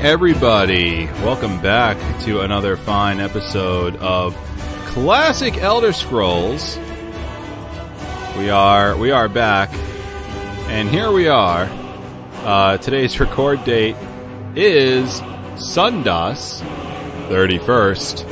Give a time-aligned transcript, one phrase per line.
[0.00, 1.06] everybody.
[1.24, 4.34] Welcome back to another fine episode of
[4.86, 6.78] Classic Elder Scrolls.
[8.36, 9.70] We are we are back,
[10.68, 11.68] and here we are.
[12.44, 13.96] Uh, today's record date
[14.54, 15.20] is
[15.56, 16.60] Sundas,
[17.28, 18.24] thirty first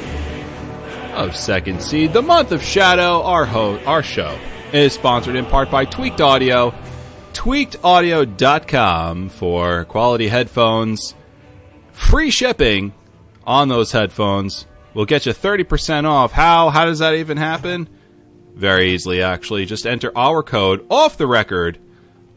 [1.14, 3.22] of Second Seed, the month of Shadow.
[3.22, 4.38] Our ho- our show
[4.72, 6.72] is sponsored in part by Tweaked Audio
[7.32, 11.14] tweakedaudio.com for quality headphones.
[11.96, 12.94] Free shipping
[13.44, 16.32] on those headphones We'll get you 30% off.
[16.32, 16.70] How?
[16.70, 17.86] How does that even happen?
[18.54, 19.66] Very easily, actually.
[19.66, 21.78] Just enter our code off the record,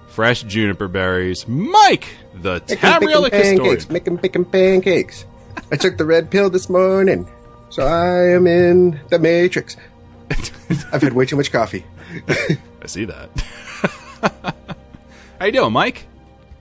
[0.07, 1.47] fresh juniper berries.
[1.47, 3.79] Mike, the Tamrielic historian.
[3.89, 5.25] Making bacon pancakes.
[5.71, 7.27] I took the red pill this morning,
[7.71, 9.77] so I am in the Matrix.
[10.91, 11.85] I've had way too much coffee.
[12.27, 13.29] I see that.
[15.39, 16.05] How you doing, Mike?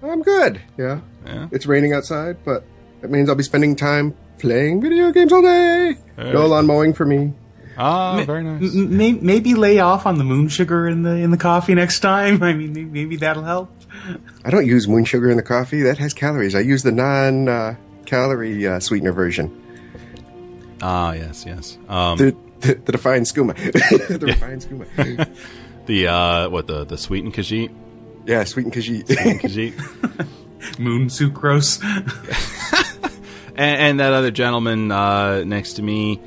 [0.03, 0.61] I'm good.
[0.77, 1.01] Yeah.
[1.27, 1.49] Yeah.
[1.51, 2.65] It's raining outside, but
[3.01, 5.97] that means I'll be spending time playing video games all day.
[6.17, 7.33] No lawn mowing for me.
[7.77, 8.75] Ah, very nice.
[8.75, 12.01] M- may- maybe lay off on the moon sugar in the in the coffee next
[12.01, 12.43] time.
[12.43, 13.71] I mean, maybe that'll help.
[14.45, 15.83] I don't use moon sugar in the coffee.
[15.83, 16.55] That has calories.
[16.55, 17.75] I use the non uh,
[18.07, 19.51] calorie uh, sweetener version.
[20.83, 21.79] Ah, yes, yes.
[21.89, 23.55] Um, The, the, the refined skooma.
[24.19, 25.29] the refined skooma.
[25.87, 27.71] the uh, what the the sweetened khajiit,
[28.27, 29.07] Yeah, sweetened khajiit.
[29.41, 31.81] khajiit, Moon sucrose.
[33.57, 36.21] and, and that other gentleman uh, next to me.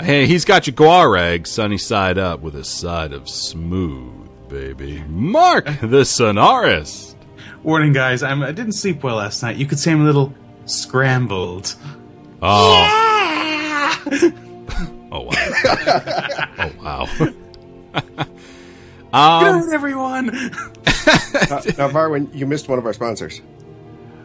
[0.00, 5.02] Hey, he's got your guar egg sunny side up with a side of smooth, baby.
[5.08, 7.16] Mark the Sonarist.
[7.64, 8.22] Warning, guys.
[8.22, 9.56] I'm, I didn't sleep well last night.
[9.56, 10.32] You could say I'm a little
[10.66, 11.74] scrambled.
[12.40, 12.70] Oh.
[14.10, 14.32] wow.
[16.58, 17.08] oh wow.
[19.12, 20.26] um, Good, everyone.
[20.26, 20.42] now,
[21.76, 23.42] now, Varwin, you missed one of our sponsors.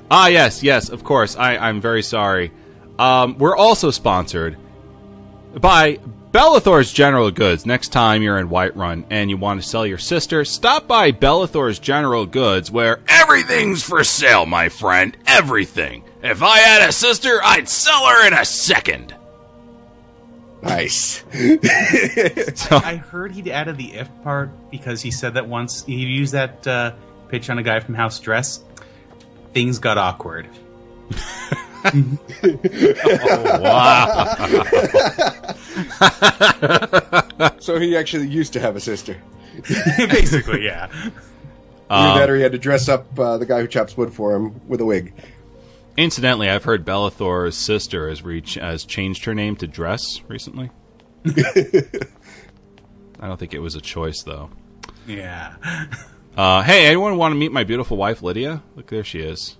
[0.10, 1.36] Ah, yes, yes, of course.
[1.36, 2.52] I, I'm very sorry.
[3.00, 4.58] Um, we're also sponsored
[5.60, 6.00] by
[6.32, 7.66] Belethor's General Goods.
[7.66, 11.80] Next time you're in Whiterun and you want to sell your sister, stop by Belethor's
[11.80, 15.18] General Goods, where everything's for sale, my friend.
[15.28, 16.04] Everything.
[16.22, 19.16] If I had a sister, I'd sell her in a second.
[20.64, 21.24] Nice.
[22.72, 26.66] I heard he'd added the if part because he said that once he used that
[26.66, 26.94] uh,
[27.28, 28.64] pitch on a guy from House Dres.
[29.54, 30.48] Things got awkward.
[31.86, 34.34] Oh, wow.
[37.60, 39.22] so he actually used to have a sister.
[39.98, 40.88] Basically, yeah.
[41.90, 44.34] Either that or he had to dress up uh, the guy who chops wood for
[44.34, 45.14] him with a wig.
[45.96, 50.72] Incidentally, I've heard Belethor's sister has, reach, has changed her name to Dres recently.
[51.26, 54.50] I don't think it was a choice, though.
[55.06, 55.56] Yeah.
[56.36, 58.64] Uh, hey, anyone want to meet my beautiful wife, Lydia?
[58.76, 59.58] Look, there she is.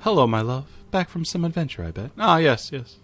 [0.00, 0.66] Hello, my love.
[0.92, 2.12] Back from some adventure, I bet.
[2.16, 2.96] Ah, yes, yes.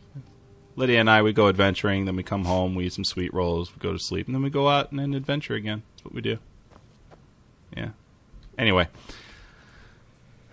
[0.76, 3.74] Lydia and I, we go adventuring, then we come home, we eat some sweet rolls,
[3.74, 5.82] we go to sleep, and then we go out and then adventure again.
[5.92, 6.38] That's what we do.
[7.76, 7.90] Yeah.
[8.56, 8.88] Anyway.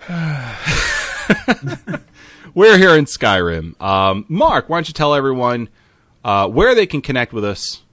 [2.54, 3.82] We're here in Skyrim.
[3.82, 5.70] Um, Mark, why don't you tell everyone
[6.24, 7.84] uh, where they can connect with us,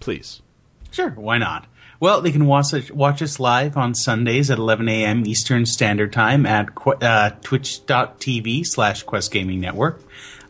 [0.00, 0.42] please?
[0.90, 1.66] Sure, why not?
[2.00, 5.26] Well, they can watch us, watch us live on Sundays at 11 a.m.
[5.26, 6.68] Eastern Standard Time at
[7.02, 10.02] uh, twitch.tv slash Quest Gaming Network.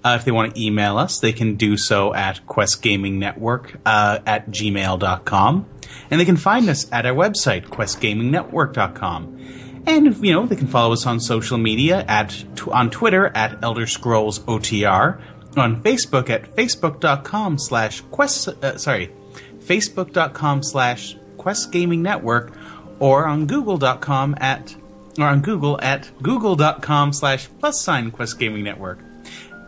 [0.03, 4.49] Uh, if they want to email us, they can do so at questgamingnetwork uh, at
[4.49, 5.67] gmail.com.
[6.11, 9.39] And they can find us at our website, questgamingnetwork.com.
[9.87, 13.63] And, you know, they can follow us on social media at tw- on Twitter at
[13.63, 15.21] Elder Scrolls OTR,
[15.57, 19.11] on Facebook at facebook.com slash quest, uh, sorry,
[19.59, 22.53] facebook.com slash Quest Gaming Network,
[22.99, 24.77] or on google.com at
[25.19, 28.99] or on Google at google.com slash plus sign Quest Gaming Network.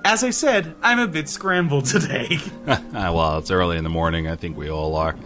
[0.04, 2.38] As I said, I'm a bit scrambled today.
[2.92, 4.28] Well, it's early in the morning.
[4.28, 5.16] I think we all are.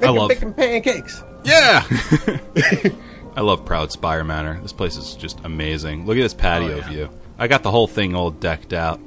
[0.00, 1.22] Making love- bacon pancakes.
[1.48, 1.84] Yeah.
[3.36, 4.60] I love Proudspire Manor.
[4.62, 6.06] This place is just amazing.
[6.06, 6.88] Look at this patio Oh, yeah.
[6.88, 7.10] view.
[7.38, 9.00] I got the whole thing all decked out.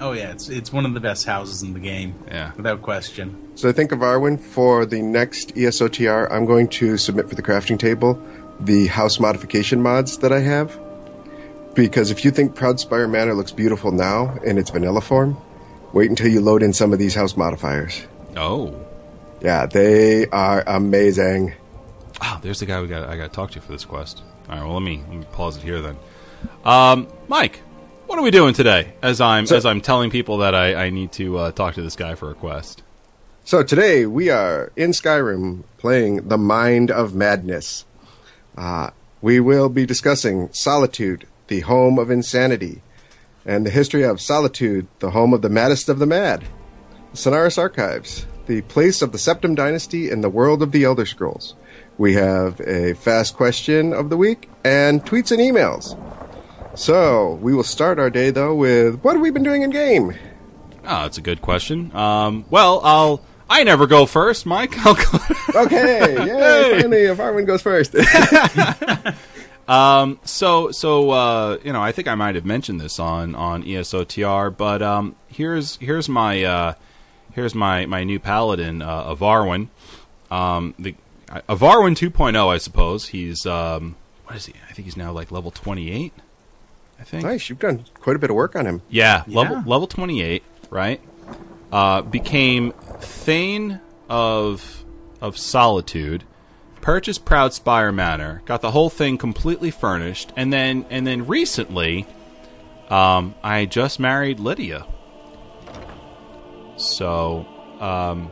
[0.00, 2.14] oh yeah, it's it's one of the best houses in the game.
[2.28, 2.52] Yeah.
[2.56, 3.50] Without question.
[3.54, 6.30] So I think of Arwen for the next ESOTR.
[6.30, 8.20] I'm going to submit for the crafting table
[8.60, 10.78] the house modification mods that I have.
[11.74, 15.36] Because if you think Proudspire Manor looks beautiful now in its vanilla form,
[15.94, 18.06] wait until you load in some of these house modifiers.
[18.36, 18.74] Oh.
[19.40, 21.54] Yeah, they are amazing.
[22.20, 23.08] Oh, there's the guy we got.
[23.08, 24.22] I got to talk to for this quest.
[24.48, 24.64] All right.
[24.64, 25.96] Well, let me let me pause it here then.
[26.64, 27.60] Um, Mike,
[28.06, 28.94] what are we doing today?
[29.02, 31.82] As I'm So- as I'm telling people that I, I need to uh, talk to
[31.82, 32.82] this guy for a quest.
[33.44, 37.84] So today we are in Skyrim playing The Mind of Madness.
[38.56, 42.82] Uh, we will be discussing Solitude, the home of insanity,
[43.44, 46.44] and the history of Solitude, the home of the maddest of the mad.
[47.14, 51.54] Sonaris Archives, the place of the Septim Dynasty in the world of the Elder Scrolls.
[52.02, 55.96] We have a fast question of the week and tweets and emails.
[56.76, 60.12] So we will start our day though with what have we been doing in game?
[60.82, 61.94] Oh, that's a good question.
[61.94, 63.24] Um, well, I'll.
[63.48, 64.76] I never go first, Mike.
[64.84, 65.18] I'll go.
[65.54, 66.80] Okay, yay!
[66.80, 67.94] Finally, if goes first.
[69.68, 73.62] um, So, so uh, you know, I think I might have mentioned this on on
[73.62, 76.74] ESOTR, but um, here's here's my uh,
[77.30, 79.68] here's my my new paladin, uh, Avarwin.
[80.32, 80.96] Um, the
[81.40, 83.08] Avarwin 2.0, I suppose.
[83.08, 84.54] He's um, what is he?
[84.68, 86.12] I think he's now like level 28.
[87.00, 87.24] I think.
[87.24, 88.82] nice, you've done quite a bit of work on him.
[88.88, 89.40] Yeah, Yeah.
[89.40, 91.00] level level 28, right?
[91.72, 94.84] Uh, became Thane of
[95.20, 96.24] of Solitude,
[96.80, 102.06] purchased Proudspire Manor, got the whole thing completely furnished, and then and then recently,
[102.90, 104.86] um, I just married Lydia.
[106.76, 107.46] So,
[107.80, 108.30] um,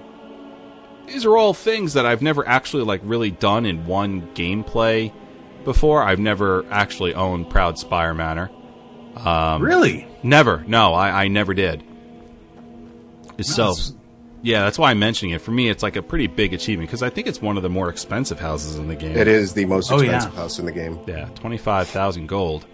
[1.10, 5.12] these are all things that I've never actually like really done in one gameplay
[5.64, 6.02] before.
[6.02, 8.50] I've never actually owned Proudspire Manor.
[9.16, 10.06] Um, really?
[10.22, 10.64] Never.
[10.66, 11.82] No, I, I never did.
[13.40, 13.92] So, That's-
[14.42, 15.40] yeah, that's why I'm mentioning it.
[15.42, 17.68] For me, it's like a pretty big achievement because I think it's one of the
[17.68, 19.16] more expensive houses in the game.
[19.16, 20.16] It is the most Oh, yeah.
[20.16, 20.98] expensive house in the game.
[21.06, 22.64] Yeah, twenty five thousand gold.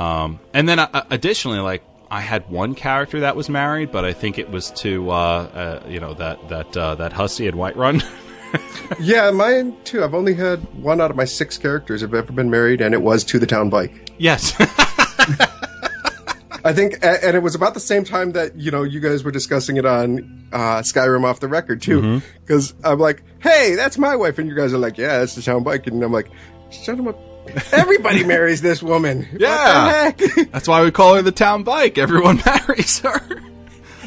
[0.00, 4.12] Um, and then uh, additionally, like I had one character that was married, but I
[4.12, 8.04] think it was to uh, uh, you know that that uh, that hussy at Whiterun.
[9.00, 10.02] Yeah, mine too.
[10.04, 13.02] I've only had one out of my six characters have ever been married, and it
[13.02, 14.12] was to the town bike.
[14.18, 14.54] yes.
[16.64, 19.30] I think, and it was about the same time that you know you guys were
[19.30, 22.00] discussing it on uh, Skyrim off the record too.
[22.00, 22.26] Mm-hmm.
[22.40, 25.42] Because I'm like, hey, that's my wife, and you guys are like, yeah, that's the
[25.42, 26.28] town bike, and I'm like,
[26.70, 27.18] shut him up.
[27.72, 29.26] Everybody marries this woman.
[29.38, 30.06] Yeah.
[30.06, 30.50] What the heck?
[30.52, 31.98] that's why we call her the town bike.
[31.98, 33.42] Everyone marries her.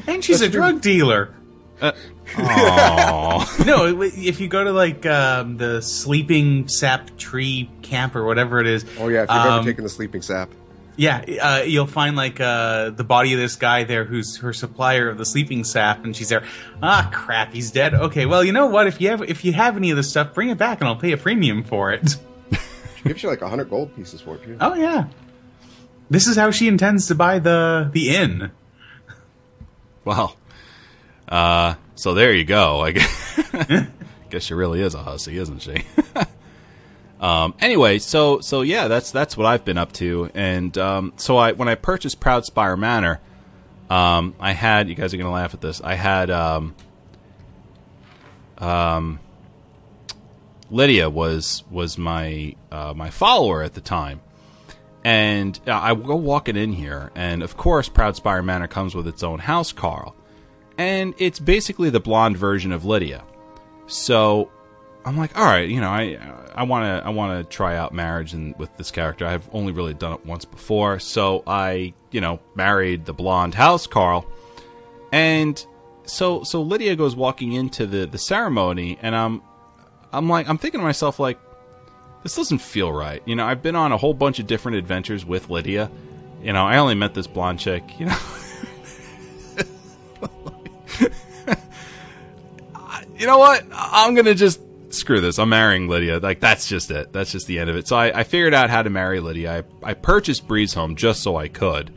[0.07, 1.33] And she's a drug dealer.
[1.81, 3.65] Aww.
[3.65, 8.67] No, if you go to like um, the sleeping sap tree camp or whatever it
[8.67, 8.85] is.
[8.99, 10.49] oh yeah, if you've um, ever taken the sleeping sap.
[10.95, 15.07] Yeah, uh, you'll find like uh, the body of this guy there, who's her supplier
[15.07, 16.43] of the sleeping sap, and she's there.
[16.83, 17.93] Ah, crap, he's dead.
[17.93, 18.85] Okay, well, you know what?
[18.85, 20.97] If you have if you have any of this stuff, bring it back, and I'll
[20.97, 22.17] pay a premium for it.
[23.03, 24.57] Gives you like a hundred gold pieces for it too.
[24.59, 25.07] Oh yeah,
[26.09, 28.51] this is how she intends to buy the the inn.
[30.03, 30.35] Well,
[31.27, 32.81] uh, so there you go.
[32.81, 33.87] I guess,
[34.29, 35.83] guess she really is a hussy, isn't she?
[37.21, 41.37] um, anyway, so so yeah, that's that's what I've been up to, and um, so
[41.37, 43.21] I when I purchased Proudspire Manor,
[43.89, 45.81] um, I had you guys are gonna laugh at this.
[45.81, 46.75] I had um,
[48.57, 49.19] um,
[50.71, 54.21] Lydia was was my uh, my follower at the time.
[55.03, 59.23] And uh, I go walking in here, and of course, Proudspire Manor comes with its
[59.23, 60.13] own housecarl.
[60.77, 63.23] And it's basically the blonde version of Lydia.
[63.87, 64.51] So
[65.05, 66.19] I'm like, all right, you know, I
[66.53, 69.25] I want to I want to try out marriage and with this character.
[69.25, 74.25] I've only really done it once before, so I you know married the blonde housecarl,
[75.11, 75.65] and
[76.03, 79.41] so so Lydia goes walking into the the ceremony, and I'm
[80.11, 81.39] I'm like I'm thinking to myself like
[82.23, 83.21] this doesn't feel right.
[83.25, 85.91] You know, I've been on a whole bunch of different adventures with Lydia.
[86.41, 87.83] You know, I only met this blonde chick.
[87.99, 88.17] You know.
[93.17, 93.63] you know what?
[93.71, 94.59] I'm gonna just
[94.93, 95.39] screw this.
[95.39, 96.19] I'm marrying Lydia.
[96.19, 97.13] Like that's just it.
[97.13, 97.87] That's just the end of it.
[97.87, 99.65] So I, I figured out how to marry Lydia.
[99.83, 101.91] I, I purchased Breeze Home just so I could,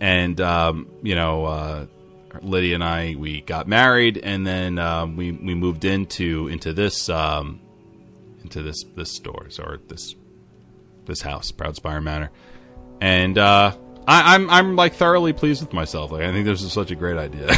[0.00, 1.86] and um, you know, uh,
[2.42, 7.08] Lydia and I we got married, and then um, we we moved into into this
[7.08, 7.60] um,
[8.42, 10.14] into this this stores or this
[11.06, 12.30] this house, Proudspire Manor,
[13.00, 13.76] and uh,
[14.06, 16.12] I, I'm I'm like thoroughly pleased with myself.
[16.12, 17.48] Like I think this is such a great idea.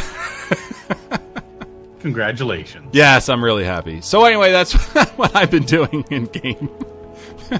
[1.99, 2.89] Congratulations.
[2.93, 3.99] yes, I'm really happy.
[4.01, 4.73] So anyway, that's
[5.17, 6.69] what I've been doing in game,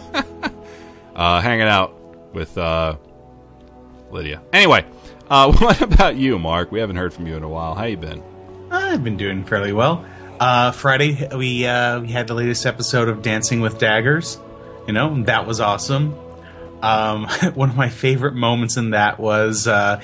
[1.16, 1.94] uh, hanging out
[2.34, 2.96] with uh,
[4.12, 4.42] Lydia.
[4.54, 4.86] Anyway,
[5.30, 6.72] uh, what about you, Mark?
[6.72, 7.76] We haven't heard from you in a while.
[7.76, 8.24] How you been?
[8.72, 10.06] I've been doing fairly well.
[10.40, 14.40] Uh, Friday we uh, we had the latest episode of Dancing with Daggers.
[14.88, 16.16] You know that was awesome.
[16.82, 20.02] Um, one of my favorite moments in that was uh,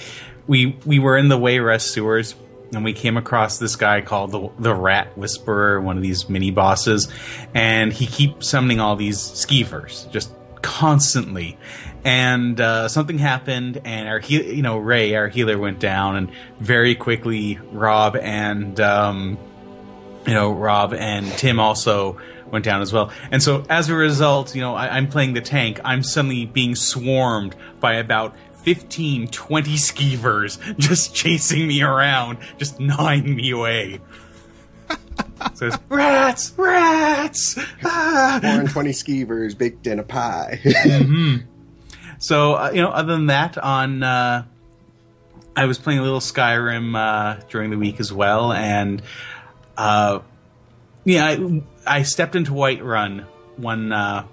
[0.48, 2.36] we we were in the Wayrest sewers
[2.74, 6.52] and we came across this guy called the the Rat Whisperer, one of these mini
[6.52, 7.08] bosses,
[7.54, 11.58] and he keeps summoning all these skeevers just constantly.
[12.06, 16.32] And uh, something happened, and our he- you know Ray, our healer, went down, and
[16.60, 19.40] very quickly Rob and um,
[20.28, 22.20] you know Rob and Tim also
[22.52, 23.12] went down as well.
[23.32, 25.80] And so as a result, you know I, I'm playing the tank.
[25.84, 33.36] I'm suddenly being swarmed by about 15, 20 skeevers just chasing me around, just gnawing
[33.36, 34.00] me away.
[35.56, 37.58] so it's rats, rats.
[37.84, 38.38] Ah.
[38.42, 40.60] Four and twenty skeevers baked in a pie.
[42.20, 44.46] So uh, you know, other than that, on uh,
[45.56, 49.02] I was playing a little Skyrim uh, during the week as well, and
[49.78, 50.20] uh,
[51.04, 53.26] yeah, I, I stepped into Whiterun
[53.58, 54.26] one uh,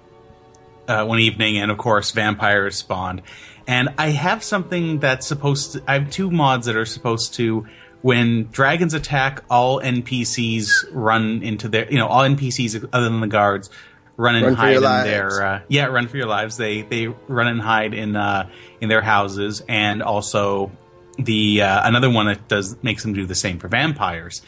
[0.87, 3.21] uh, one evening, and of course, vampires spawned.
[3.67, 5.83] And I have something that's supposed to.
[5.87, 7.67] I have two mods that are supposed to.
[8.01, 13.27] When dragons attack, all NPCs run into their, you know, all NPCs other than the
[13.27, 13.69] guards
[14.17, 15.09] run and Run hide in lives.
[15.09, 16.57] their, uh, yeah, run for your lives.
[16.57, 18.49] They they run and hide in uh,
[18.81, 20.71] in their houses, and also
[21.17, 24.41] the uh, another one that does makes them do the same for vampires.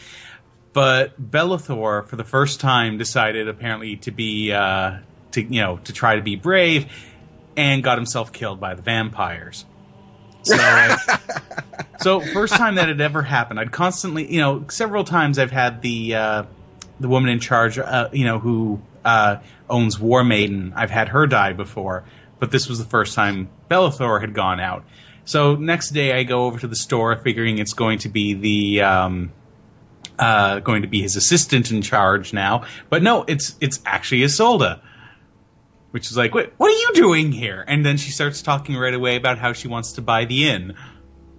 [0.73, 4.97] But Belethor, for the first time, decided apparently to be uh,
[5.31, 6.91] to you know to try to be brave,
[7.55, 9.65] and got himself killed by the vampires.
[10.43, 10.95] So,
[12.01, 13.59] so first time that had ever happened.
[13.59, 16.43] I'd constantly, you know, several times I've had the uh,
[16.99, 19.37] the woman in charge, uh, you know, who uh,
[19.69, 20.73] owns War Maiden.
[20.75, 22.03] I've had her die before,
[22.39, 24.83] but this was the first time Belethor had gone out.
[25.23, 28.81] So next day I go over to the store, figuring it's going to be the
[28.83, 29.33] um,
[30.19, 32.63] uh, going to be his assistant in charge now.
[32.89, 34.81] But no, it's it's actually Ysolda,
[35.91, 37.65] Which is like, wait, what are you doing here?
[37.67, 40.75] And then she starts talking right away about how she wants to buy the inn.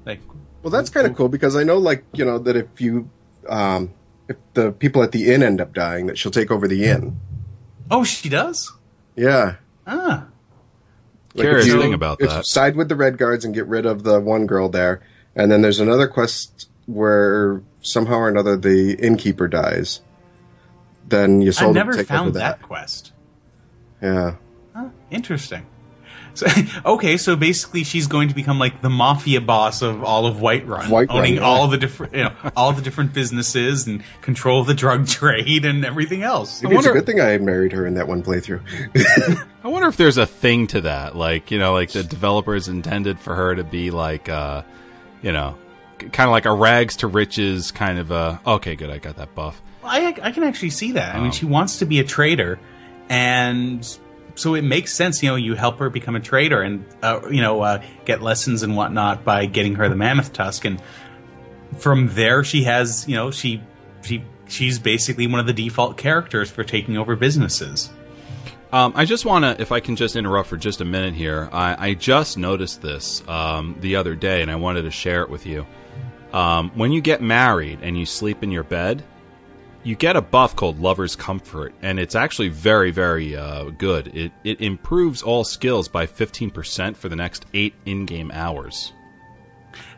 [0.04, 0.20] Like,
[0.62, 3.08] Well, that's kind of cool because I know, like, you know, that if you,
[3.48, 3.92] um,
[4.28, 7.20] if the people at the inn end up dying, that she'll take over the inn.
[7.90, 8.72] Oh, she does?
[9.14, 9.56] Yeah.
[9.86, 10.26] Ah.
[11.34, 12.46] Like, Curious you- thing about if that.
[12.46, 15.00] side with the Redguards and get rid of the one girl there,
[15.34, 20.00] and then there's another quest where somehow or another the innkeeper dies.
[21.08, 22.40] Then you I've sold never take found that.
[22.60, 22.62] that.
[22.62, 23.12] quest.
[24.02, 24.34] Yeah.
[24.74, 25.66] Huh, interesting.
[26.46, 26.46] So,
[26.84, 30.84] okay, so basically she's going to become like the mafia boss of all of Whiterun,
[30.84, 31.40] Whiterun, owning yeah.
[31.40, 35.84] all the different, you know, all the different businesses and control the drug trade and
[35.84, 36.62] everything else.
[36.62, 38.60] Maybe it's wonder- a good thing I married her in that one playthrough.
[39.64, 41.16] I wonder if there's a thing to that.
[41.16, 44.62] Like, you know, like the developers intended for her to be like, uh,
[45.22, 45.56] you know,
[45.98, 48.40] kind of like a rags to riches kind of a.
[48.46, 48.90] Okay, good.
[48.90, 49.60] I got that buff.
[49.82, 51.14] I, I can actually see that.
[51.14, 52.58] I Um, mean, she wants to be a trader,
[53.08, 53.98] and
[54.36, 55.22] so it makes sense.
[55.22, 58.62] You know, you help her become a trader and uh, you know uh, get lessons
[58.62, 60.80] and whatnot by getting her the mammoth tusk, and
[61.78, 63.60] from there she has you know she
[64.02, 67.90] she she's basically one of the default characters for taking over businesses.
[68.72, 71.48] Um, I just want to, if I can just interrupt for just a minute here.
[71.52, 75.30] I, I just noticed this um, the other day, and I wanted to share it
[75.30, 75.66] with you.
[76.32, 79.04] Um, when you get married and you sleep in your bed,
[79.86, 84.08] you get a buff called Lover's Comfort, and it's actually very, very uh, good.
[84.08, 88.92] It it improves all skills by fifteen percent for the next eight in-game hours.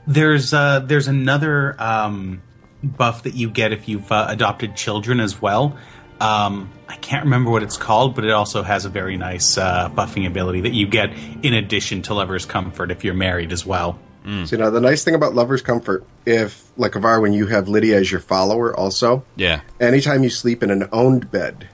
[0.06, 2.42] There's uh, there's another um,
[2.82, 5.78] buff that you get if you've uh, adopted children as well.
[6.20, 9.88] Um, I can't remember what it's called, but it also has a very nice uh,
[9.88, 13.98] buffing ability that you get in addition to Lover's Comfort if you're married as well.
[14.44, 17.66] So, you know, the nice thing about Lover's Comfort, if, like Avar, when you have
[17.66, 21.66] Lydia as your follower also, Yeah, anytime you sleep in an owned bed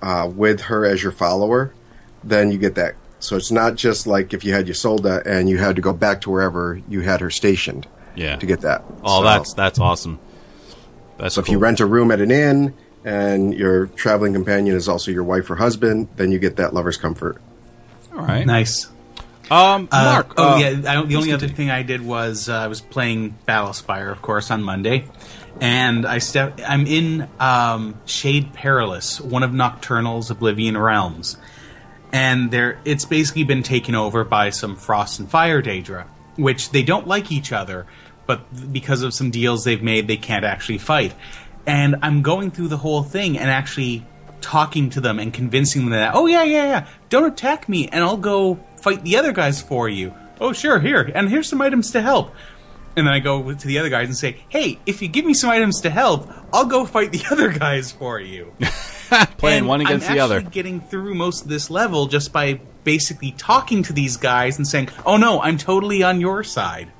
[0.00, 1.74] uh, with her as your follower,
[2.24, 2.94] then you get that.
[3.18, 6.22] So it's not just like if you had Ysolda and you had to go back
[6.22, 7.86] to wherever you had her stationed
[8.16, 8.36] yeah.
[8.36, 8.82] to get that.
[9.04, 10.18] Oh, So- that's that's awesome.
[11.18, 12.72] That's So if you rent a room at an inn
[13.04, 16.96] and your traveling companion is also your wife or husband, then you get that Lover's
[16.96, 17.36] Comfort.
[18.14, 18.46] all right.
[18.46, 18.88] Nice.
[19.50, 20.34] Um, Uh, Mark.
[20.36, 20.68] oh uh, yeah.
[21.00, 24.50] I, the only other thing I did was uh, I was playing Battlespire, of course,
[24.50, 25.06] on Monday,
[25.60, 26.60] and I step.
[26.66, 31.36] I'm in um, Shade Perilous, one of Nocturnal's Oblivion realms,
[32.12, 36.84] and there it's basically been taken over by some Frost and Fire Daedra, which they
[36.84, 37.86] don't like each other,
[38.26, 41.12] but because of some deals they've made, they can't actually fight.
[41.66, 44.06] And I'm going through the whole thing and actually
[44.40, 48.02] talking to them and convincing them that, oh yeah, yeah, yeah, don't attack me, and
[48.04, 50.14] I'll go fight the other guys for you.
[50.40, 52.34] Oh sure, here, and here's some items to help.
[52.96, 55.34] And then I go to the other guys and say, "Hey, if you give me
[55.34, 58.52] some items to help, I'll go fight the other guys for you."
[59.38, 60.40] Playing And one against I'm the other.
[60.40, 64.88] Getting through most of this level just by basically talking to these guys and saying,
[65.04, 66.90] "Oh no, I'm totally on your side."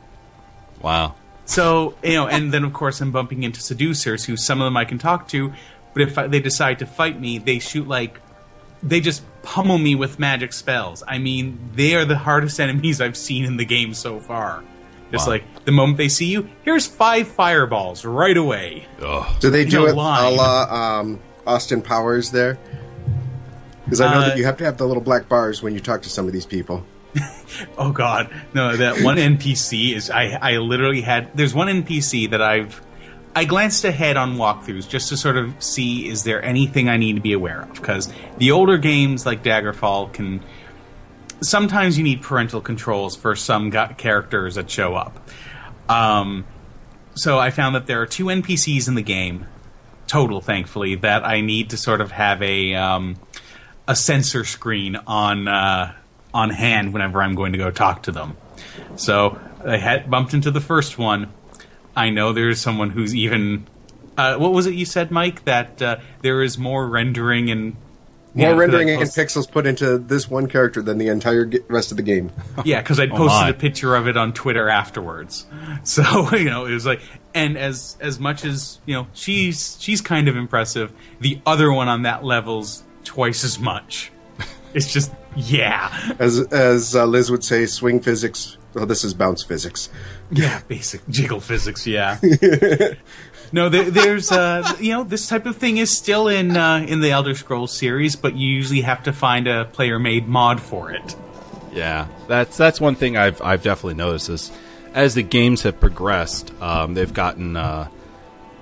[0.81, 1.15] Wow.
[1.45, 4.77] So you know, and then of course I'm bumping into seducers who some of them
[4.77, 5.53] I can talk to,
[5.93, 8.21] but if I, they decide to fight me, they shoot like
[8.83, 11.03] they just pummel me with magic spells.
[11.07, 14.63] I mean, they are the hardest enemies I've seen in the game so far.
[15.13, 15.33] Just Wow.
[15.35, 18.87] like the moment they see you, here's five fireballs right away.
[19.03, 19.27] Ugh.
[19.41, 20.37] Do they do No it a line.
[20.37, 22.59] la um, Austin Powers there?
[23.85, 25.81] Because I know Uh, that you have to have the little black bars when you
[25.81, 26.85] talk to some of these people.
[27.77, 28.77] Oh god, no!
[28.77, 30.39] That one NPC is I.
[30.41, 31.37] I literally had.
[31.37, 32.81] There's one NPC that I've.
[33.35, 37.15] I glanced ahead on walkthroughs just to sort of see is there anything I need
[37.15, 40.41] to be aware of because the older games like Daggerfall can.
[41.43, 45.27] Sometimes you need parental controls for some characters that show up.
[45.89, 46.45] Um,
[47.15, 49.47] so I found that there are two NPCs in the game,
[50.07, 53.17] total, thankfully, that I need to sort of have a um,
[53.89, 55.95] a censor screen on uh,
[56.35, 58.37] on hand whenever I'm going to go talk to them.
[58.97, 61.33] So I had bumped into the first one.
[61.97, 63.67] I know there's someone who's even.
[64.17, 65.45] Uh, what was it you said, Mike?
[65.45, 67.77] That uh, there is more rendering and More
[68.35, 71.61] yeah, 'cause I rendering and pixels put into this one character than the entire ge-
[71.69, 72.31] rest of the game.
[72.65, 73.49] Yeah, because I Oh, posted my.
[73.49, 75.47] a picture of it on Twitter afterwards.
[75.85, 77.01] So you know, it was like,
[77.35, 80.93] and as as much as you know, she's she's kind of impressive.
[81.21, 84.13] The other one on that level's twice as much.
[84.75, 88.57] It's just yeah, As as uh, Liz would say, swing physics.
[88.75, 89.89] Well, this is bounce physics.
[90.31, 91.87] Yeah, basic jiggle physics.
[91.87, 92.19] Yeah.
[93.53, 97.01] No, there, there's uh, you know this type of thing is still in uh, in
[97.01, 101.17] the Elder Scrolls series, but you usually have to find a player-made mod for it.
[101.73, 104.53] Yeah, that's that's one thing I've I've definitely noticed is
[104.95, 107.89] as the games have progressed, um, they've gotten uh,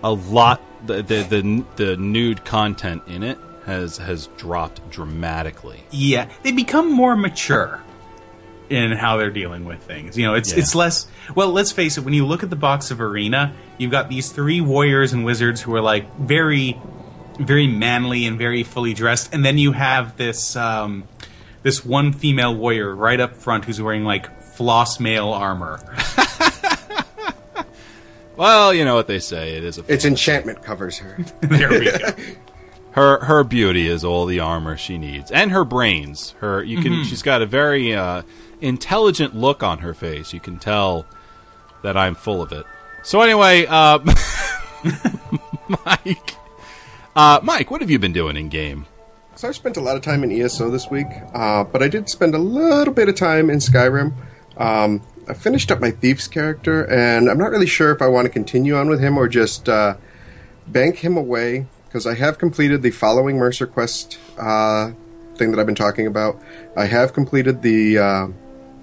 [0.03, 0.63] a lot.
[0.87, 5.83] The, the the the nude content in it has has dropped dramatically.
[5.91, 7.83] Yeah, they become more mature
[8.71, 10.17] in how they're dealing with things.
[10.19, 10.59] You know, it's Yeah.
[10.61, 11.07] it's less.
[11.35, 12.05] Well, let's face it.
[12.05, 15.61] When you look at the box of Arena, you've got these three warriors and wizards
[15.63, 16.79] who are like very,
[17.39, 21.05] very manly and very fully dressed, and then you have this um,
[21.63, 25.81] this one female warrior right up front who's wearing like floss mail armor.
[28.37, 29.57] Well, you know what they say.
[29.57, 31.19] It is a Its enchantment covers her.
[31.41, 31.99] there we go.
[32.99, 36.35] her her beauty is all the armor she needs, and her brains.
[36.41, 38.23] Her you can she's got a very uh,
[38.61, 40.33] intelligent look on her face.
[40.33, 41.07] You can tell
[41.83, 42.67] that I'm full of it.
[43.05, 44.01] So anyway, uh,
[45.87, 46.35] Mike,
[47.15, 48.87] uh, Mike, what have you been doing in game?
[49.37, 52.09] So I spent a lot of time in ESO this week, uh, but I did
[52.09, 54.13] spend a little bit of time in Skyrim.
[54.57, 58.27] Um, I finished up my Thief's character, and I'm not really sure if I want
[58.27, 59.95] to continue on with him or just uh,
[60.67, 64.93] bank him away, because I have completed the following Mercer Quest uh,
[65.35, 66.41] thing that I've been talking about.
[66.77, 68.29] I have completed the uh,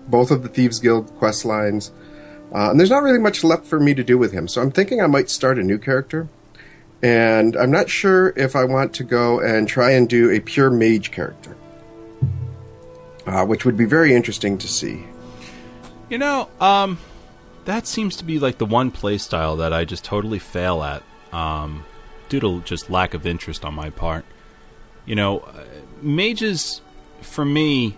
[0.07, 1.91] both of the Thieves Guild quest lines,
[2.53, 4.71] uh, and there's not really much left for me to do with him, so I'm
[4.71, 6.27] thinking I might start a new character
[7.05, 10.71] and I'm not sure if I want to go and try and do a pure
[10.71, 11.55] mage character,
[13.27, 15.05] uh, which would be very interesting to see.
[16.09, 16.97] You know, um,
[17.65, 21.03] that seems to be like the one play style that I just totally fail at,
[21.31, 21.85] um,
[22.29, 24.25] due to just lack of interest on my part.
[25.05, 25.63] You know, uh,
[26.01, 26.81] mages,
[27.21, 27.97] for me,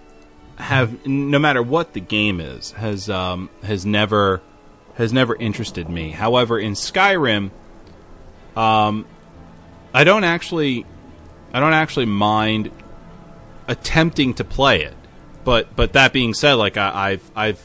[0.58, 4.42] have no matter what the game is, has um, has never
[4.96, 6.10] has never interested me.
[6.12, 7.52] However, in Skyrim,
[8.56, 9.06] um,
[9.94, 10.86] I don't actually
[11.54, 12.72] I don't actually mind
[13.68, 14.96] attempting to play it.
[15.44, 17.64] But but that being said, like I, I've I've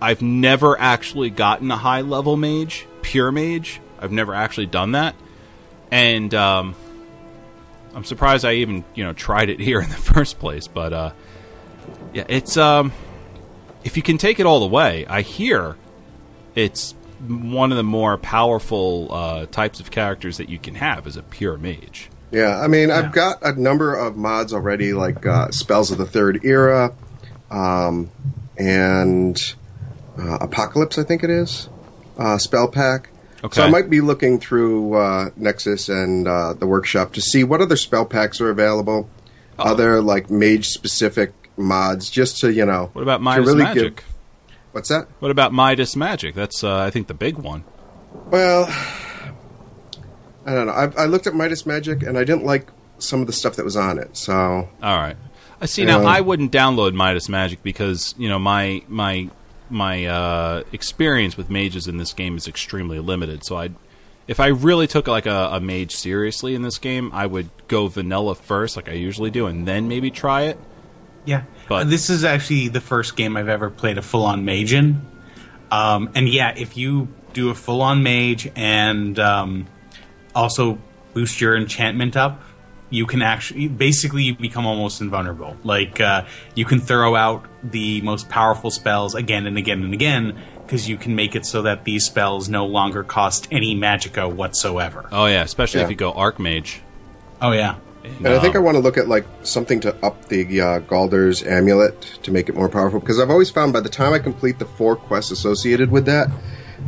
[0.00, 3.80] I've never actually gotten a high level mage, pure mage.
[3.98, 5.14] I've never actually done that,
[5.90, 6.74] and um,
[7.94, 10.66] I'm surprised I even you know tried it here in the first place.
[10.66, 11.12] But uh,
[12.12, 12.92] yeah, it's um,
[13.84, 15.76] if you can take it all the way, I hear
[16.54, 16.94] it's
[17.26, 21.22] one of the more powerful uh, types of characters that you can have as a
[21.22, 22.08] pure mage.
[22.30, 26.06] Yeah, I mean, I've got a number of mods already, like uh, Spells of the
[26.06, 26.94] Third Era,
[27.50, 28.08] um,
[28.56, 29.36] and
[30.16, 31.68] uh, Apocalypse, I think it is,
[32.18, 33.10] uh, Spell Pack.
[33.42, 33.54] Okay.
[33.56, 37.60] So I might be looking through uh, Nexus and uh, the workshop to see what
[37.60, 39.08] other spell packs are available,
[39.58, 42.90] other like mage specific mods, just to you know.
[42.92, 43.96] What about Midas really Magic?
[43.96, 44.04] give-
[44.72, 45.08] what's that?
[45.20, 46.34] What about Midas Magic?
[46.34, 47.64] That's uh, I think the big one.
[48.26, 48.66] Well,
[50.44, 50.72] I don't know.
[50.72, 53.64] I, I looked at Midas Magic and I didn't like some of the stuff that
[53.64, 54.16] was on it.
[54.16, 55.16] So All right.
[55.62, 55.84] I see.
[55.84, 59.28] Now I wouldn't download Midas Magic because you know my my
[59.70, 63.44] my uh, experience with mages in this game is extremely limited.
[63.44, 63.70] So I,
[64.26, 67.86] if I really took like a, a mage seriously in this game, I would go
[67.88, 70.58] vanilla first, like I usually do, and then maybe try it.
[71.24, 75.06] Yeah, But- this is actually the first game I've ever played a full-on mage in.
[75.70, 79.66] Um, and yeah, if you do a full-on mage and um,
[80.34, 80.78] also
[81.14, 82.42] boost your enchantment up,
[82.90, 85.56] you can actually basically you become almost invulnerable.
[85.64, 90.38] Like uh, you can throw out the most powerful spells again and again and again
[90.66, 95.08] because you can make it so that these spells no longer cost any magicka whatsoever.
[95.10, 96.80] Oh yeah, especially if you go Archmage.
[97.40, 97.76] Oh yeah.
[98.02, 101.42] And I think I want to look at like something to up the uh, Gauldur's
[101.42, 104.58] amulet to make it more powerful because I've always found by the time I complete
[104.58, 106.28] the four quests associated with that,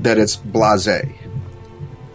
[0.01, 1.15] that it's blasé.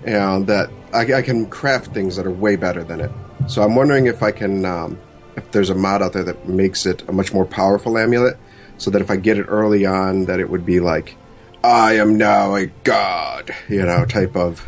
[0.06, 3.12] You know that I, I can craft things that are way better than it.
[3.48, 5.00] So I'm wondering if I can, um,
[5.36, 8.38] if there's a mod out there that makes it a much more powerful amulet,
[8.78, 11.16] so that if I get it early on, that it would be like,
[11.64, 14.66] I am now a god, you know, type of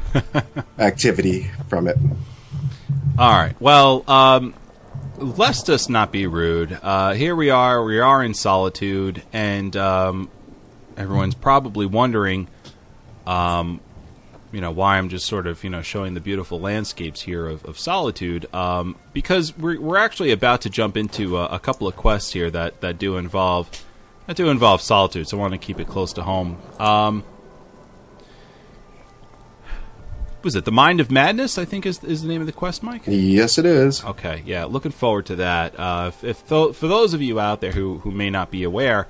[0.80, 1.98] activity from it.
[3.18, 3.60] All right.
[3.60, 4.54] Well, um,
[5.18, 6.78] lest us not be rude.
[6.82, 7.84] Uh, here we are.
[7.84, 10.30] We are in solitude, and um,
[10.98, 12.48] everyone's probably wondering,
[13.28, 13.82] um,
[14.52, 17.64] you know, why I'm just sort of you know showing the beautiful landscapes here of,
[17.66, 18.54] of solitude.
[18.54, 22.50] Um, because we're we're actually about to jump into a, a couple of quests here
[22.52, 23.70] that that do involve
[24.28, 25.28] that do involve solitude.
[25.28, 26.62] So I want to keep it close to home.
[26.80, 27.24] Um,
[30.42, 31.58] was it the Mind of Madness?
[31.58, 33.04] I think is is the name of the quest, Mike.
[33.06, 34.04] Yes, it is.
[34.04, 35.80] Okay, yeah, looking forward to that.
[35.80, 38.64] Uh, if, if th- for those of you out there who, who may not be
[38.64, 39.08] aware,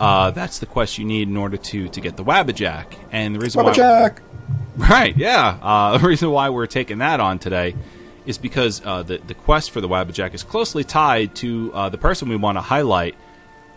[0.00, 2.96] uh, that's the quest you need in order to, to get the Wabbajack.
[3.12, 4.22] And the reason Baba why, Jack.
[4.76, 7.74] Right, yeah, uh, the reason why we're taking that on today
[8.26, 11.98] is because uh, the the quest for the Wabbajack is closely tied to uh, the
[11.98, 13.14] person we want to highlight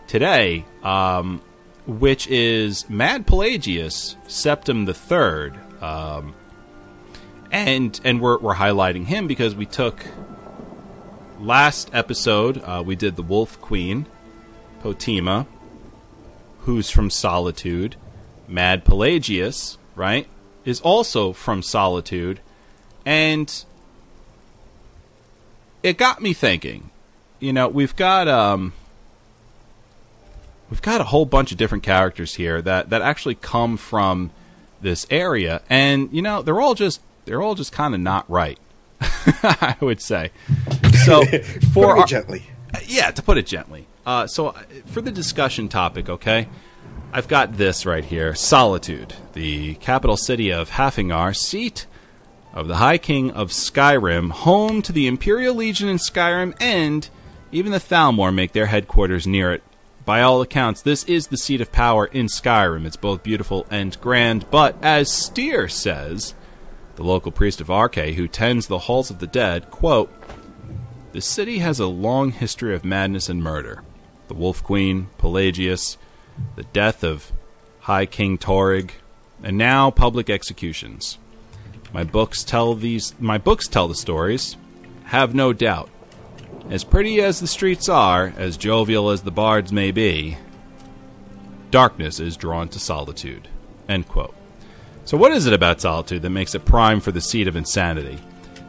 [0.06, 1.40] today, um,
[1.86, 5.58] which is Mad Pelagius Septim the Third.
[5.82, 6.34] Um,
[7.50, 10.04] and and we're we're highlighting him because we took
[11.38, 14.06] last episode uh, we did the Wolf Queen,
[14.82, 15.46] Potema,
[16.60, 17.96] who's from Solitude.
[18.50, 20.26] Mad Pelagius, right,
[20.68, 22.40] is also from Solitude,
[23.06, 23.64] and
[25.82, 26.90] it got me thinking.
[27.40, 28.72] You know, we've got um,
[30.70, 34.30] we've got a whole bunch of different characters here that that actually come from
[34.80, 38.58] this area, and you know, they're all just they're all just kind of not right.
[39.00, 40.32] I would say.
[41.04, 41.30] So for
[41.72, 42.42] Put it our, gently.
[42.86, 43.86] yeah, to put it gently.
[44.04, 46.48] Uh, so, uh, for the discussion topic, okay,
[47.10, 51.86] I've got this right here Solitude, the capital city of Haafingar, seat
[52.52, 57.08] of the High King of Skyrim, home to the Imperial Legion in Skyrim, and
[57.50, 59.62] even the Thalmor make their headquarters near it.
[60.04, 62.84] By all accounts, this is the seat of power in Skyrim.
[62.84, 66.34] It's both beautiful and grand, but as Styrr says,
[66.96, 70.12] the local priest of Arkay, who tends the halls of the dead, quote,
[71.12, 73.82] the city has a long history of madness and murder.
[74.28, 75.96] The Wolf Queen, Pelagius,
[76.56, 77.32] the death of
[77.80, 78.90] High King Torygg,
[79.42, 81.18] and now public executions.
[81.92, 84.56] My books tell these my books tell the stories.
[85.04, 85.88] Have no doubt.
[86.68, 90.36] As pretty as the streets are, as jovial as the bards may be,
[91.70, 93.48] darkness is drawn to solitude.
[93.88, 94.34] End quote.
[95.06, 98.18] So what is it about solitude that makes it prime for the seat of insanity?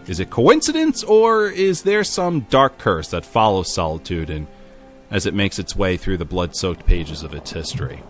[0.07, 4.47] Is it coincidence, or is there some dark curse that follows solitude and
[5.11, 8.03] as it makes its way through the blood-soaked pages of its history?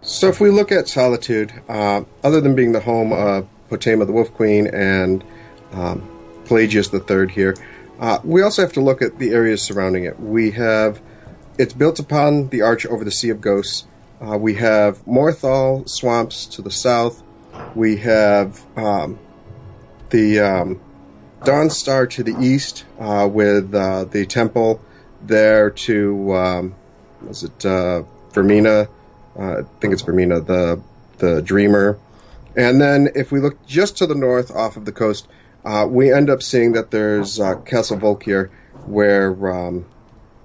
[0.00, 4.12] So if we look at Solitude, uh, other than being the home of Potema the
[4.12, 5.24] Wolf Queen and
[5.72, 6.08] um,
[6.44, 7.54] Pelagius Third here,
[8.00, 10.18] uh, we also have to look at the areas surrounding it.
[10.18, 11.00] We have
[11.58, 13.86] it's built upon the arch over the Sea of Ghosts.
[14.20, 17.22] Uh, we have Morthal swamps to the south.
[17.74, 19.18] We have um,
[20.10, 20.80] the um,
[21.42, 24.80] Dawnstar to the east, uh, with uh, the temple
[25.26, 26.74] there to um,
[27.22, 28.88] was it uh, Vaermina?
[29.38, 30.82] Uh, I think it's Vaermina, the
[31.18, 31.98] the Dreamer.
[32.56, 35.26] And then if we look just to the north off of the coast,
[35.64, 38.50] uh, we end up seeing that there's uh, Castle Volkihar,
[38.86, 39.86] where um,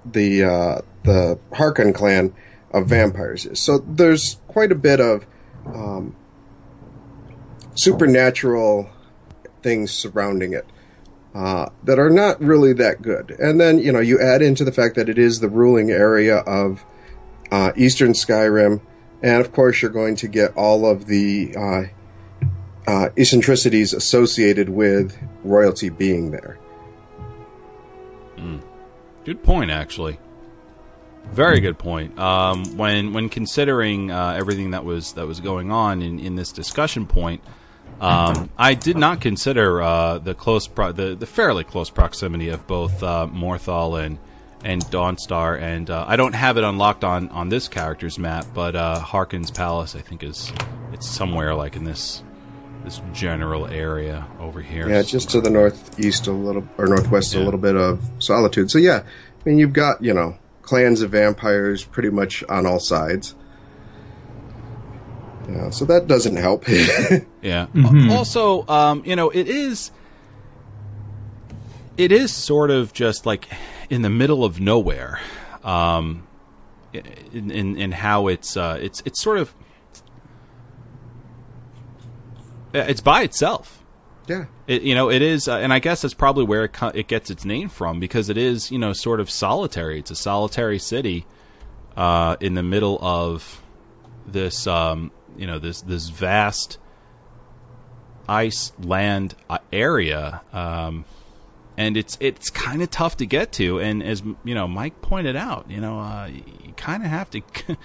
[0.04, 2.32] the uh, the Harkon clan
[2.70, 3.60] of vampires is.
[3.60, 5.26] So there's quite a bit of
[5.66, 6.16] um,
[7.74, 8.90] supernatural
[9.62, 10.66] things surrounding it
[11.34, 13.30] uh, that are not really that good.
[13.38, 16.38] And then you know you add into the fact that it is the ruling area
[16.38, 16.84] of
[17.50, 18.80] uh, Eastern Skyrim,
[19.22, 21.82] and of course you're going to get all of the uh,
[22.90, 26.58] uh, eccentricities associated with royalty being there.
[29.28, 30.18] Good point, actually.
[31.32, 32.18] Very good point.
[32.18, 36.50] Um, when when considering uh, everything that was that was going on in, in this
[36.50, 37.42] discussion point,
[38.00, 42.66] um, I did not consider uh, the close pro- the the fairly close proximity of
[42.66, 44.18] both uh, Morthal and
[44.64, 48.74] and Dawnstar, and uh, I don't have it unlocked on on this character's map, but
[48.76, 50.52] uh, Harkin's Palace I think is
[50.92, 52.22] it's somewhere like in this
[52.84, 54.88] this general area over here.
[54.88, 57.40] Yeah, just to the northeast a little or northwest Yeah.
[57.40, 58.70] a little bit of Solitude.
[58.70, 62.78] So yeah, I mean you've got you know clans of vampires pretty much on all
[62.80, 63.34] sides.
[65.48, 66.64] Yeah, so that doesn't help.
[67.42, 67.66] Yeah.
[67.74, 69.90] Al- Also, um, you know, it is
[71.96, 73.48] it is sort of just like
[73.88, 75.20] in the middle of nowhere.
[75.64, 76.26] Um,
[76.92, 79.54] in, in in how it's uh, it's it's sort of
[82.74, 83.82] it's by itself.
[84.26, 86.88] yeah, It, you know, it is, uh, and I guess that's probably where it, co-
[86.94, 89.98] it gets its name from because it is, you know, sort of solitary.
[89.98, 91.24] It's a solitary city
[91.96, 93.62] uh, in the middle of
[94.26, 96.78] this, um, you know, this this vast
[98.28, 101.04] ice land uh, area, um,
[101.76, 103.80] and it's it's kind of tough to get to.
[103.80, 107.42] And as you know, Mike pointed out, you know, uh, you kind of have to.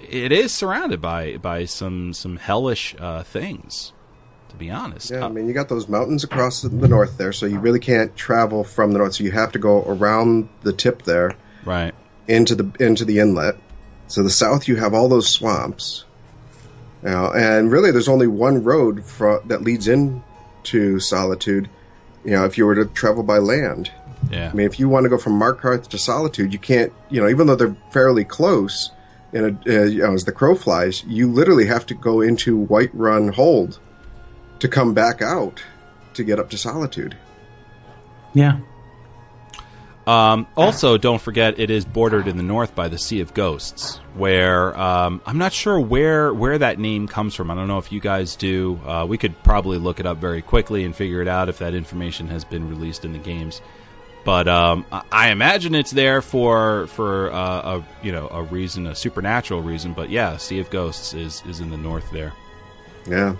[0.00, 3.92] it is surrounded by by some some hellish uh, things.
[4.50, 5.22] To be honest, yeah.
[5.22, 7.80] Uh, I mean you got those mountains across the the north there, so you really
[7.80, 9.16] can't travel from the north.
[9.16, 11.92] So you have to go around the tip there right.
[12.28, 13.56] into the into the inlet.
[14.06, 16.04] So the south you have all those swamps.
[17.04, 20.22] You know, and really there's only one road fro- that leads in
[20.64, 21.68] to Solitude.
[22.24, 23.92] You know, if you were to travel by land.
[24.30, 24.50] Yeah.
[24.50, 26.92] I mean, if you want to go from Markarth to Solitude, you can't.
[27.10, 28.90] You know, even though they're fairly close,
[29.34, 32.66] in a, uh, you know, as the crow flies, you literally have to go into
[32.66, 33.78] Whiterun Hold
[34.60, 35.62] to come back out
[36.14, 37.16] to get up to Solitude.
[38.32, 38.60] Yeah.
[40.06, 43.96] Um, also, don't forget it is bordered in the north by the Sea of Ghosts,
[44.14, 47.50] where um, I'm not sure where where that name comes from.
[47.50, 48.78] I don't know if you guys do.
[48.86, 51.74] Uh, we could probably look it up very quickly and figure it out if that
[51.74, 53.62] information has been released in the games.
[54.26, 58.86] But um, I- I imagine it's there for for uh, a you know a reason,
[58.86, 59.94] a supernatural reason.
[59.94, 62.34] But yeah, Sea of Ghosts is is in the north there.
[63.06, 63.36] Yeah,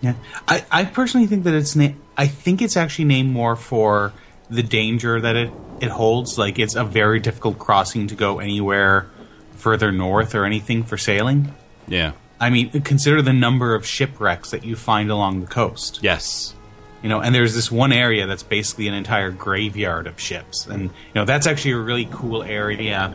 [0.00, 0.14] Yeah,
[0.46, 4.12] I, I personally think that it's na- I think it's actually named more for
[4.50, 6.38] the danger that it it holds.
[6.38, 9.08] Like it's a very difficult crossing to go anywhere
[9.56, 11.54] further north or anything for sailing.
[11.88, 12.12] Yeah.
[12.40, 16.00] I mean, consider the number of shipwrecks that you find along the coast.
[16.02, 16.54] Yes.
[17.02, 20.84] You know, and there's this one area that's basically an entire graveyard of ships, and
[20.84, 23.14] you know that's actually a really cool area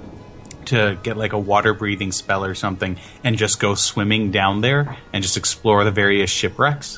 [0.65, 4.95] to get like a water breathing spell or something, and just go swimming down there
[5.11, 6.97] and just explore the various shipwrecks.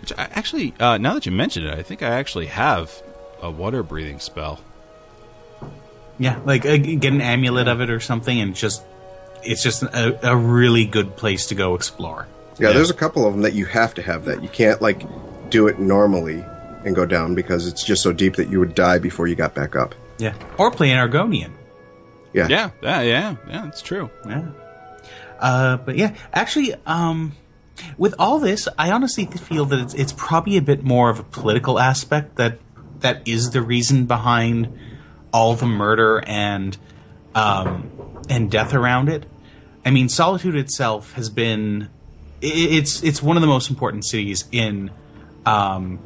[0.00, 3.02] Which I, actually, uh, now that you mention it, I think I actually have
[3.42, 4.60] a water breathing spell.
[6.18, 8.82] Yeah, like uh, get an amulet of it or something, and just
[9.42, 12.26] it's just a, a really good place to go explore.
[12.58, 12.68] yeah.
[12.68, 12.74] Yeah.
[12.74, 14.42] There's a couple of them that you have to have that.
[14.42, 15.02] You can't like
[15.48, 16.44] do it normally
[16.84, 19.54] and go down because it's just so deep that you would die before you got
[19.54, 19.94] back up.
[20.18, 21.52] Yeah, or play an Argonian.
[22.32, 23.68] Yeah, Yeah, yeah, yeah, yeah.
[23.68, 24.10] It's true.
[24.26, 24.48] Yeah.
[25.38, 27.32] Uh, but yeah, actually, um,
[27.96, 31.22] with all this, I honestly feel that it's, it's probably a bit more of a
[31.22, 32.58] political aspect that
[33.00, 34.78] that is the reason behind
[35.32, 36.76] all the murder and
[37.34, 37.90] um,
[38.28, 39.26] and death around it.
[39.84, 41.88] I mean, Solitude itself has been
[42.42, 44.90] it's it's one of the most important cities in
[45.46, 45.98] um,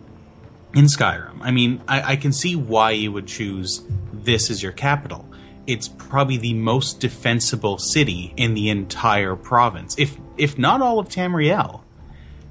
[0.75, 1.39] in Skyrim.
[1.41, 5.29] I mean, I, I can see why you would choose this as your capital.
[5.67, 11.09] It's probably the most defensible city in the entire province, if if not all of
[11.09, 11.83] Tamriel.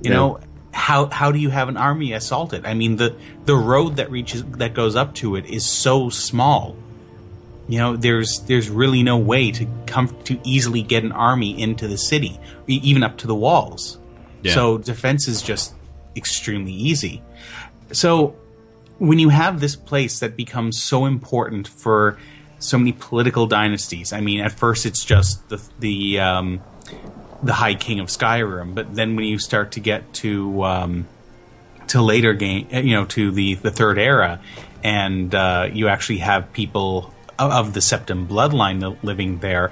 [0.01, 0.15] You Yeah.
[0.15, 0.39] know,
[0.73, 2.65] how how do you have an army assault it?
[2.65, 6.75] I mean, the the road that reaches that goes up to it is so small.
[7.67, 11.88] You know, there's there's really no way to come to easily get an army into
[11.88, 13.99] the city, even up to the walls.
[14.41, 14.53] Yeah.
[14.53, 15.73] So defense is just
[16.15, 17.21] extremely easy.
[17.91, 18.36] So
[18.97, 22.17] when you have this place that becomes so important for
[22.59, 26.62] so many political dynasties, I mean, at first it's just the the um,
[27.43, 31.08] the High King of Skyrim, but then when you start to get to um,
[31.88, 34.39] to later game, uh, you know, to the the Third Era,
[34.84, 39.71] and uh, you actually have people of the Septim bloodline living there.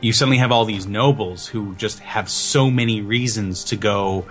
[0.00, 4.26] You suddenly have all these nobles who just have so many reasons to go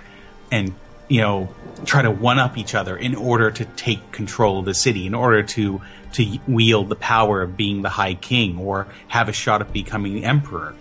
[0.50, 0.74] and
[1.08, 1.48] you know,
[1.86, 5.14] try to one up each other in order to take control of the city, in
[5.14, 5.80] order to
[6.12, 10.14] to wield the power of being the High King or have a shot at becoming
[10.14, 10.74] the Emperor.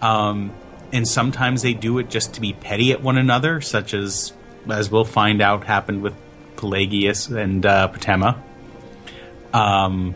[0.00, 0.52] Um,
[0.92, 4.32] and sometimes they do it just to be petty at one another, such as
[4.70, 6.14] as we'll find out happened with
[6.56, 8.40] Pelagius and uh, Potema.
[9.52, 10.14] Um,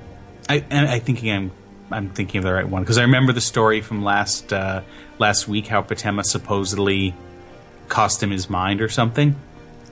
[0.48, 1.50] I, I think I'm
[1.90, 4.82] I'm thinking of the right one because I remember the story from last uh,
[5.18, 7.14] last week how Potema supposedly
[7.88, 9.36] cost him his mind or something.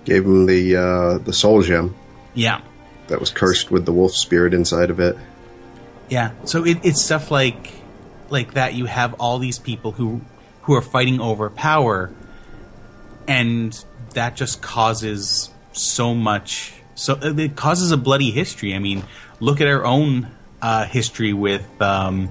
[0.05, 1.95] Gave him the uh, the soul gem
[2.35, 2.61] Yeah,
[3.09, 5.17] that was cursed with the wolf spirit inside of it.
[6.09, 6.33] yeah.
[6.45, 7.73] So it, it's stuff like
[8.31, 8.75] like that.
[8.75, 10.21] You have all these people who
[10.65, 12.13] who are fighting over power,
[13.27, 16.75] and that just causes so much.
[16.95, 18.75] So it causes a bloody history.
[18.75, 19.05] I mean,
[19.41, 20.29] look at our own
[20.61, 21.67] uh, history with.
[21.81, 22.31] Um,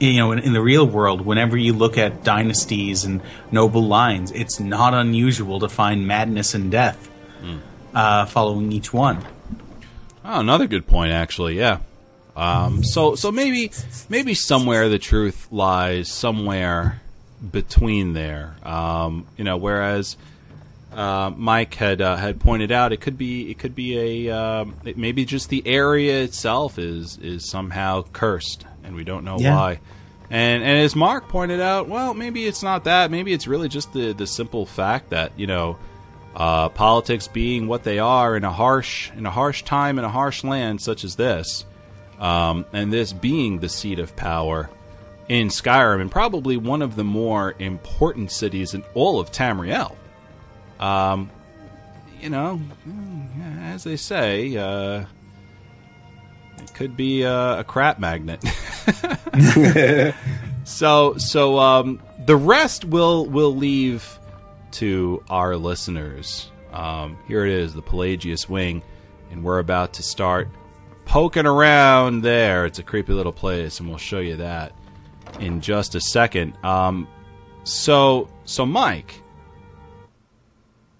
[0.00, 4.32] you know, in, in the real world, whenever you look at dynasties and noble lines,
[4.32, 7.08] it's not unusual to find madness and death
[7.94, 9.24] uh, following each one.
[10.24, 11.56] Oh, another good point, actually.
[11.56, 11.78] Yeah.
[12.36, 13.70] Um, so, so maybe,
[14.08, 17.00] maybe somewhere the truth lies somewhere
[17.50, 18.56] between there.
[18.62, 20.16] Um, you know, whereas
[20.92, 24.76] uh, Mike had uh, had pointed out, it could be it could be a um,
[24.84, 29.54] it, maybe just the area itself is is somehow cursed, and we don't know Yeah.
[29.56, 29.80] why.
[30.30, 33.10] And and as Mark pointed out, well, maybe it's not that.
[33.10, 35.76] Maybe it's really just the the simple fact that you know
[36.34, 40.08] uh, politics being what they are in a harsh in a harsh time in a
[40.08, 41.64] harsh land such as this,
[42.18, 44.70] um, and this being the seat of power
[45.28, 49.96] in Skyrim and probably one of the more important cities in all of Tamriel.
[50.78, 51.30] Um,
[52.20, 55.04] you know, mm, as they say, uh,
[56.58, 58.42] it could be a, a crap magnet.
[60.64, 64.18] so, so um, the rest will will leave
[64.72, 66.50] to our listeners.
[66.72, 68.82] Um, here it is, the Pelagius Wing,
[69.30, 70.48] and we're about to start
[71.04, 72.66] poking around there.
[72.66, 74.72] It's a creepy little place, and we'll show you that
[75.40, 76.54] in just a second.
[76.64, 77.08] Um,
[77.64, 79.20] so, so Mike,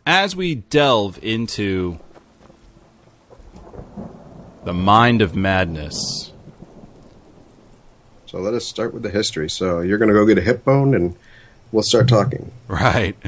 [0.07, 1.99] as we delve into
[4.65, 6.33] the mind of madness,
[8.27, 9.49] So let us start with the history.
[9.49, 11.15] So you're going to go get a hip bone, and
[11.71, 12.51] we'll start talking.
[12.69, 13.17] right?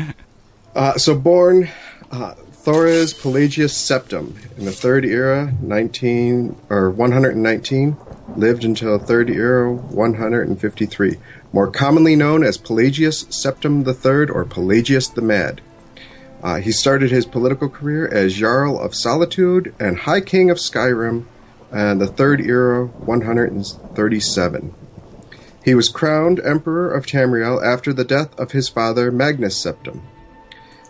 [0.74, 1.70] Uh, so born
[2.10, 7.96] uh, Thores Pelagius Septim in the Third Era, 19 or 119,
[8.34, 11.16] lived until Third Era 153.
[11.52, 15.60] More commonly known as Pelagius Septim III or Pelagius the Mad.
[16.42, 21.24] Uh, he started his political career as Jarl of Solitude and High King of Skyrim,
[21.72, 24.74] and the Third Era 137.
[25.64, 30.02] He was crowned Emperor of Tamriel after the death of his father Magnus Septim.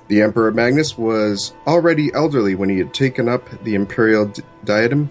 [0.09, 4.33] The Emperor Magnus was already elderly when he had taken up the imperial
[4.64, 5.11] diadem,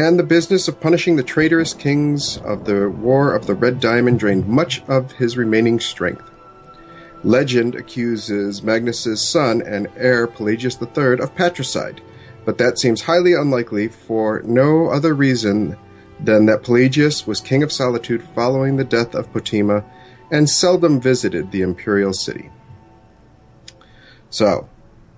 [0.00, 4.18] and the business of punishing the traitorous kings of the War of the Red Diamond
[4.18, 6.24] drained much of his remaining strength.
[7.22, 12.00] Legend accuses Magnus's son and heir Pelagius III of patricide,
[12.46, 15.76] but that seems highly unlikely for no other reason
[16.18, 19.84] than that Pelagius was king of Solitude following the death of Potema
[20.30, 22.48] and seldom visited the imperial city.
[24.30, 24.66] So,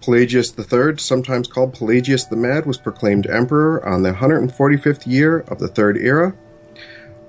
[0.03, 5.59] Pelagius III, sometimes called Pelagius the Mad, was proclaimed emperor on the 145th year of
[5.59, 6.35] the Third Era.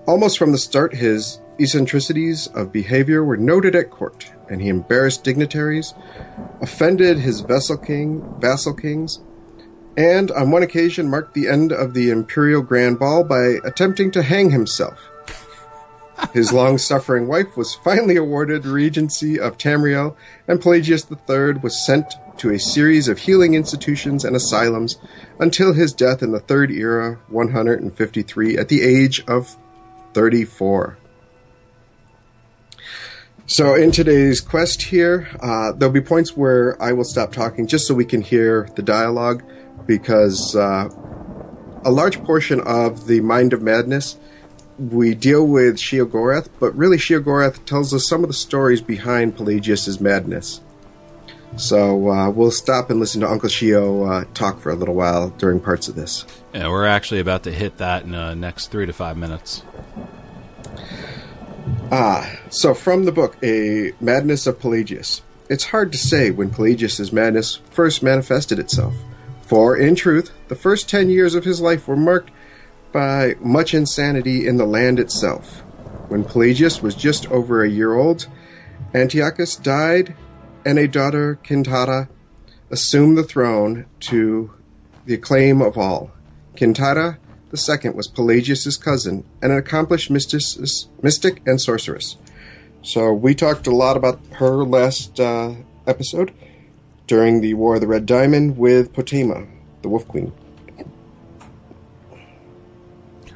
[0.08, 5.24] Almost from the start, his eccentricities of behavior were noted at court, and he embarrassed
[5.24, 5.94] dignitaries,
[6.62, 9.22] offended his vassal king, vassal kings,
[9.96, 14.24] and on one occasion marked the end of the imperial grand ball by attempting to
[14.24, 15.00] hang himself.
[16.34, 20.16] His long suffering wife was finally awarded regency of Tamriel,
[20.48, 24.98] and Pelagius III was sent to a series of healing institutions and asylums
[25.40, 29.56] until his death in the Third Era 153 at the age of
[30.14, 30.98] 34.
[33.46, 37.88] So, in today's quest here, uh, there'll be points where I will stop talking just
[37.88, 39.44] so we can hear the dialogue
[39.86, 40.90] because uh,
[41.84, 44.18] a large portion of the Mind of Madness
[44.78, 50.00] we deal with Sheogorath, but really Sheogorath tells us some of the stories behind Pelagius's
[50.00, 50.62] madness.
[51.56, 55.30] So uh, we'll stop and listen to Uncle Sheo uh, talk for a little while
[55.30, 56.26] during parts of this.
[56.54, 59.64] Yeah, we're actually about to hit that in the next three to five minutes.
[61.92, 65.22] Ah, so from the book, A Madness of Pelagius.
[65.50, 68.96] It's hard to say when Pelagius's madness first manifested itself,
[69.44, 72.32] for in truth, the first ten years of his life were marked
[72.92, 75.60] by much insanity in the land itself.
[76.08, 78.28] When Pelagius was just over a year old,
[78.94, 80.16] Antiochus died,
[80.66, 82.10] and a daughter, Kintyra,
[82.70, 84.54] assumed the throne to
[85.06, 86.12] the acclaim of all.
[86.56, 87.18] Kintyra
[87.54, 90.42] II was Pelagius's cousin and an accomplished mystic,
[91.02, 92.18] mystic and sorceress.
[92.82, 95.54] So we talked a lot about her last uh,
[95.88, 96.34] episode
[97.08, 99.48] during the War of the Red Diamond with Potema,
[99.82, 100.34] the Wolf Queen.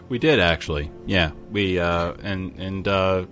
[0.10, 1.32] We did actually, yeah.
[1.52, 3.26] We uh, and and uh,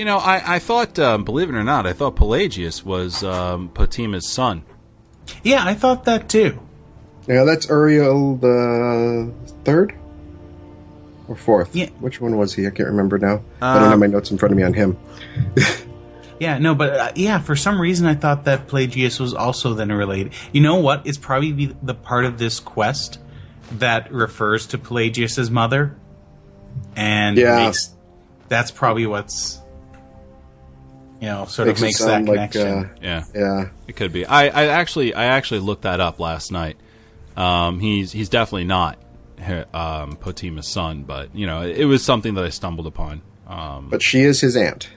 [0.00, 3.68] you know, I I thought, um, believe it or not, I thought Pelagius was um,
[3.68, 4.62] Potema's son.
[5.44, 6.58] Yeah, I thought that too.
[7.28, 9.30] Yeah, that's Uriel the
[9.64, 9.94] third
[11.28, 11.76] or fourth.
[11.76, 11.90] Yeah.
[12.00, 12.66] Which one was he?
[12.66, 13.42] I can't remember now.
[13.60, 14.96] I don't have my notes in front of me on him.
[16.40, 19.92] Yeah, no, but uh, yeah, for some reason I thought that Pelagius was also then
[19.92, 20.32] related.
[20.52, 21.06] You know what?
[21.06, 23.18] It's probably the, the part of this quest
[23.72, 25.94] that refers to Pelagius's mother,
[26.96, 27.66] and Yeah.
[27.66, 27.90] makes,
[28.48, 29.59] that's probably what's
[31.20, 32.84] you know sort Makes of makes that sound like, connection.
[32.84, 34.24] uh, Yeah, Yeah, it could be.
[34.26, 36.76] I, I actually I actually looked that up last night.
[37.36, 38.98] Um, he's he's definitely not
[39.72, 43.22] um, Potema's son, but you know, it was something that I stumbled upon.
[43.46, 44.88] Um, but she is his aunt.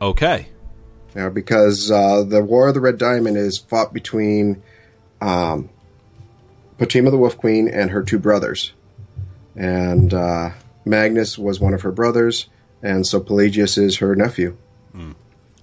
[0.00, 0.48] okay,
[1.14, 4.62] Now, because uh, the War of the Red Diamond is fought between
[5.20, 5.70] um,
[6.78, 8.72] Potema the Wolf Queen and her two brothers.
[9.56, 10.50] And uh,
[10.84, 12.48] Magnus was one of her brothers,
[12.84, 14.56] and so Pelagius is her nephew.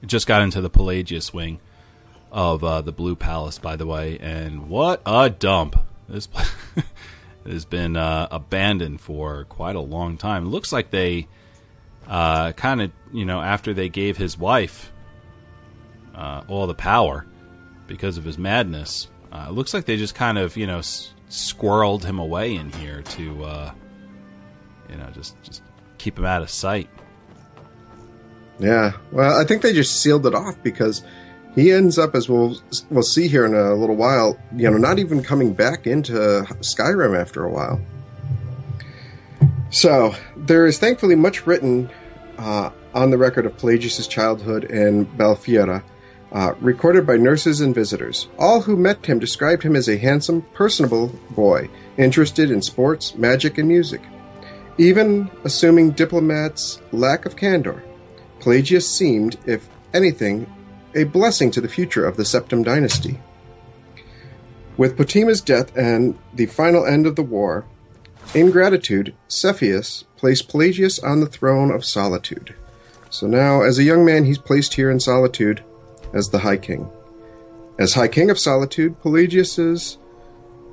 [0.06, 1.62] just got into the Pelagius wing
[2.32, 5.80] of uh, the Blue Palace, by the way, and what a dump!
[6.10, 6.52] This place
[7.46, 10.46] has been uh, abandoned for quite a long time.
[10.46, 11.28] It looks like they
[12.08, 14.92] uh, kind of, you know, after they gave his wife
[16.16, 17.26] uh, all the power
[17.88, 21.14] because of his madness, uh, it looks like they just kind of, you know, s-
[21.30, 23.72] squirreled him away in here to, uh,
[24.90, 25.62] you know, just just
[25.98, 26.90] keep him out of sight.
[28.62, 31.04] Yeah, well, I think they just sealed it off because
[31.56, 35.00] he ends up, as we'll we'll see here in a little while, you know, not
[35.00, 36.12] even coming back into
[36.62, 37.82] Skyrim after a while.
[39.72, 41.90] So there is thankfully much written
[42.38, 45.84] uh, on the record of Pelagius's childhood in Balfiera,
[46.32, 48.28] uh, recorded by nurses and visitors.
[48.38, 53.58] All who met him described him as a handsome, personable boy, interested in sports, magic,
[53.58, 54.02] and music.
[54.78, 57.84] Even assuming diplomats' lack of candor,
[58.42, 60.52] Pelagius seemed, if anything,
[60.96, 63.20] a blessing to the future of the Septim dynasty.
[64.78, 67.66] With Potema's death and the final end of the war,
[68.34, 72.56] in gratitude, Cephorus placed Pelagius on the throne of Solitude.
[73.10, 75.64] So now, as a young man, he's placed here in Solitude
[76.14, 76.90] as the High King.
[77.78, 79.98] As High King of Solitude, Pelagius's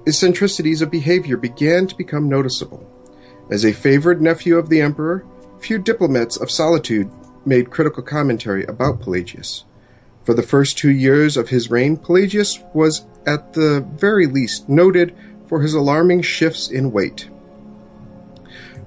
[0.07, 2.89] eccentricities of behavior began to become noticeable.
[3.51, 5.27] As a favored nephew of the Emperor,
[5.61, 7.11] few diplomats of Solitude
[7.49, 9.65] made critical commentary about Pelagius.
[10.25, 15.17] For the first two years of his reign, Pelagius was at the very least noted
[15.49, 17.31] for his alarming shifts in weight.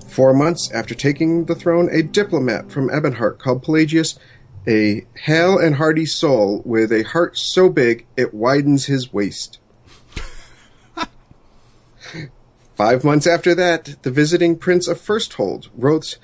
[0.07, 4.19] Four months after taking the throne, a diplomat from Ebonheart called Pelagius
[4.67, 9.59] a hale and hearty soul with a heart so big it widens his waist.
[12.75, 16.17] Five months after that, the visiting Prince of Firsthold wrote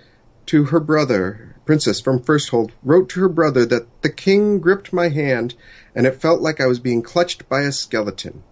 [0.48, 5.10] to her brother, Princess from Firsthold, wrote to her brother that the king gripped my
[5.10, 5.54] hand
[5.94, 8.44] and it felt like I was being clutched by a skeleton.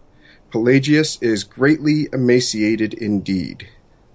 [0.52, 3.68] Pelagius is greatly emaciated indeed.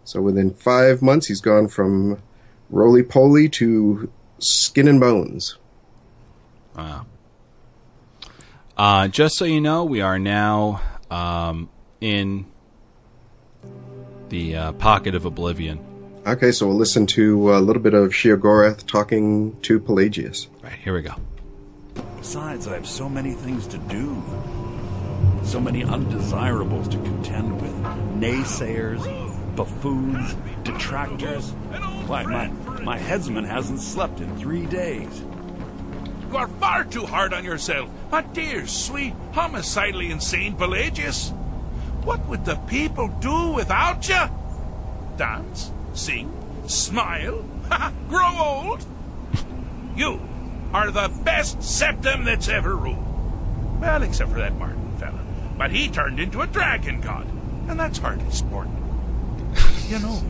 [0.05, 2.22] So within five months, he's gone from
[2.68, 5.59] roly poly to skin and bones.
[8.76, 10.80] Uh, just so you know, we are now
[11.11, 11.68] um,
[12.01, 12.46] in
[14.30, 15.89] the uh, pocket of oblivion.
[16.27, 20.49] Okay, so we'll listen to a little bit of Sheogorath talking to Pelagius.
[20.62, 21.14] Right here we go.
[22.18, 24.23] Besides, I have so many things to do.
[25.45, 27.73] So many undesirables to contend with.
[28.21, 31.53] Naysayers, buffoons, detractors.
[32.07, 32.49] Why, my,
[32.83, 35.23] my headsman hasn't slept in three days.
[36.31, 41.31] You are far too hard on yourself, my dear, sweet, homicidally insane Pelagius.
[42.05, 44.21] What would the people do without you?
[45.16, 46.32] Dance, sing,
[46.66, 47.45] smile,
[48.09, 48.84] grow old?
[49.97, 50.20] You
[50.72, 53.80] are the best Septim that's ever ruled.
[53.80, 55.20] Well, except for that Martin fella.
[55.57, 57.26] But he turned into a dragon god,
[57.68, 58.68] and that's hardly sport.
[59.88, 60.22] you know,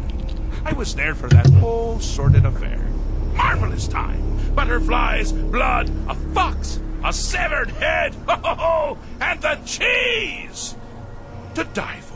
[0.64, 2.78] I was there for that whole sordid affair.
[3.34, 4.54] Marvelous time.
[4.54, 10.74] Butterflies, blood, a fox, a severed head, ho ho ho, and the cheese
[11.54, 12.09] to die for.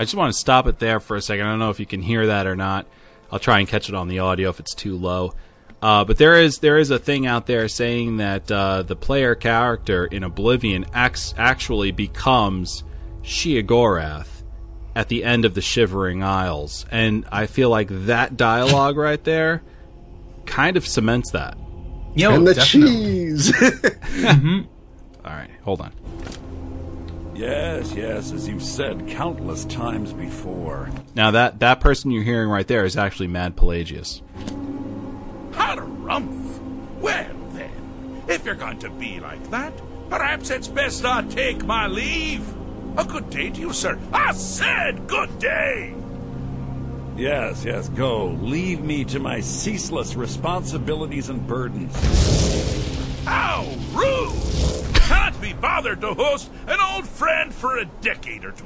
[0.00, 1.44] I just want to stop it there for a second.
[1.44, 2.86] I don't know if you can hear that or not.
[3.30, 5.34] I'll try and catch it on the audio if it's too low.
[5.82, 9.34] Uh, but there is there is a thing out there saying that uh, the player
[9.34, 12.82] character in Oblivion acts, actually becomes
[13.20, 14.42] Sheogorath
[14.96, 19.62] at the end of the Shivering Isles, and I feel like that dialogue right there
[20.46, 21.58] kind of cements that.
[22.14, 22.94] Yo, and the definitely.
[22.94, 23.52] cheese.
[25.26, 25.92] All right, hold on.
[27.40, 30.90] Yes, yes, as you've said countless times before.
[31.14, 34.20] Now that that person you're hearing right there is actually Mad Pelagius.
[35.52, 36.58] Harumph.
[37.00, 39.72] Well then, if you're going to be like that,
[40.10, 42.46] perhaps it's best I take my leave.
[42.98, 43.98] A good day to you, sir.
[44.12, 45.94] I said good day.
[47.16, 48.26] Yes, yes, go.
[48.42, 52.89] Leave me to my ceaseless responsibilities and burdens.
[53.24, 54.94] How rude!
[54.94, 58.64] Can't be bothered to host an old friend for a decade or two.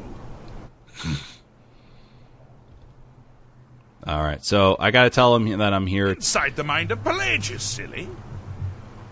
[4.07, 6.09] All right, so I got to tell him that I'm here.
[6.09, 8.09] Inside the mind of Pelagius, silly.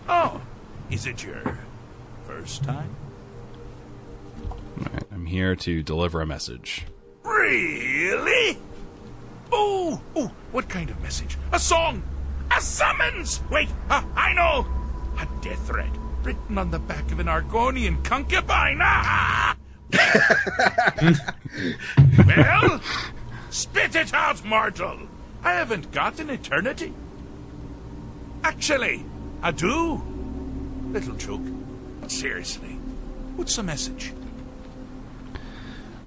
[0.07, 0.39] Oh,
[0.91, 1.57] is it your
[2.27, 2.95] first time?
[5.11, 6.85] I'm here to deliver a message.
[7.23, 8.57] Really?
[9.51, 11.37] Oh, oh, what kind of message?
[11.51, 12.03] A song?
[12.55, 13.41] A summons?
[13.49, 14.67] Wait, uh, I know.
[15.19, 15.89] A death threat
[16.23, 18.79] written on the back of an Argonian concubine.
[18.81, 19.55] Ah!
[22.27, 22.81] well,
[23.49, 24.99] spit it out, mortal.
[25.43, 26.93] I haven't got an eternity.
[28.43, 29.05] Actually,
[29.41, 30.01] I do.
[30.91, 31.41] Little joke.
[32.01, 32.77] But seriously,
[33.35, 34.13] what's the message?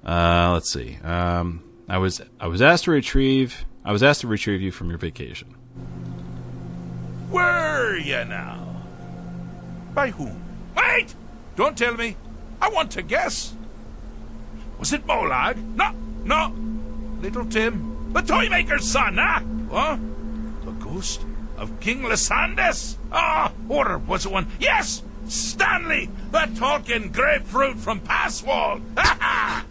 [0.05, 0.97] Uh, let's see.
[1.03, 4.89] Um, I was I was asked to retrieve I was asked to retrieve you from
[4.89, 5.55] your vacation.
[7.31, 8.66] Were you now?
[9.97, 10.39] By whom?
[10.75, 11.15] Wait!
[11.55, 12.15] Don't tell me.
[12.61, 13.55] I want to guess.
[14.77, 15.57] Was it Molag?
[15.75, 15.89] No,
[16.23, 16.53] no.
[17.19, 19.39] Little Tim, the Toymaker's son, huh?
[19.39, 20.65] What?
[20.65, 21.25] The ghost
[21.57, 22.97] of King Lysandus?
[23.11, 24.45] Ah, or was it one?
[24.59, 25.01] Yes!
[25.25, 28.79] Stanley, the talking grapefruit from Passwall.
[28.99, 29.65] Ha ha!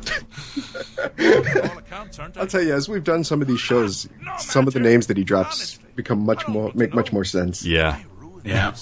[1.70, 2.40] All accounts, aren't I?
[2.40, 4.08] I'll tell you, as we've done some of these shows,
[4.38, 7.64] some of the names that he drops become much more make much more sense.
[7.64, 8.02] Yeah.
[8.42, 8.74] Yeah.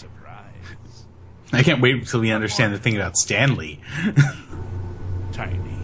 [1.55, 1.69] Surprise.
[1.69, 3.81] I can't wait until we understand the thing about Stanley.
[5.33, 5.79] tiny,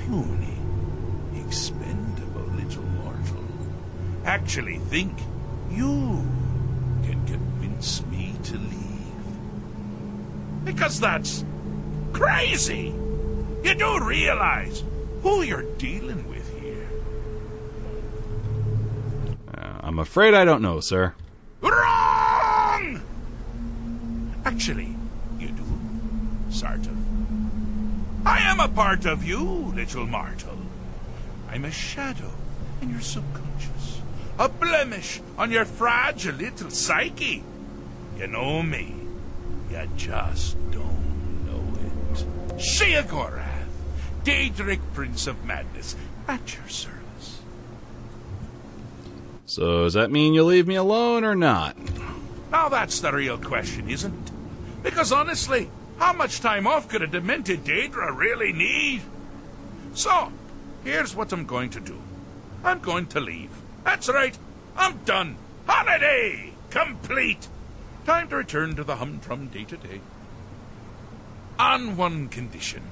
[0.00, 0.56] puny,
[1.44, 3.44] expendable little mortal,
[4.24, 5.18] actually think
[5.70, 6.24] you
[7.04, 10.64] can convince me to leave?
[10.64, 11.44] Because that's
[12.12, 12.94] crazy!
[13.64, 14.84] You do realize
[15.22, 16.88] who you're dealing with here.
[19.52, 21.14] Uh, I'm afraid I don't know, sir.
[21.60, 23.02] Wrong!
[24.44, 24.97] Actually, you do,
[26.50, 26.80] sort.
[28.24, 29.42] I am a part of you,
[29.74, 30.58] little mortal.
[31.50, 32.30] I'm a shadow
[32.82, 34.00] in your subconscious,
[34.38, 37.42] a blemish on your fragile little psyche.
[38.18, 38.94] You know me,
[39.70, 42.58] you just don't know it.
[42.58, 43.66] Sheogorath,
[44.24, 45.96] Daedric Prince of Madness,
[46.26, 47.40] at your service.
[49.46, 51.76] So does that mean you'll leave me alone or not?
[52.50, 54.32] Now that's the real question, isn't it?
[54.82, 59.02] Because honestly, how much time off could a demented Daedra really need?
[59.94, 60.32] So,
[60.84, 62.00] here's what I'm going to do.
[62.64, 63.50] I'm going to leave.
[63.84, 64.36] That's right.
[64.76, 65.36] I'm done.
[65.66, 67.48] Holiday complete.
[68.04, 70.00] Time to return to the humdrum day to day.
[71.58, 72.82] On one condition.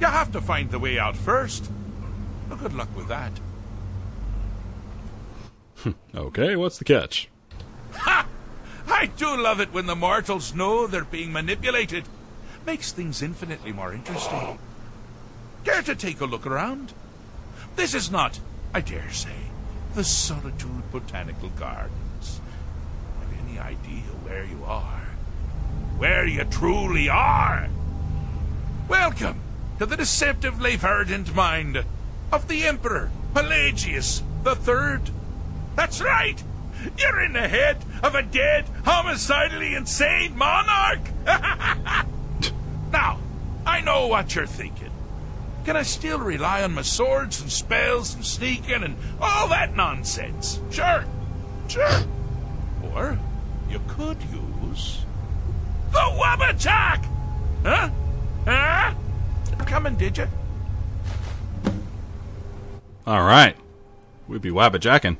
[0.00, 1.70] You have to find the way out first.
[2.48, 3.32] Well, good luck with that.
[6.14, 7.28] Okay, what's the catch?
[7.92, 8.26] Ha!
[8.86, 12.04] I do love it when the mortals know they're being manipulated.
[12.66, 14.58] Makes things infinitely more interesting.
[15.64, 16.94] Care to take a look around?
[17.76, 18.40] This is not,
[18.72, 19.50] I dare say,
[19.94, 22.40] the Solitude Botanical Gardens.
[23.20, 25.08] Have any idea where you are?
[25.98, 27.68] Where you truly are?
[28.88, 29.40] Welcome
[29.78, 31.84] to the deceptively verdant mind
[32.32, 35.10] of the Emperor Pelagius the Third.
[35.76, 36.42] That's right!
[36.98, 41.10] You're in the head of a dead, homicidally insane monarch!
[42.94, 43.18] now,
[43.66, 44.90] I know what you're thinking.
[45.64, 50.60] Can I still rely on my swords and spells and sneaking and all that nonsense?
[50.70, 51.04] Sure,
[51.66, 52.04] sure.
[52.94, 53.18] Or
[53.68, 55.04] you could use
[55.90, 57.04] the Wabbajack!
[57.64, 57.90] Huh?
[58.44, 58.94] Huh?
[59.66, 60.28] Coming, did you?
[63.06, 63.56] All right,
[64.28, 65.16] we'd be wabbajacking.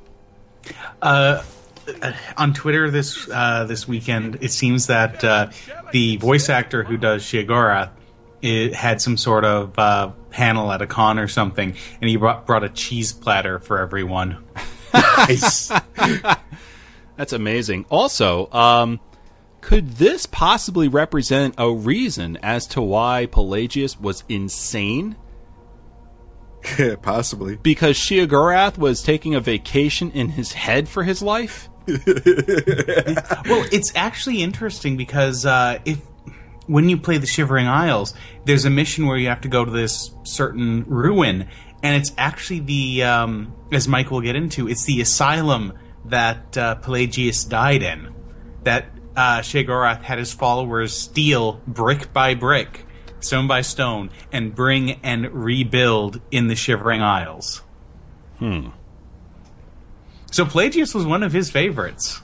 [1.02, 1.42] Uh,
[2.36, 5.50] on Twitter this uh, this weekend, it seems that uh,
[5.94, 7.90] the voice actor who does Sheogorath
[8.42, 12.46] it had some sort of uh, panel at a con or something, and he brought,
[12.46, 14.44] brought a cheese platter for everyone.
[15.16, 15.72] Nice.
[17.16, 17.84] That's amazing.
[17.90, 19.00] Also, um,
[19.60, 25.16] could this possibly represent a reason as to why Pelagius was insane?
[27.02, 27.56] Possibly.
[27.56, 31.68] Because Sheogorath was taking a vacation in his head for his life?
[31.86, 36.00] well, it's actually interesting because uh, if
[36.66, 38.14] when you play the Shivering Isles,
[38.44, 41.48] there's a mission where you have to go to this certain ruin,
[41.82, 45.74] and it's actually the um, as Mike will get into, it's the asylum
[46.06, 48.14] that uh, Pelagius died in.
[48.62, 52.86] That uh, had his followers steal brick by brick,
[53.20, 57.62] stone by stone, and bring and rebuild in the Shivering Isles.
[58.38, 58.68] Hmm.
[60.34, 62.20] So Pelagius was one of his favorites.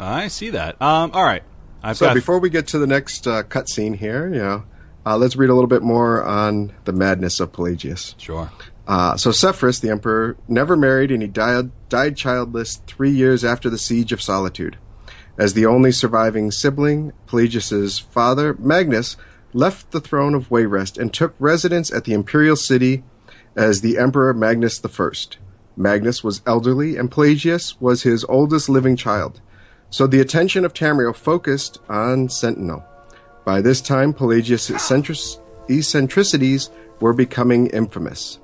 [0.00, 0.82] I see that.
[0.82, 1.44] Um, all right.
[1.80, 4.64] I've So got before we get to the next uh, cutscene here, you know,
[5.06, 8.16] uh, let's read a little bit more on the madness of Pelagius.
[8.18, 8.50] sure.
[8.88, 13.70] Uh, so Cephorus, the emperor, never married, and he died died childless three years after
[13.70, 14.76] the siege of Solitude.
[15.38, 19.16] As the only surviving sibling, Pelagius's father, Magnus,
[19.52, 23.04] left the throne of Wayrest and took residence at the imperial city
[23.54, 25.12] as the Emperor Magnus I.
[25.76, 29.40] Magnus was elderly, and Pelagius was his oldest living child.
[29.90, 32.84] So the attention of Tamriel focused on Sentinel.
[33.44, 36.70] By this time, Pelagius' eccentric- eccentricities
[37.00, 38.38] were becoming infamous.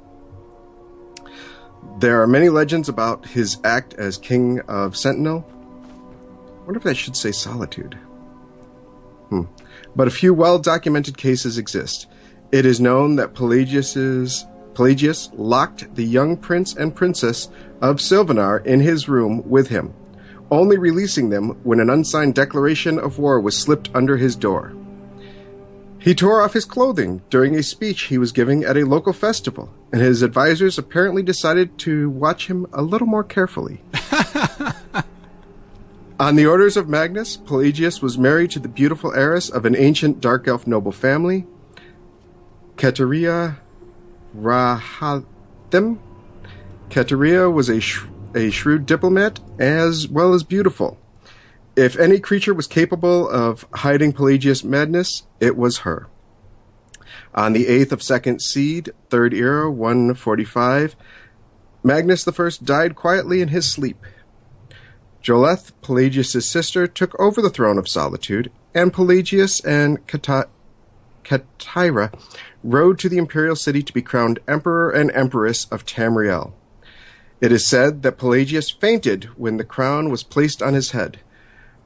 [1.98, 5.44] There are many legends about his act as king of Sentinel.
[5.48, 7.98] I wonder if that should say Solitude.
[9.28, 9.42] Hmm.
[9.96, 12.06] But a few well documented cases exist.
[12.52, 14.44] It is known that Pelagius's,
[14.74, 17.48] Pelagius locked the young prince and princess
[17.80, 19.92] of Silvenar in his room with him,
[20.50, 24.74] only releasing them when an unsigned declaration of war was slipped under his door.
[25.98, 29.72] He tore off his clothing during a speech he was giving at a local festival,
[29.92, 33.82] and his advisors apparently decided to watch him a little more carefully.
[36.18, 40.20] On the orders of Magnus, Pelagius was married to the beautiful heiress of an ancient
[40.20, 41.46] dark elf noble family,
[42.76, 43.58] Katariah
[44.36, 45.98] Ra'athim.
[46.88, 48.04] Katariah was a, sh-
[48.34, 50.98] a shrewd diplomat as well as beautiful.
[51.74, 56.08] If any creature was capable of hiding Pelagius' madness, it was her.
[57.34, 60.96] On the 8th of Second Seed, Third Era, 145,
[61.82, 63.98] Magnus I died quietly in his sleep.
[65.22, 70.48] Jolethe, Pelagius' sister, took over the throne of Solitude, and Pelagius and Kata-
[71.32, 72.12] Katariah
[72.62, 76.52] rode to the imperial city to be crowned emperor and empress of Tamriel.
[77.40, 81.20] It is said that Pelagius fainted when the crown was placed on his head,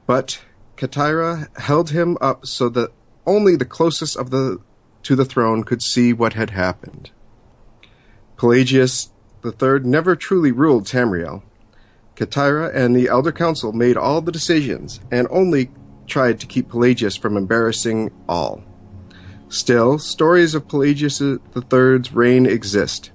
[0.05, 0.41] but
[0.75, 2.91] Katariah held him up so that
[3.25, 4.59] only the closest of the
[5.03, 7.11] to the throne could see what had happened.
[8.35, 9.09] Pelagius
[9.43, 11.41] III never truly ruled Tamriel.
[12.15, 15.71] Katariah and the Elder Council made all the decisions and only
[16.07, 18.63] tried to keep Pelagius from embarrassing all.
[19.49, 23.11] Still, stories of Pelagius III's reign exist.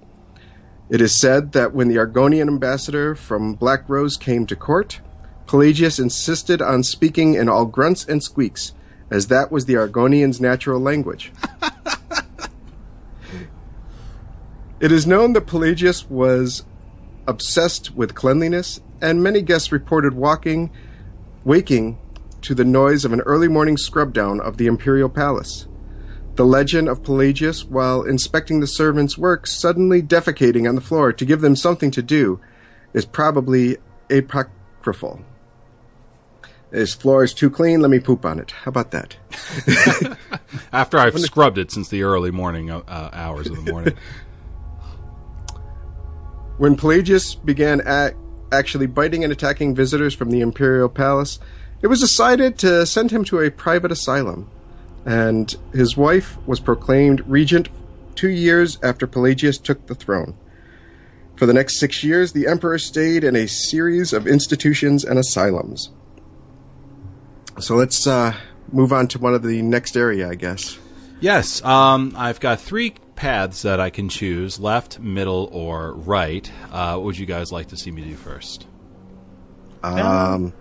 [0.88, 5.00] It is said that when the Argonian ambassador from Blackrose came to court,
[5.46, 8.72] Pelagius insisted on speaking in all grunts and squeaks,
[9.10, 11.32] as that was the Argonians' natural language.
[14.80, 16.64] it is known that Pelagius was
[17.26, 20.70] obsessed with cleanliness, and many guests reported walking,
[21.44, 21.98] waking
[22.40, 25.66] to the noise of an early morning scrub down of the imperial palace.
[26.34, 31.24] The legend of Pelagius, while inspecting the servants' work, suddenly defecating on the floor to
[31.24, 32.40] give them something to do,
[32.94, 33.76] is probably
[34.10, 35.20] apocryphal.
[36.70, 38.50] This floor is too clean, let me poop on it.
[38.50, 39.16] How about that?
[40.72, 43.94] After I've scrubbed it since the early morning uh, uh, hours of the morning.
[46.58, 48.14] When Pelagius began ac
[48.52, 51.40] actually biting and attacking visitors from the imperial palace,
[51.80, 54.48] it was decided to send him to a private asylum,
[55.04, 57.68] and his wife was proclaimed regent
[58.14, 60.36] two years after Pelagius took the throne.
[61.36, 65.90] For the next six years, the emperor stayed in a series of institutions and asylums.
[67.58, 68.34] So let's uh,
[68.70, 70.78] move on to one of the next area, I guess.
[71.20, 76.50] yes, um, I've got three paths that I can choose left, middle, or right.
[76.70, 78.66] Uh, what would you guys like to see me do first?
[79.82, 80.52] Um,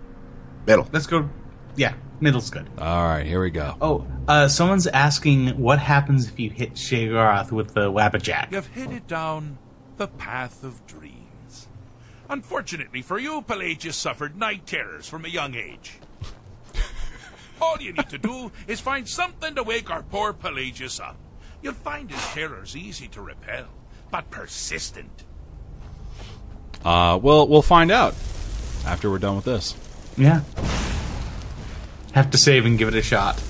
[0.66, 0.88] middle.
[0.92, 1.28] Let's go.
[1.76, 2.68] Yeah, middle's good.
[2.78, 3.76] All right, here we go.
[3.80, 8.52] Oh, uh, someone's asking what happens if you hit Sheogorath with the Wabbajack.
[8.52, 9.58] You've headed down
[9.96, 11.68] the path of dreams.
[12.28, 15.98] Unfortunately for you, Pelagius suffered night terrors from a young age.
[17.60, 21.16] All you need to do is find something to wake our poor Pelagius up.
[21.60, 23.66] You'll find his terrors easy to repel,
[24.10, 25.24] but persistent.
[26.84, 28.14] Uh, well, we'll find out
[28.86, 29.76] after we're done with this.
[30.16, 30.42] Yeah.
[32.12, 33.42] Have to save and give it a shot.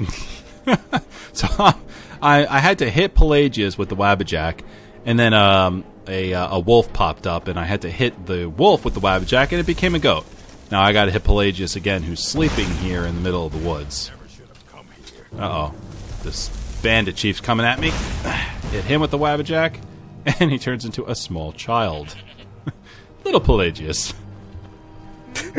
[1.36, 1.46] So
[2.22, 4.60] I, I had to hit Pelagius with the Wabbajack,
[5.04, 8.48] and then um, a, uh, a wolf popped up, and I had to hit the
[8.48, 10.24] wolf with the Wabbajack, and it became a goat.
[10.70, 13.68] Now I got to hit Pelagius again, who's sleeping here in the middle of the
[13.68, 14.10] woods.
[15.38, 15.74] Uh oh.
[16.22, 16.48] This
[16.82, 17.90] bandit chief's coming at me.
[18.70, 19.78] Hit him with the Wabbajack,
[20.40, 22.16] and he turns into a small child.
[23.26, 24.14] Little Pelagius.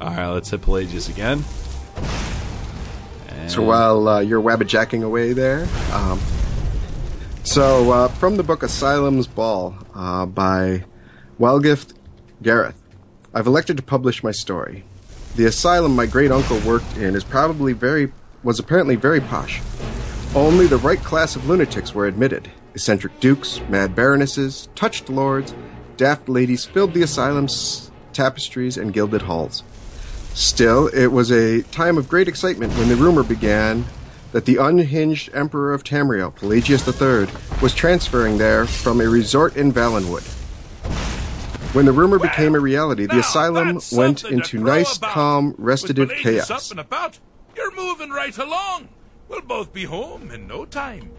[0.00, 1.42] Alright, let's hit Pelagius again.
[3.48, 6.20] So while uh, you're wabbajacking away there, um,
[7.42, 10.84] so uh, from the book Asylum's Ball uh, by
[11.40, 11.94] Walgift
[12.40, 12.80] Gareth,
[13.34, 14.84] I've elected to publish my story.
[15.34, 18.12] The asylum my great uncle worked in is probably very
[18.44, 19.60] was apparently very posh.
[20.36, 22.48] Only the right class of lunatics were admitted.
[22.74, 25.52] Eccentric dukes, mad baronesses, touched lords,
[26.00, 29.62] daft ladies filled the asylum's tapestries and gilded halls.
[30.32, 33.84] Still, it was a time of great excitement when the rumor began
[34.32, 37.28] that the unhinged Emperor of Tamriel, Pelagius III,
[37.60, 40.22] was transferring there from a resort in Valenwood.
[41.74, 45.10] When the rumor became a reality, the asylum went into nice, about.
[45.10, 46.50] calm, restative With chaos.
[46.50, 47.18] Up and about,
[47.54, 48.88] you're moving right along.
[49.28, 51.10] We'll both be home in no time.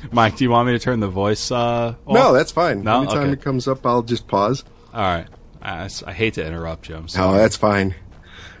[0.12, 2.14] Mike, do you want me to turn the voice uh, off?
[2.14, 2.82] No, that's fine.
[2.82, 3.02] No?
[3.02, 3.32] Anytime Okay.
[3.32, 4.64] it comes up, I'll just pause.
[4.92, 5.26] All right,
[5.62, 6.96] I hate to interrupt you.
[6.96, 7.94] I'm Oh, that's fine.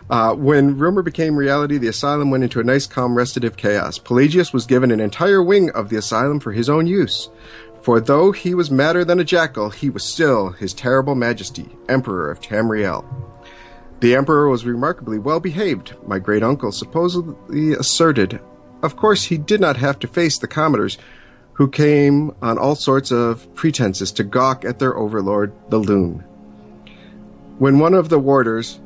[0.08, 3.96] Uh, when rumor became reality, the asylum went into a nice, calm, restative chaos.
[3.98, 7.28] Pelagius was given an entire wing of the asylum for his own use.
[7.82, 12.30] For though he was madder than a jackal, he was still his terrible majesty, Emperor
[12.30, 13.04] of Tamriel.
[14.00, 18.40] The Emperor was remarkably well behaved, my great uncle supposedly asserted.
[18.82, 20.98] Of course, he did not have to face the Commodores,
[21.60, 26.20] who came on all sorts of pretenses to gawk at their overlord, the Loon.
[27.58, 28.80] When one of the warders,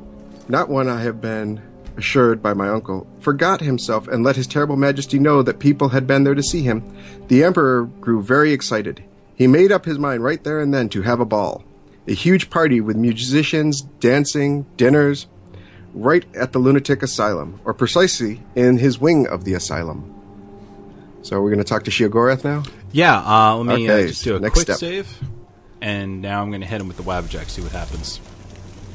[0.49, 1.62] not one I have been
[1.97, 6.09] assured by my uncle, forgot himself and let his terrible majesty know that people had
[6.09, 6.83] been there to see him,
[7.29, 9.05] the emperor grew very excited.
[9.37, 11.62] He made up his mind right there and then to have a ball.
[12.09, 15.29] A huge party with musicians, dancing, dinners,
[15.95, 20.14] right at the lunatic asylum, or precisely in his wing of the asylum.
[21.25, 22.64] So we're going to talk to Sheogorath now?
[22.93, 24.77] yeah, uh, let me uh, just do a next quick step.
[24.77, 25.18] save.
[25.81, 28.20] And now I'm going to hit him with the Wabbajack, see what happens.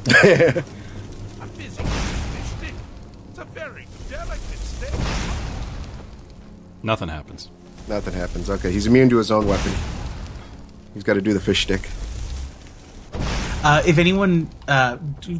[0.07, 2.73] I'm busy with this stick.
[3.31, 4.93] It's a very delicate stick.
[6.83, 7.49] Nothing happens.
[7.87, 8.47] Nothing happens.
[8.47, 9.71] Okay, he's immune to his own weapon.
[10.93, 11.89] He's got to do the fish stick.
[13.63, 14.97] Uh, if anyone, uh,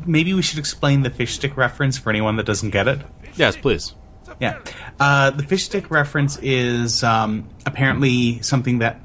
[0.08, 3.00] maybe we should explain the fish stick reference for anyone that doesn't get it.
[3.36, 3.94] Yes, please.
[4.40, 4.60] Yeah.
[5.00, 9.02] Uh, the fish stick reference is um, apparently something that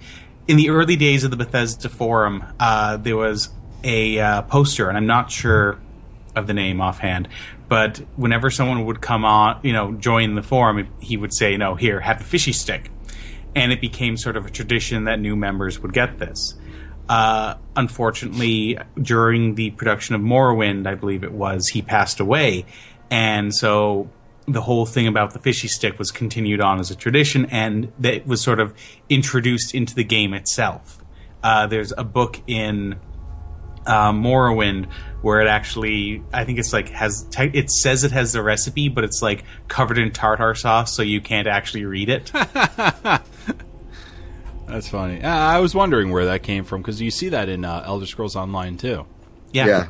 [0.47, 3.49] in the early days of the Bethesda forum, uh, there was
[3.83, 5.79] a uh, poster, and I'm not sure
[6.37, 7.29] of the name offhand,
[7.69, 11.75] but whenever someone would come on, you know, join the forum, he would say, "No,
[11.75, 12.91] here, have a fishy stick,"
[13.55, 16.55] and it became sort of a tradition that new members would get this.
[17.09, 22.65] Uh, unfortunately, during the production of Morrowind, I believe it was, he passed away,
[23.11, 24.09] and so
[24.47, 28.27] the whole thing about the fishy stick was continued on as a tradition, and that
[28.27, 28.75] was sort of
[29.09, 30.99] introduced into the game itself.
[31.43, 32.99] Uh, there's a book in
[33.87, 34.91] uh, Morrowind
[35.23, 38.89] where it actually, I think it's like has te- it says it has the recipe,
[38.89, 42.31] but it's like covered in tartar sauce, so you can't actually read it.
[44.67, 45.23] That's funny.
[45.23, 48.07] Uh, I was wondering where that came from because you see that in uh, Elder
[48.07, 49.07] Scrolls Online too.
[49.53, 49.67] Yeah.
[49.67, 49.89] yeah.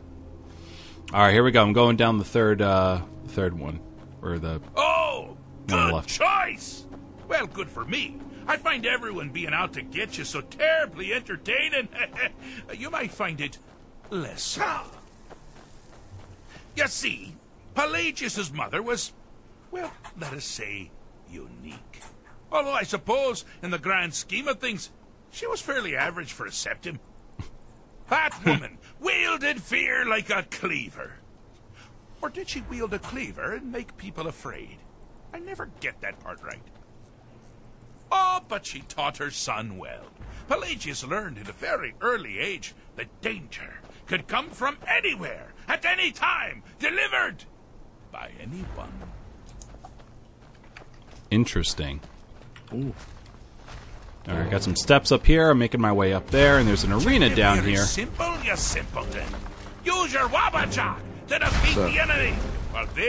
[1.13, 1.63] All right, here we go.
[1.63, 3.81] I'm going down the third, uh, third one,
[4.25, 6.09] or the Oh, the good left.
[6.09, 6.87] choice.
[7.29, 8.17] Well, good for me.
[8.47, 11.89] I find everyone being out to get you so terribly entertaining.
[12.75, 13.59] you might find it
[14.11, 14.59] less.
[16.77, 17.37] You see,
[17.75, 19.13] Pelagius's mother was,
[19.71, 20.91] well, let us say,
[21.31, 22.01] unique.
[22.51, 24.91] Although I suppose, in the grand scheme of things,
[25.31, 26.99] she was fairly average for a septim.
[28.11, 31.15] That woman wielded fear like a cleaver.
[32.25, 34.79] Or did she wield a cleaver and make people afraid?
[35.35, 36.63] I never get that part right.
[38.11, 40.07] Oh, but she taught her son well.
[40.49, 43.75] Pelagius learned at a very early age that danger
[44.07, 47.45] could come from anywhere, at any time, delivered
[48.11, 48.95] by anyone.
[51.31, 52.01] interesting.
[52.73, 52.95] Ooh.
[54.29, 55.51] All right, got some steps up here.
[55.51, 57.83] I'm making my way up there, and there's an arena down Very here.
[57.83, 59.27] Simple, you simpleton.
[59.85, 62.35] Use your Wabbajack to defeat So, the enemy.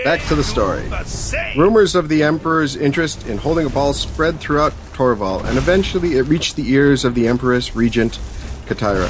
[0.04, 0.82] back to the story.
[0.88, 1.54] the.
[1.58, 6.24] Rumors of the Emperor's interest in holding a ball spread throughout Torval, and eventually it
[6.24, 8.20] reached the ears of the Empress Regent
[8.68, 9.10] Katariah,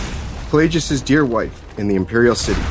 [0.50, 2.62] Pelagius's dear wife, in the Imperial City.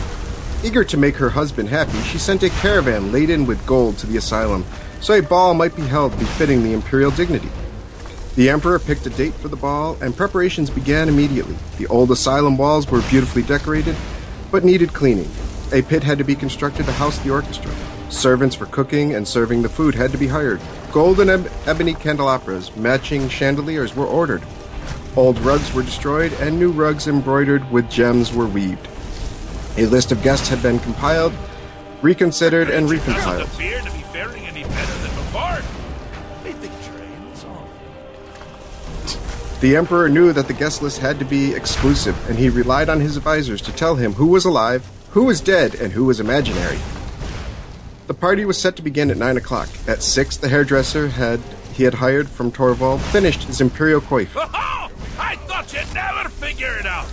[0.64, 4.16] Eager to make her husband happy, she sent a caravan laden with gold to the
[4.16, 4.64] asylum,
[5.00, 7.50] so a ball might be held befitting the imperial dignity.
[8.36, 11.54] The Emperor picked a date for the ball, and preparations began immediately.
[11.78, 13.94] The old asylum walls were beautifully decorated,
[14.50, 15.30] but needed cleaning.
[15.72, 17.72] A pit had to be constructed to house the orchestra.
[18.10, 20.60] Servants for cooking and serving the food had to be hired.
[20.92, 24.42] Gold and eb- ebony candelabras, matching chandeliers, were ordered.
[25.16, 28.86] Old rugs were destroyed, and new rugs embroidered with gems were weaved.
[29.76, 31.32] A list of guests had been compiled,
[32.02, 33.54] reconsidered, and Doesn't recompiled.
[33.54, 35.58] appear to be faring any better than before.
[36.44, 37.68] They think trains off.
[39.60, 43.00] The Emperor knew that the guest list had to be exclusive, and he relied on
[43.00, 46.76] his advisors to tell him who was alive, who was dead, and who was imaginary.
[48.08, 49.68] The party was set to begin at 9 o'clock.
[49.86, 51.38] At 6, the hairdresser had
[51.72, 54.30] he had hired from Torval finished his imperial coif.
[54.34, 54.42] Oh,
[55.18, 57.06] I thought you'd never figure it out.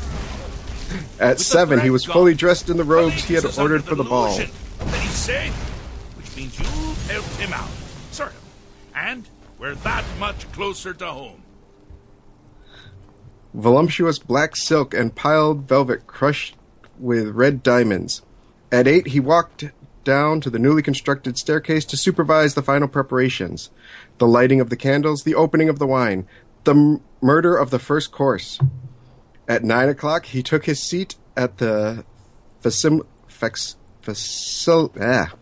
[1.20, 3.93] At the 7, he was gone, fully dressed in the robes he had ordered for
[3.93, 4.36] the ball.
[4.36, 4.49] That
[4.95, 5.54] he's safe,
[6.18, 7.70] which means you've helped him out,
[8.10, 8.43] sort of.
[8.95, 9.30] And
[9.60, 11.43] we're that much closer to home.
[13.54, 16.56] voluptuous black silk and piled velvet crushed
[17.02, 18.22] with red diamonds.
[18.72, 19.66] At eight, he walked
[20.04, 23.70] down to the newly constructed staircase to supervise the final preparations
[24.18, 26.28] the lighting of the candles, the opening of the wine,
[26.64, 28.60] the m- murder of the first course.
[29.47, 32.06] At nine o'clock, he took his seat at the
[32.64, 35.34] facim, fax, facil, ah,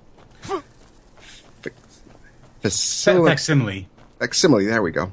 [2.64, 3.88] facil, Facsimile.
[4.20, 4.66] facsimile.
[4.66, 5.12] There we go.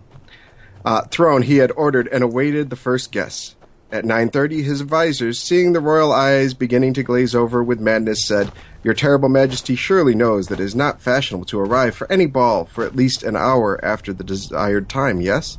[0.84, 3.55] Uh, throne he had ordered and awaited the first guests.
[3.93, 8.51] At 9:30, his advisors, seeing the royal eyes beginning to glaze over with madness, said,
[8.82, 12.64] "Your terrible Majesty surely knows that it is not fashionable to arrive for any ball
[12.64, 15.20] for at least an hour after the desired time.
[15.20, 15.59] Yes?"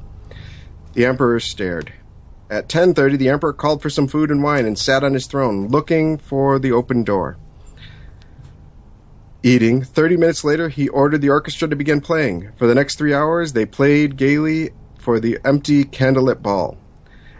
[0.94, 1.94] The emperor stared.
[2.50, 5.70] At 10:30, the emperor called for some food and wine and sat on his throne,
[5.70, 7.38] looking for the open door.
[9.42, 9.84] Eating.
[9.84, 12.50] Thirty minutes later, he ordered the orchestra to begin playing.
[12.58, 16.78] For the next three hours, they played gaily for the empty candlelit ball.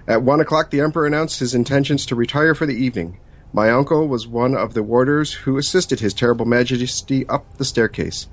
[0.08, 3.20] At one o'clock, the emperor announced his intentions to retire for the evening.
[3.52, 8.28] My uncle was one of the warders who assisted his terrible majesty up the staircase.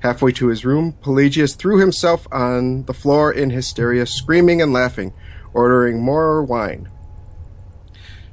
[0.00, 5.12] Halfway to his room, Pelagius threw himself on the floor in hysteria, screaming and laughing,
[5.52, 6.88] ordering more wine.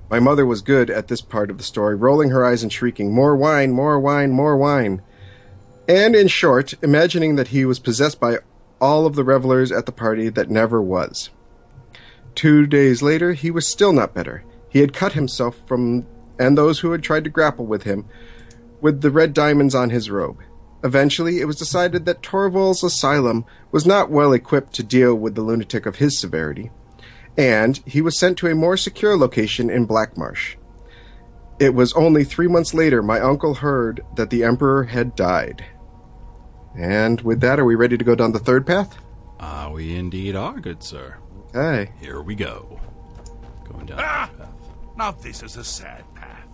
[0.09, 3.11] My mother was good at this part of the story, rolling her eyes and shrieking,
[3.11, 5.01] More wine, more wine, more wine.
[5.87, 8.37] And in short, imagining that he was possessed by
[8.79, 11.31] all of the revelers at the party that never was.
[12.35, 14.43] Two days later, he was still not better.
[14.69, 16.07] He had cut himself from,
[16.39, 18.05] and those who had tried to grapple with him,
[18.81, 20.39] with the red diamonds on his robe.
[20.83, 25.41] Eventually, it was decided that Torval's asylum was not well equipped to deal with the
[25.41, 26.71] lunatic of his severity,
[27.37, 30.55] and he was sent to a more secure location in Blackmarsh.
[31.59, 35.63] It was only three months later my uncle heard that the Emperor had died.
[36.77, 38.97] And with that, are we ready to go down the third path?
[39.39, 41.17] Ah, we indeed are, good sir.
[41.55, 41.91] Okay.
[41.99, 42.79] Here we go.
[43.69, 44.29] Going down Ah!
[44.37, 44.71] that path.
[44.97, 46.47] Now this is a sad path.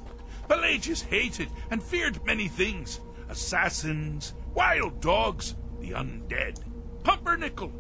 [0.49, 2.99] Pelagius hated and feared many things.
[3.29, 6.59] Assassins, wild dogs, the undead,
[7.03, 7.71] pumpernickel.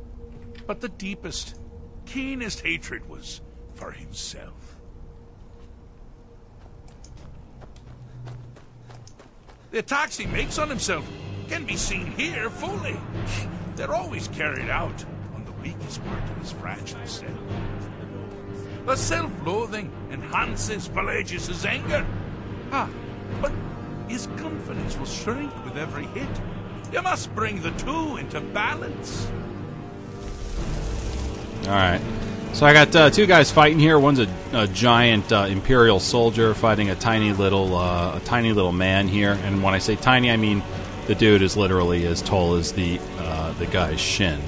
[0.66, 1.60] but the deepest,
[2.06, 3.42] keenest hatred was
[3.74, 4.76] for himself.
[9.72, 11.06] The attacks he makes on himself
[11.48, 12.96] can be seen here fully.
[13.74, 15.04] They're always carried out
[15.86, 17.32] weakest part of his fragile self.
[18.86, 22.06] The self-loathing enhances Pelagius's anger.
[22.72, 22.88] Ah,
[23.40, 23.52] but
[24.08, 26.28] his confidence will shrink with every hit.
[26.92, 29.28] You must bring the two into balance.
[31.64, 32.00] All right.
[32.52, 33.98] So I got uh, two guys fighting here.
[33.98, 38.72] One's a, a giant uh, imperial soldier fighting a tiny little uh, a tiny little
[38.72, 39.32] man here.
[39.44, 40.62] And when I say tiny, I mean
[41.06, 44.40] the dude is literally as tall as the uh, the guy's shin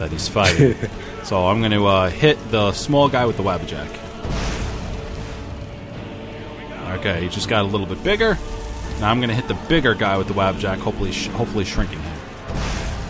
[0.00, 0.74] that he's fighting.
[1.24, 3.88] so I'm going to uh, hit the small guy with the wabbajack.
[6.98, 8.36] Okay, he just got a little bit bigger.
[8.98, 12.00] Now I'm going to hit the bigger guy with the wabjack, hopefully, sh- hopefully shrinking
[12.00, 12.16] him.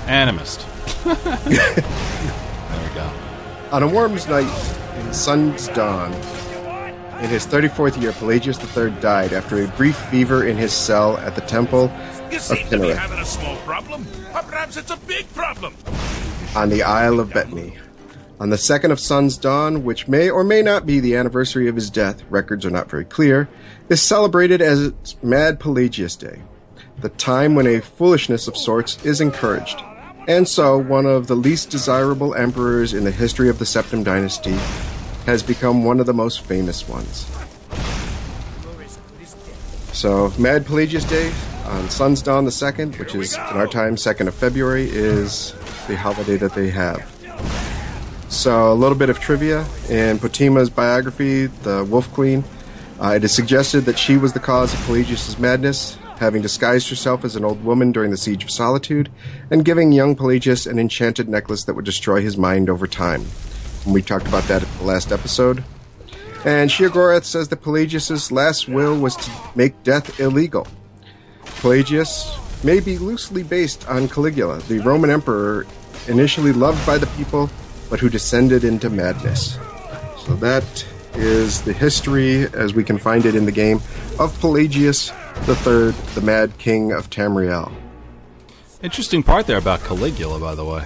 [0.06, 0.66] And I missed.
[1.04, 1.16] there
[1.46, 3.10] we go.
[3.72, 4.50] On a warm's night
[4.98, 6.12] in sun's dawn,
[7.22, 11.34] in his 34th year, Pelagius III died after a brief fever in his cell at
[11.34, 11.92] the temple
[12.30, 15.32] You of seem to be Kynareth having a small problem, or perhaps it's a big
[15.34, 15.74] problem.
[16.56, 17.78] On the Isle of Betony.
[18.40, 21.76] On the second of sun's dawn, which may or may not be the anniversary of
[21.76, 23.48] his death, records are not very clear,
[23.88, 24.92] is celebrated as
[25.22, 26.40] Mad Pelagius Day,
[26.98, 29.80] the time when a foolishness of sorts is encouraged.
[30.26, 34.58] And so, one of the least desirable emperors in the history of the Septim Dynasty
[35.26, 37.26] has become one of the most famous ones.
[39.92, 41.32] So, Mad Pelagius Day
[41.66, 45.54] on Sun's Dawn the 2nd, which is in our time 2nd of February, is
[45.90, 47.04] the holiday that they have.
[48.28, 49.66] So, a little bit of trivia.
[49.88, 52.44] In Potema's biography, The Wolf Queen,
[53.00, 57.24] uh, it is suggested that she was the cause of Pelagius' madness, having disguised herself
[57.24, 59.10] as an old woman during the Siege of Solitude,
[59.50, 63.24] and giving young Pelagius an enchanted necklace that would destroy his mind over time.
[63.84, 65.64] And we talked about that at the last episode.
[66.44, 70.68] And Sheogorath says that Pelagius' last will was to make death illegal.
[71.44, 75.66] Pelagius may be loosely based on Caligula, the Roman emperor
[76.10, 77.48] initially loved by the people,
[77.88, 79.58] but who descended into madness.
[80.26, 83.80] So that is the history, as we can find it in the game,
[84.18, 85.10] of Pelagius
[85.48, 87.72] III, the Mad King of Tamriel.
[88.82, 90.84] Interesting part there about Caligula, by the way.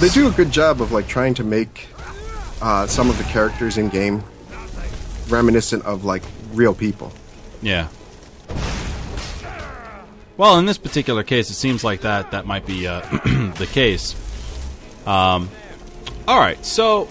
[0.00, 1.88] They do a good job of like trying to make
[2.60, 4.22] uh, some of the characters in game
[5.28, 7.12] reminiscent of like real people.
[7.62, 7.88] Yeah.
[10.36, 13.00] Well, in this particular case, it seems like that that might be uh,
[13.56, 14.14] the case.
[15.06, 15.48] Um,
[16.26, 17.08] all right, so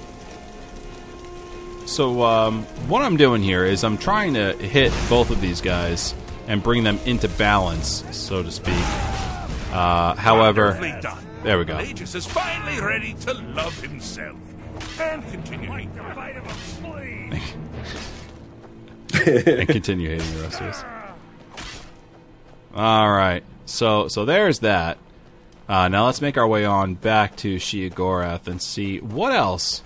[1.85, 6.15] so um, what I'm doing here is I'm trying to hit both of these guys
[6.47, 8.73] and bring them into balance, so to speak.
[9.71, 10.73] Uh, however,
[11.43, 11.77] there we go.
[11.77, 14.37] Pelagius is finally ready to love himself.
[14.99, 15.71] And continue.
[19.25, 20.83] and continue hating the rest of us.
[22.73, 24.97] All right, so so there's that.
[25.67, 29.83] Uh, now let's make our way on back to Sheogorath and see what else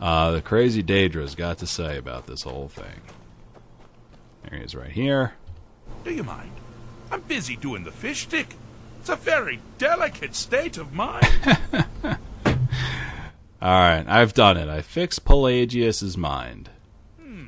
[0.00, 3.02] uh, the crazy Daedra's got to say about this whole thing.
[4.42, 5.34] There he is, right here.
[6.04, 6.50] Do you mind?
[7.10, 8.54] I'm busy doing the fish stick.
[9.00, 11.26] It's a very delicate state of mind.
[12.04, 12.18] All
[13.60, 14.68] right, I've done it.
[14.68, 16.70] I fixed Pelagius's mind.
[17.20, 17.46] Hmm.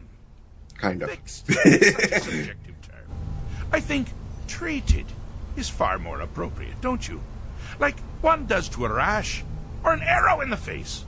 [0.78, 1.10] Kind of.
[1.10, 1.46] Fixed.
[1.46, 3.04] Such a subjective term.
[3.72, 4.08] I think
[4.60, 5.06] treated
[5.56, 7.18] is far more appropriate, don't you?
[7.78, 9.42] Like one does to a rash
[9.82, 11.06] or an arrow in the face.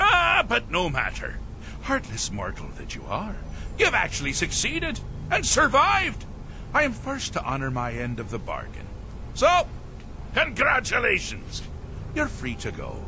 [0.00, 1.38] Ah, but no matter.
[1.82, 3.36] Heartless mortal that you are,
[3.78, 6.24] you've actually succeeded and survived.
[6.72, 8.86] I am first to honor my end of the bargain.
[9.34, 9.68] So,
[10.32, 11.60] congratulations.
[12.14, 13.04] You're free to go.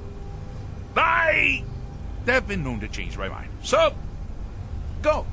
[0.95, 1.64] I
[2.26, 3.49] have been known to change my mind.
[3.62, 3.95] So,
[5.01, 5.24] go.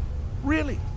[0.42, 0.80] Really.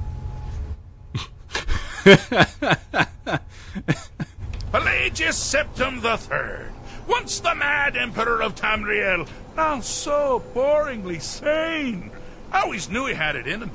[4.71, 6.71] Pelagius Septim the Third,
[7.09, 9.27] once the mad emperor of Tamriel,
[9.57, 12.11] now so boringly sane.
[12.53, 13.71] I always knew he had it in him.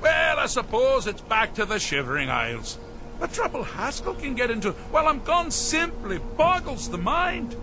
[0.00, 2.78] Well, I suppose it's back to the Shivering Isles.
[3.18, 7.56] The trouble Haskill can get into while I'm gone simply boggles the mind.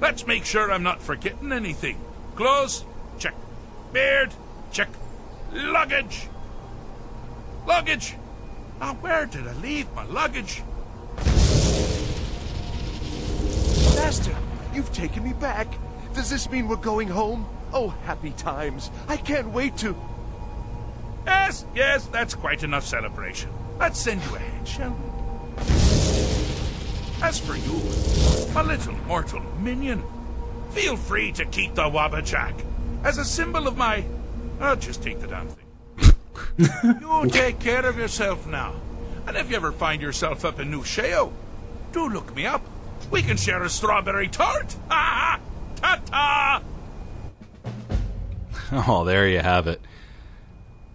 [0.00, 2.00] Let's make sure I'm not forgetting anything.
[2.36, 2.86] Clothes,
[3.18, 3.34] check.
[3.92, 4.32] Beard,
[4.72, 4.88] check.
[5.52, 6.28] Luggage.
[7.66, 8.14] Luggage.
[8.80, 10.62] Now, where did I leave my luggage?
[13.96, 14.36] Master,
[14.74, 15.66] you've taken me back.
[16.14, 17.46] Does this mean we're going home?
[17.72, 18.90] Oh, happy times.
[19.08, 19.96] I can't wait to.
[21.24, 23.50] Yes, yes, that's quite enough celebration.
[23.78, 25.16] Let's send you ahead, shall we?
[27.22, 27.80] As for you,
[28.54, 30.02] a little mortal minion,
[30.70, 32.54] feel free to keep the Wabbajack
[33.04, 34.04] as a symbol of my.
[34.60, 35.65] I'll just take the damn thing.
[36.58, 38.74] you take care of yourself now.
[39.26, 41.32] And if you ever find yourself up in New Sheo,
[41.92, 42.64] do look me up.
[43.10, 44.76] We can share a strawberry tart.
[44.88, 45.40] Ha ha!
[45.76, 46.62] Ta ta!
[48.88, 49.80] Oh, there you have it.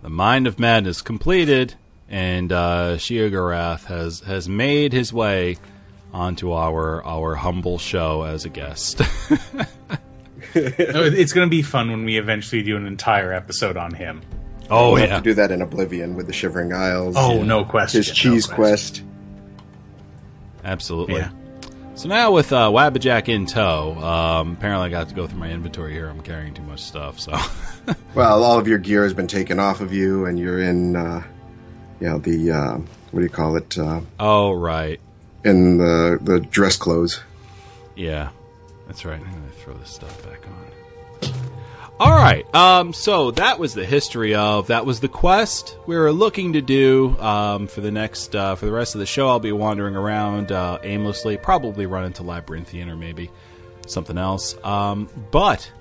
[0.02, 1.76] The Mind of Madness completed,
[2.10, 5.58] and uh, has has made his way
[6.12, 9.02] onto our our humble show as a guest.
[10.54, 14.22] It's going to be fun when we eventually do an entire episode on him.
[14.72, 17.15] Oh We'll have to do that in Oblivion with the Shivering Isles.
[17.17, 17.99] Oh, no question.
[17.99, 18.55] His no cheese question.
[18.55, 19.03] quest.
[20.63, 21.15] absolutely.
[21.17, 21.32] Yeah.
[21.95, 25.51] So now with uh, Wabbajack in tow, um, apparently I got to go through my
[25.51, 26.07] inventory here.
[26.09, 27.38] I'm carrying too much stuff, so
[28.15, 31.22] Well, all of your gear has been taken off of you, and you're in, uh,
[31.99, 32.78] you know, the uh,
[33.11, 33.78] what do you call it?
[33.78, 34.99] Uh, oh right,
[35.43, 37.22] in the the dress clothes.
[37.95, 38.30] yeah,
[38.88, 39.19] that's right.
[39.19, 40.70] I'm gonna throw this stuff back on.
[42.02, 46.12] All right, um, so that was the history of that was the quest we were
[46.12, 49.30] looking to do um, for the next uh, for the rest of the show.
[49.30, 53.30] I'll be wandering around uh, aimlessly, probably run into Labyrinthian or maybe
[53.86, 54.56] something else.
[54.64, 55.72] Um, but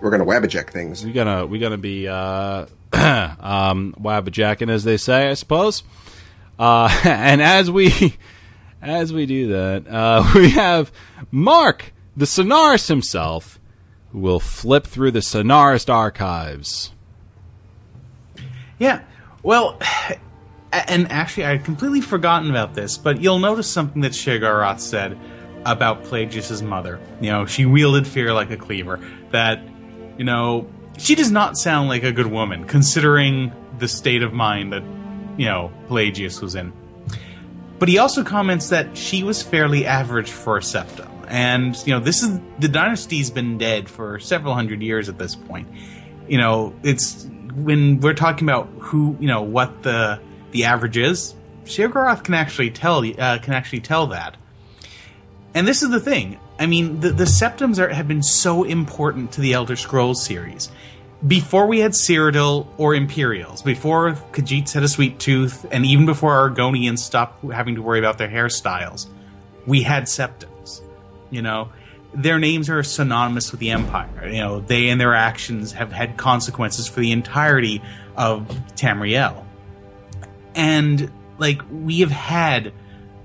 [0.00, 1.04] We're gonna wabbajack things.
[1.04, 5.82] we gonna we gonna be uh, um, wabbajacking, as they say, I suppose.
[6.58, 8.16] Uh, and as we
[8.80, 10.90] as we do that, uh, we have
[11.30, 13.59] Mark, the Sonarist himself,
[14.12, 16.92] who will flip through the Sonarist archives.
[18.78, 19.02] Yeah.
[19.42, 19.78] Well,
[20.72, 25.18] and actually, I had completely forgotten about this, but you'll notice something that Sheogorath said
[25.64, 27.00] about Pelagius' mother.
[27.20, 29.00] You know, she wielded fear like a cleaver.
[29.30, 29.60] That,
[30.16, 34.72] you know, she does not sound like a good woman, considering the state of mind
[34.72, 34.82] that,
[35.36, 36.72] you know, Pelagius was in.
[37.78, 41.09] But he also comments that she was fairly average for a Septim.
[41.30, 45.36] And, you know, this is the dynasty's been dead for several hundred years at this
[45.36, 45.68] point.
[46.28, 50.20] You know, it's when we're talking about who, you know, what the
[50.50, 54.36] the average is, Sheogorath can actually tell uh, can actually tell that.
[55.54, 56.38] And this is the thing.
[56.58, 60.70] I mean, the, the Septims are, have been so important to the Elder Scrolls series.
[61.26, 66.50] Before we had Cyrodiil or Imperials, before Khajiits had a sweet tooth, and even before
[66.50, 69.06] Argonians stopped having to worry about their hairstyles,
[69.66, 70.49] we had Septims.
[71.30, 71.70] You know,
[72.14, 74.28] their names are synonymous with the Empire.
[74.28, 77.82] You know, they and their actions have had consequences for the entirety
[78.16, 79.44] of Tamriel.
[80.54, 82.72] And like we have had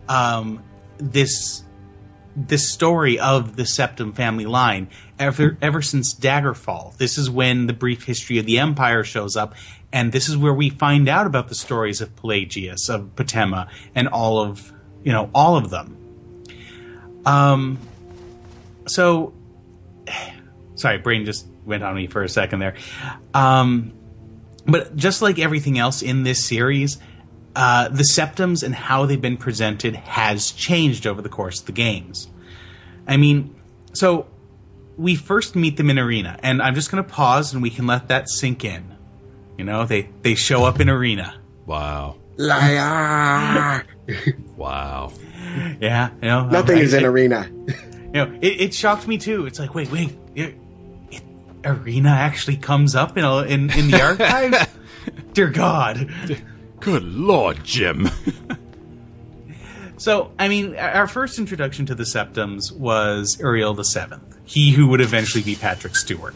[0.07, 0.63] um,
[0.97, 1.63] this
[2.35, 6.97] this story of the Septim family line ever ever since Daggerfall.
[6.97, 9.55] This is when the brief history of the Empire shows up,
[9.91, 14.07] and this is where we find out about the stories of Pelagius, of Potema, and
[14.07, 15.97] all of you know all of them.
[17.25, 17.79] Um,
[18.87, 19.33] so
[20.75, 22.75] sorry, brain just went on me for a second there.
[23.33, 23.93] Um,
[24.65, 26.97] but just like everything else in this series,
[27.55, 31.71] uh, the Septims and how they've been presented has changed over the course of the
[31.71, 32.27] games.
[33.07, 33.55] I mean,
[33.93, 34.27] so
[34.97, 37.85] we first meet them in arena, and I'm just going to pause and we can
[37.87, 38.95] let that sink in.
[39.57, 41.35] You know, they they show up in arena.
[41.65, 42.17] Wow.
[42.37, 43.85] Liar!
[44.57, 45.11] Wow.
[45.79, 47.49] Yeah, you know, Nothing I- is in I- arena.
[48.15, 49.45] You know, it, it shocked me too.
[49.45, 50.55] It's like, wait, wait, it,
[51.11, 51.21] it,
[51.65, 54.71] arena actually comes up in a, in in the archives.
[55.33, 56.09] Dear God.
[56.79, 58.09] Good lord, Jim.
[59.97, 64.87] So, I mean, our first introduction to the Septims was Uriel the Seventh, he who
[64.87, 66.35] would eventually be Patrick Stewart,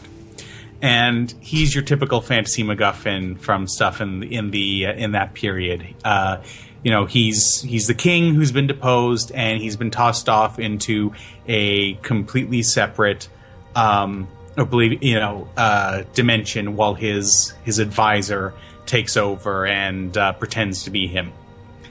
[0.82, 5.94] and he's your typical fantasy MacGuffin from stuff in in the uh, in that period.
[6.04, 6.42] Uh,
[6.82, 11.12] you know, he's he's the king who's been deposed, and he's been tossed off into
[11.46, 13.28] a completely separate,
[13.74, 18.54] um, I believe you know, uh, dimension, while his his advisor
[18.86, 21.32] takes over and uh, pretends to be him.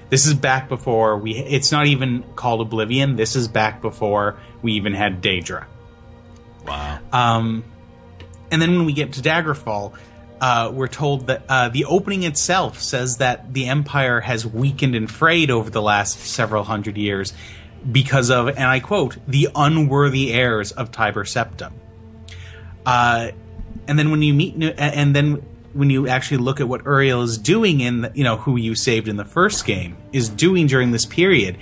[0.10, 1.38] This is back before we.
[1.38, 3.16] It's not even called Oblivion.
[3.16, 5.66] This is back before we even had Daedra.
[6.66, 7.00] wow.
[7.14, 7.64] Um,
[8.52, 9.96] and then when we get to Daggerfall,
[10.42, 15.10] uh, we're told that uh, the opening itself says that the Empire has weakened and
[15.10, 17.34] frayed over the last several hundred years
[17.90, 21.72] because of, and I quote, the unworthy heirs of Tiber Septim.
[22.86, 23.32] Uh,
[23.88, 25.44] and then when you meet, and then
[25.74, 28.76] when you actually look at what Uriel is doing in, the, you know, who you
[28.76, 31.58] saved in the first game, is doing during this period,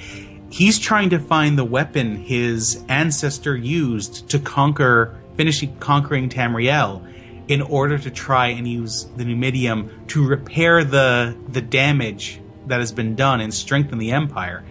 [0.49, 7.05] he's trying to find the weapon his ancestor used to conquer, finish conquering Tamriel,
[7.47, 12.91] in order to try and use the Numidium to repair the the damage that has
[12.91, 14.63] been done and strengthen the Empire.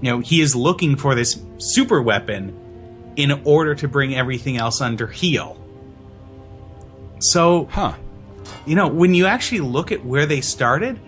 [0.00, 2.56] You know, he is looking for this super weapon
[3.16, 5.58] in order to bring everything else under heel.
[7.18, 7.94] So, Huh.
[8.64, 10.98] you know, when you actually look at where they started,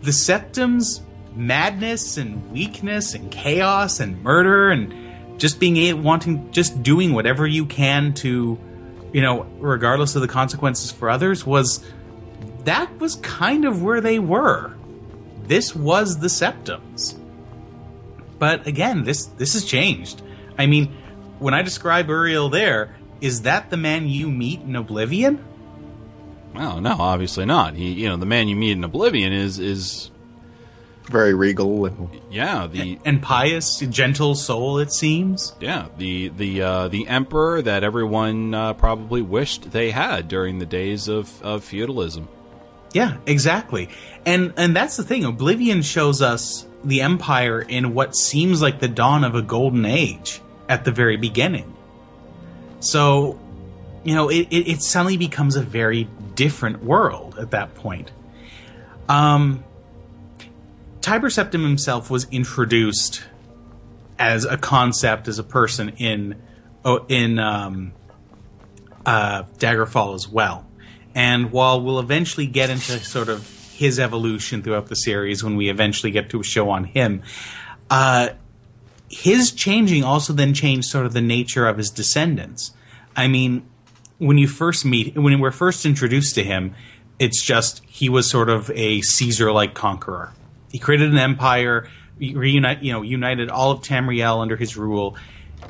[0.00, 1.02] the Septim's
[1.34, 4.94] madness and weakness and chaos and murder and
[5.38, 8.58] just being a wanting just doing whatever you can to,
[9.12, 11.84] you know, regardless of the consequences for others was
[12.64, 14.74] that was kind of where they were.
[15.44, 17.18] This was the Septims.
[18.38, 20.22] But again, this this has changed.
[20.58, 20.94] I mean,
[21.38, 25.44] when I describe Uriel there, is that the man you meet in Oblivion?
[26.54, 27.74] Well, no, obviously not.
[27.74, 30.10] He, you know, the man you meet in Oblivion is is
[31.12, 35.54] Very regal and yeah the and pious, gentle soul, it seems.
[35.60, 40.66] yeah the the uh, the emperor that everyone uh, probably wished they had during the
[40.66, 42.28] days of of feudalism.
[42.92, 43.88] Yeah, exactly.
[44.26, 45.24] And and that's the thing.
[45.24, 50.40] Oblivion shows us the empire in what seems like the dawn of a golden age
[50.68, 51.74] at the very beginning.
[52.80, 53.38] So,
[54.04, 58.10] you know, it, it, it suddenly becomes a very different world at that point.
[59.08, 59.64] Um,
[61.02, 63.24] Tiber Septim himself was introduced
[64.18, 66.40] as a concept, as a person in
[66.84, 67.92] oh, in um,
[69.04, 70.66] uh, Daggerfall as well.
[71.14, 75.68] And while we'll eventually get into sort of his evolution throughout the series when we
[75.68, 77.22] eventually get to a show on him.
[77.90, 78.28] Uh,
[79.10, 82.72] his changing also then changed sort of the nature of his descendants.
[83.16, 83.66] I mean,
[84.18, 86.74] when you first meet, when we're first introduced to him,
[87.18, 90.32] it's just he was sort of a Caesar-like conqueror.
[90.72, 91.88] He created an empire,
[92.18, 95.16] reunite, you know, united all of Tamriel under his rule,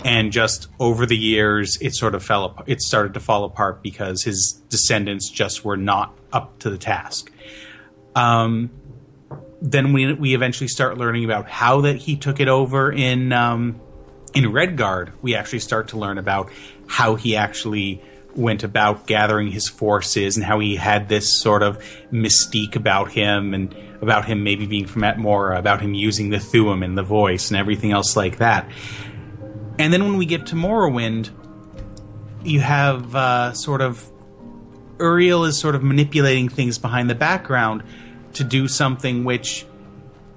[0.05, 2.62] and just over the years, it sort of fell.
[2.66, 7.31] It started to fall apart because his descendants just were not up to the task.
[8.15, 8.70] Um,
[9.61, 13.81] then we we eventually start learning about how that he took it over in um,
[14.35, 15.12] in Redguard.
[15.20, 16.51] We actually start to learn about
[16.87, 18.03] how he actually
[18.35, 21.79] went about gathering his forces and how he had this sort of
[22.11, 26.85] mystique about him and about him maybe being from Atmora, about him using the Thu'um
[26.85, 28.69] and the voice and everything else like that.
[29.79, 31.31] And then when we get to Morrowind,
[32.45, 34.05] you have uh, sort of
[34.99, 37.83] Uriel is sort of manipulating things behind the background
[38.35, 39.65] to do something which,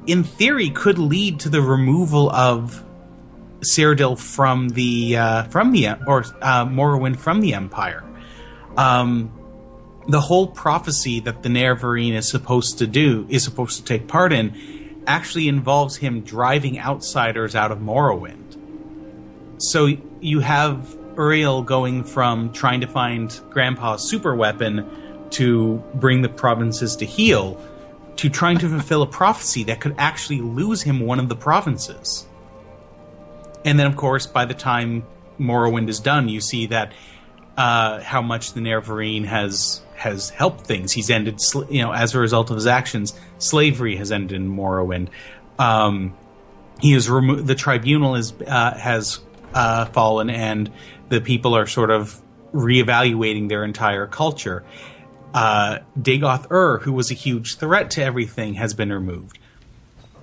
[0.07, 2.83] in theory, could lead to the removal of
[3.61, 8.03] Cyrodiil from the uh, from the or uh, Morrowind from the Empire.
[8.77, 9.31] Um,
[10.07, 14.31] the whole prophecy that the Nerevarine is supposed to do is supposed to take part
[14.31, 18.57] in actually involves him driving outsiders out of Morrowind.
[19.57, 26.29] So you have Uriel going from trying to find Grandpa's super weapon to bring the
[26.29, 27.59] provinces to heal
[28.17, 32.25] to trying to fulfill a prophecy that could actually lose him one of the provinces.
[33.65, 35.05] And then, of course, by the time
[35.39, 36.93] Morrowind is done, you see that
[37.57, 40.91] uh, how much the Nerevarine has has helped things.
[40.91, 41.39] He's ended,
[41.69, 45.09] you know, as a result of his actions, slavery has ended in Morrowind.
[45.57, 46.15] Um,
[46.79, 47.47] he is removed.
[47.47, 49.19] The tribunal is uh, has
[49.53, 50.71] uh, fallen, and
[51.09, 52.19] the people are sort of
[52.53, 54.63] reevaluating their entire culture.
[55.33, 59.39] Uh, Dagoth Ur, who was a huge threat to everything, has been removed.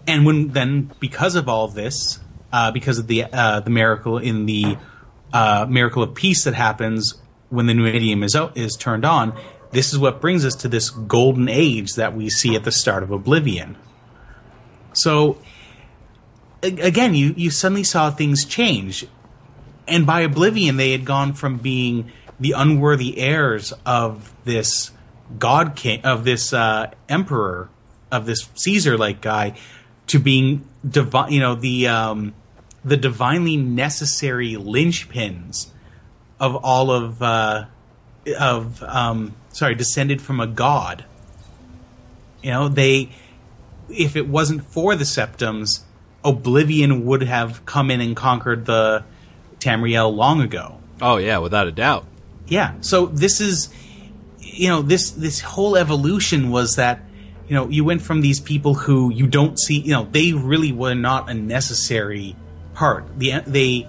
[0.06, 2.20] And when then, because of all this,
[2.52, 4.76] uh, because of the uh, the miracle in the
[5.32, 7.14] uh, miracle of peace that happens
[7.50, 9.38] when the Numidium is is turned on,
[9.72, 13.02] this is what brings us to this golden age that we see at the start
[13.02, 13.76] of Oblivion.
[14.92, 15.38] So
[16.62, 19.06] again, you you suddenly saw things change,
[19.88, 24.90] and by Oblivion they had gone from being the unworthy heirs of this
[25.38, 27.70] god king of this uh, emperor
[28.10, 29.54] of this Caesar like guy
[30.08, 30.68] to being.
[30.84, 32.34] You know the um,
[32.84, 35.68] the divinely necessary linchpins
[36.40, 37.66] of all of uh,
[38.38, 41.04] of um, sorry descended from a god.
[42.42, 43.10] You know they
[43.88, 45.84] if it wasn't for the Septims,
[46.24, 49.04] Oblivion would have come in and conquered the
[49.58, 50.78] Tamriel long ago.
[51.00, 52.06] Oh yeah, without a doubt.
[52.46, 52.74] Yeah.
[52.80, 53.72] So this is
[54.40, 57.00] you know this this whole evolution was that
[57.48, 60.72] you know you went from these people who you don't see you know they really
[60.72, 62.36] were not a necessary
[62.74, 63.88] part the they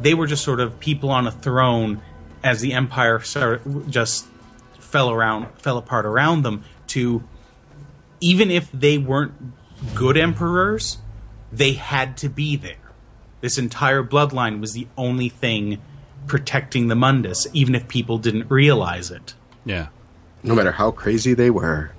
[0.00, 2.02] they were just sort of people on a throne
[2.42, 4.26] as the empire started, just
[4.78, 7.22] fell around fell apart around them to
[8.20, 9.32] even if they weren't
[9.94, 10.98] good emperors
[11.50, 12.76] they had to be there
[13.40, 15.80] this entire bloodline was the only thing
[16.26, 19.88] protecting the mundus even if people didn't realize it Yeah.
[20.42, 21.92] No matter how crazy they were.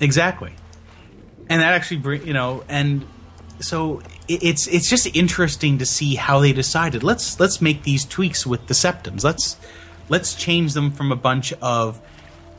[0.00, 0.52] Exactly,
[1.48, 3.06] and that actually, bring you know, and
[3.60, 7.02] so it's it's just interesting to see how they decided.
[7.02, 9.24] Let's let's make these tweaks with the Septims.
[9.24, 9.56] Let's
[10.08, 12.00] let's change them from a bunch of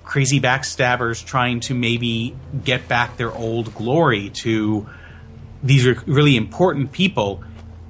[0.04, 4.88] crazy backstabbers trying to maybe get back their old glory to
[5.62, 7.44] these are really important people,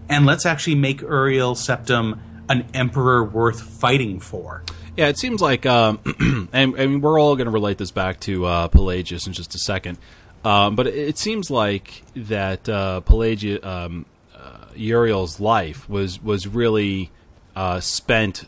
[0.10, 2.20] and let's actually make Uriel Septim
[2.50, 4.64] an emperor worth fighting for.
[4.98, 6.00] Yeah, it seems like, um,
[6.52, 9.60] and mean, we're all going to relate this back to uh, Pelagius in just a
[9.60, 9.98] second.
[10.44, 14.06] Um, but it, seems like that uh, Pelagius, um,
[14.36, 17.12] uh, Uriel's life was was really
[17.56, 18.48] uh, spent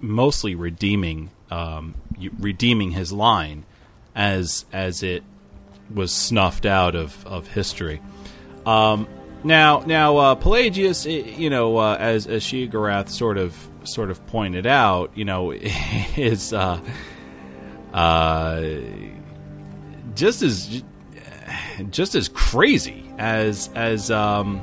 [0.00, 1.94] mostly redeeming um,
[2.38, 3.64] redeeming his line
[4.14, 5.22] as as it
[5.92, 8.00] was snuffed out of, of history.
[8.64, 9.06] Um,
[9.42, 14.66] now, now uh, Pelagius, you know, uh, as as Sheogorath sort of sort of pointed
[14.66, 15.50] out, you know,
[16.16, 16.80] is uh,
[20.14, 20.82] just as
[21.90, 24.60] just as crazy as as um,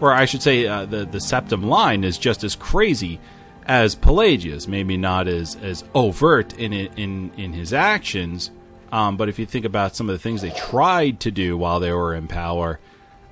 [0.00, 3.20] or I should say, uh, the the Septim line is just as crazy
[3.66, 4.66] as Pelagius.
[4.68, 8.50] Maybe not as as overt in it, in in his actions,
[8.92, 11.80] um, but if you think about some of the things they tried to do while
[11.80, 12.80] they were in power,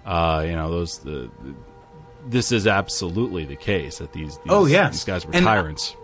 [0.04, 1.30] uh, you know, those the,
[2.26, 4.92] this is absolutely the case that these, these Oh, yes.
[4.92, 5.94] these guys were And- tyrants.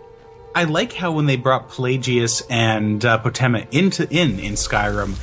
[0.56, 5.16] I like how when they brought Pelagius and uh, Potema into in in Skyrim,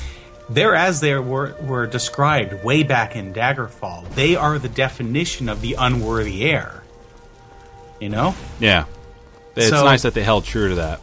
[0.54, 4.10] they're as they were were described way back in Daggerfall.
[4.16, 6.84] They are the definition of the unworthy heir.
[8.00, 8.36] You know?
[8.60, 8.86] Yeah.
[9.56, 11.02] It's So- nice that they held true to that.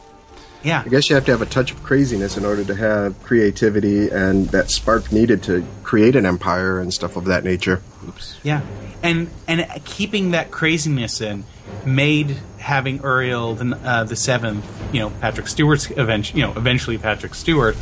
[0.64, 0.82] Yeah.
[0.84, 4.08] I guess you have to have a touch of craziness in order to have creativity
[4.10, 7.80] and that spark needed to create an empire and stuff of that nature.
[8.08, 8.36] Oops.
[8.42, 8.62] Yeah,
[9.02, 11.44] and and keeping that craziness in
[11.86, 16.98] made having Uriel the, uh, the seventh, you know, Patrick Stewart's eventually, you know, eventually
[16.98, 17.76] Patrick Stewart,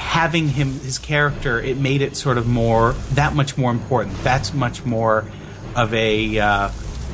[0.00, 4.16] having him his character, it made it sort of more that much more important.
[4.24, 5.26] That's much more
[5.76, 6.70] of a uh,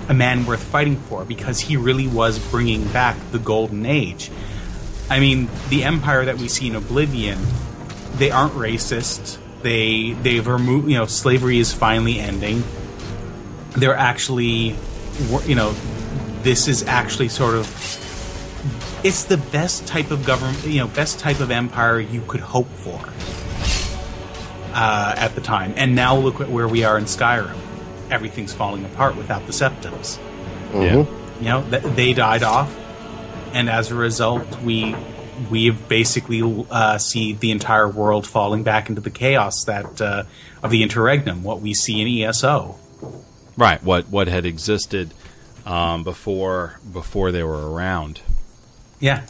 [0.08, 4.30] a man worth fighting for because he really was bringing back the golden age.
[5.10, 7.38] I mean, the empire that we see in Oblivion,
[8.14, 9.38] they aren't racist.
[9.62, 12.62] They they've removed you know slavery is finally ending.
[13.72, 14.76] They're actually,
[15.44, 15.74] you know,
[16.42, 17.66] this is actually sort of
[19.07, 22.66] it's the best type of government, you know, best type of empire you could hope
[22.66, 23.01] for
[24.74, 25.73] uh, at the time.
[25.77, 27.57] And now look at where we are in Skyrim.
[28.11, 30.19] Everything's falling apart without the Septims.
[30.74, 31.07] Yeah.
[31.39, 32.77] You know, th- they died off,
[33.53, 34.97] and as a result, we
[35.51, 40.24] we've basically uh, see the entire world falling back into the chaos that uh,
[40.65, 41.45] of the interregnum.
[41.45, 42.77] What we see in ESO.
[43.57, 43.81] Right.
[43.85, 45.15] What what had existed
[45.65, 48.20] um, before before they were around.
[49.01, 49.27] Yeah.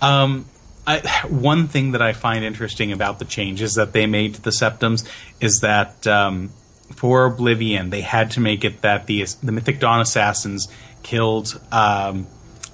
[0.00, 0.46] Um,
[0.86, 4.52] I, one thing that I find interesting about the changes that they made to the
[4.52, 5.04] Septims
[5.40, 6.50] is that um,
[6.94, 10.68] for Oblivion, they had to make it that the the Mythic Dawn assassins
[11.02, 12.26] killed um,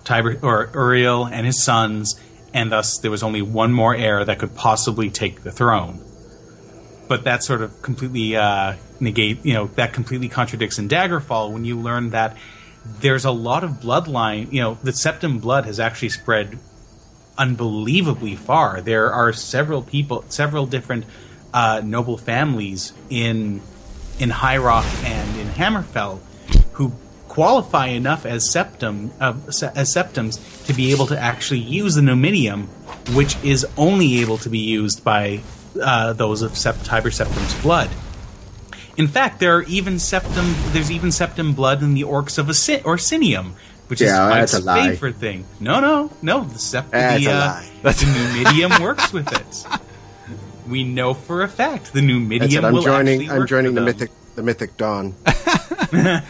[0.05, 2.20] Tiber or Uriel and his sons,
[2.52, 6.05] and thus there was only one more heir that could possibly take the throne.
[7.09, 11.64] But that sort of completely uh, negate, you know, that completely contradicts in Daggerfall when
[11.64, 12.36] you learn that
[12.84, 14.52] there's a lot of bloodline.
[14.52, 16.59] You know, the Septim blood has actually spread
[17.38, 18.80] unbelievably far.
[18.80, 21.04] There are several people, several different
[21.54, 23.60] uh, noble families in
[24.18, 26.20] in High Rock and in Hammerfell
[26.72, 26.92] who
[27.28, 29.34] qualify enough as Septim uh,
[29.74, 32.66] as Septims to be able to actually use the Numidium,
[33.14, 35.40] which is only able to be used by
[35.80, 37.88] uh, those of Sept- Tiber Septim's blood.
[38.97, 40.73] In fact, there are even Septim.
[40.73, 43.52] There's even Septim blood in the orcs of Orsinium, Orsinium,
[43.89, 44.90] which Yeah, is that's lie.
[44.90, 45.47] favorite thing.
[45.60, 46.44] No, no, no.
[46.44, 47.70] The sept- That's the, a uh, lie.
[47.82, 49.66] the Numidium works with it.
[50.69, 52.64] We know for a fact the Numidium That's it.
[52.64, 53.31] I'm will joining.
[53.31, 53.85] I'm joining the them.
[53.86, 54.10] mythic.
[54.36, 55.14] The mythic dawn.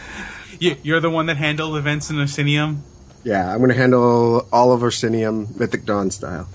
[0.59, 2.77] You, you're the one that handled events in Orsinium.
[3.25, 6.47] Yeah, I'm going to handle all of Orsinium mythic dawn style.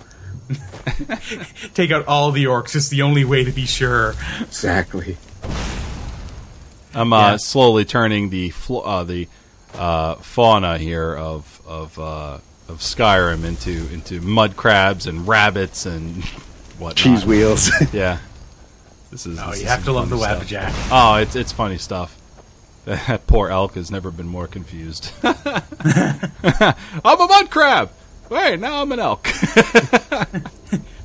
[1.74, 2.74] Take out all the orcs.
[2.74, 4.14] It's the only way to be sure.
[4.40, 5.18] Exactly.
[6.98, 7.36] I'm uh, Yeah.
[7.36, 9.28] slowly turning the flo- uh, the
[9.74, 12.38] uh, fauna here of of uh,
[12.68, 16.24] of Skyrim into into mud crabs and rabbits and
[16.78, 16.96] whatnot.
[16.96, 17.70] Cheese wheels.
[17.92, 18.18] Yeah.
[19.10, 19.38] This is.
[19.38, 20.72] Oh, this you is have to love the funny stuff.
[20.72, 20.88] Wabbajack.
[20.92, 22.14] Oh, it's it's funny stuff.
[22.84, 25.12] That poor elk has never been more confused.
[25.22, 25.34] I'm
[27.04, 27.90] a mud crab.
[28.30, 29.26] Wait, now I'm an elk.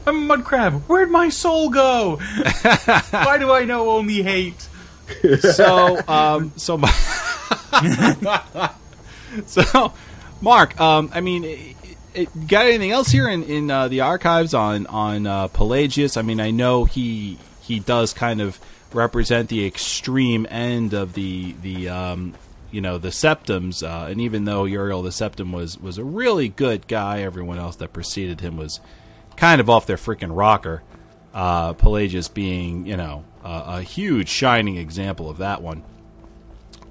[0.06, 0.84] I'm a mud crab.
[0.88, 2.18] Where'd my soul go?
[2.18, 4.68] Why do I know only hate?
[5.40, 6.80] So, um, so,
[9.46, 9.94] so,
[10.42, 11.76] Mark, um, I mean, it,
[12.14, 16.18] it, got anything else here in in uh, the archives on on uh, Pelagius?
[16.18, 18.60] I mean, I know he he does kind of
[18.94, 22.34] represent the extreme end of the the um,
[22.72, 26.50] you know the Septims, uh, and even though Uriel the septum was was a really
[26.50, 28.80] good guy, everyone else that preceded him was
[29.36, 30.84] kind of off their freaking rocker.
[31.34, 35.84] Uh, Pelagius being, you know, uh, a huge shining example of that one.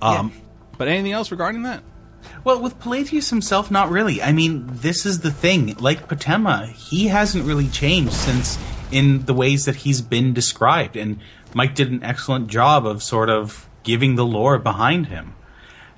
[0.01, 0.33] Um,
[0.79, 1.83] But anything else regarding that?
[2.45, 4.23] Well, with Pelagius himself, not really.
[4.23, 5.75] I mean, this is the thing.
[5.79, 8.59] Like Potema, he hasn't really changed since
[8.91, 10.97] in the ways that he's been described.
[10.97, 11.21] And
[11.55, 15.35] Mike did an excellent job of sort of giving the lore behind him.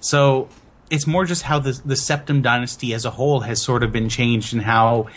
[0.00, 0.48] So
[0.90, 4.08] it's more just how the the Septim dynasty as a whole has sort of been
[4.08, 5.08] changed and how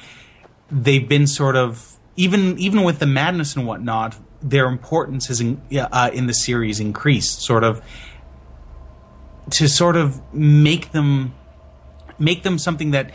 [0.71, 4.15] they've been sort of even even with the madness and whatnot,
[4.49, 7.41] their importance has in, uh, in the series increased.
[7.41, 7.81] Sort of
[9.51, 11.33] to sort of make them
[12.19, 13.11] make them something that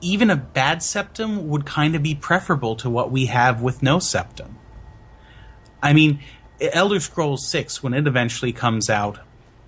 [0.00, 3.96] even a bad Septim would kind of be preferable to what we have with no
[3.98, 4.54] Septim.
[5.82, 6.20] I mean,
[6.60, 9.18] Elder Scrolls 6 when it eventually comes out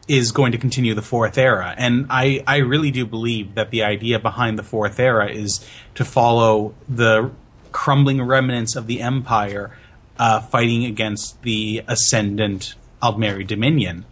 [0.09, 3.83] is going to continue the fourth era and I I really do believe that the
[3.83, 5.67] idea behind the fourth era is
[5.97, 7.33] to follow the
[7.73, 9.77] crumbling remnants of the empire
[10.19, 14.05] uh, fighting against the ascendant Aldmeri Dominion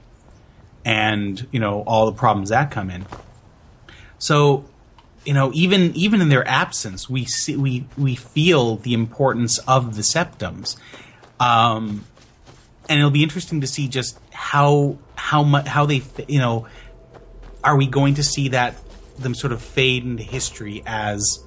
[0.84, 3.06] and you know all the problems that come in.
[4.18, 4.64] So
[5.24, 9.96] you know, even even in their absence, we see we we feel the importance of
[9.96, 10.76] the Septims,
[11.40, 12.04] um,
[12.88, 16.66] and it'll be interesting to see just how how much how they you know
[17.62, 18.76] are we going to see that
[19.18, 21.42] them sort of fade into history as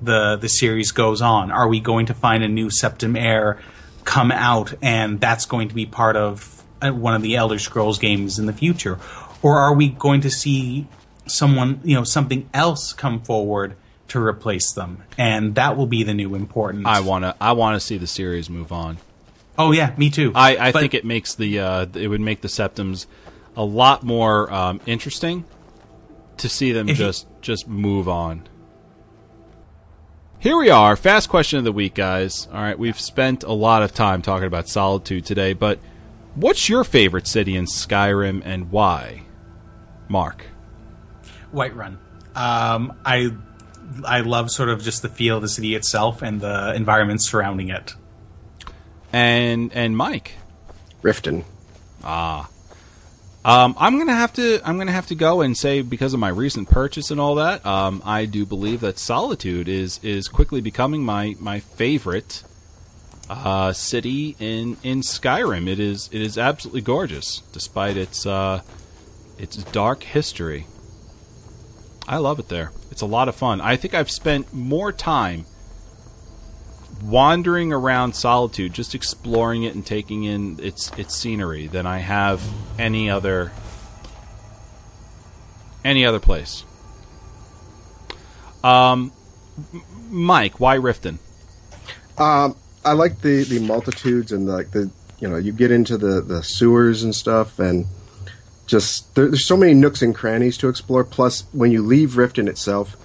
[0.00, 1.52] the the series goes on?
[1.52, 3.60] Are we going to find a new Septim heir
[4.04, 7.98] come out, and that's going to be part of uh, one of the Elder Scrolls
[7.98, 8.98] games in the future,
[9.42, 10.86] or are we going to see
[11.26, 13.76] someone, you know, something else come forward
[14.08, 16.86] to replace them, and that will be the new important.
[16.86, 18.98] I wanna I wanna see the series move on.
[19.58, 20.32] Oh yeah, me too.
[20.34, 23.06] I, I But- think it makes the uh, it would make the Septims
[23.56, 25.44] a lot more um, interesting
[26.38, 28.42] to see them If you- just just move on.
[30.42, 32.48] Here we are, fast question of the week, guys.
[32.52, 35.78] All right, we've spent a lot of time talking about Solitude today, but
[36.34, 39.22] what's your favorite city in Skyrim and why?
[40.08, 40.46] Mark.
[41.54, 41.98] Whiterun.
[42.34, 43.30] Um, I
[44.04, 47.68] I love sort of just the feel of the city itself and the environment surrounding
[47.68, 47.94] it.
[49.12, 50.38] And and Mike.
[51.02, 51.44] Riften.
[53.44, 54.60] Um, I'm gonna have to.
[54.64, 57.64] I'm gonna have to go and say because of my recent purchase and all that.
[57.66, 62.44] Um, I do believe that Solitude is is quickly becoming my my favorite
[63.28, 65.68] uh, city in in Skyrim.
[65.68, 68.62] It is it is absolutely gorgeous, despite its uh,
[69.38, 70.66] its dark history.
[72.06, 72.70] I love it there.
[72.90, 73.60] It's a lot of fun.
[73.60, 75.46] I think I've spent more time
[77.02, 82.42] wandering around solitude just exploring it and taking in its its scenery than I have
[82.78, 83.52] any other
[85.84, 86.64] any other place.
[88.62, 89.12] Um
[90.08, 91.18] Mike, why Riften?
[92.18, 95.96] Um, I like the the multitudes and the, like the you know you get into
[95.96, 97.86] the the sewers and stuff and
[98.66, 101.04] just there, there's so many nooks and crannies to explore.
[101.04, 102.98] Plus, when you leave Riften itself, it,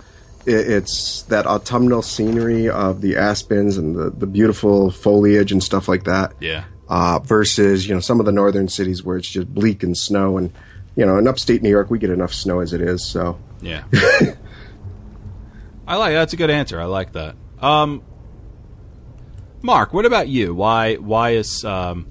[0.48, 6.06] it's that autumnal scenery of the aspens and the the beautiful foliage and stuff like
[6.06, 6.34] that.
[6.40, 6.64] Yeah.
[6.88, 10.38] Uh, versus you know some of the northern cities where it's just bleak and snow
[10.38, 10.54] and
[10.96, 13.06] you know in upstate New York we get enough snow as it is.
[13.06, 13.84] So Yeah.
[15.88, 16.80] I like that's a good answer.
[16.80, 17.36] I like that.
[17.62, 18.02] Um
[19.62, 20.54] Mark, what about you?
[20.56, 22.08] Why why is um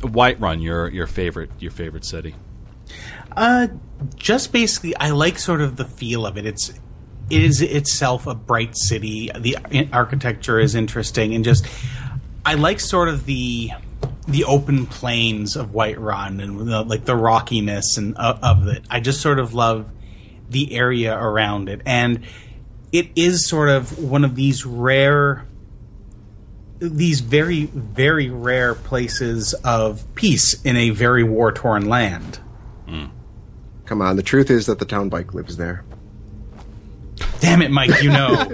[0.00, 2.34] Whiterun your your favorite your favorite city?
[3.36, 3.68] Uh,
[4.14, 6.46] just basically, I like sort of the feel of it.
[6.46, 6.72] It's
[7.28, 9.30] it is itself a bright city.
[9.36, 11.66] The architecture is interesting, and just
[12.44, 13.70] I like sort of the
[14.28, 18.82] the open plains of Whiterun and the, like the rockiness and uh, of it.
[18.90, 19.88] I just sort of love
[20.48, 22.24] the area around it, and
[22.92, 25.46] it is sort of one of these rare
[26.78, 32.38] these very very rare places of peace in a very war torn land.
[33.86, 35.84] come on, the truth is that the town bike lives there.
[37.40, 38.52] Damn it, Mike, you know.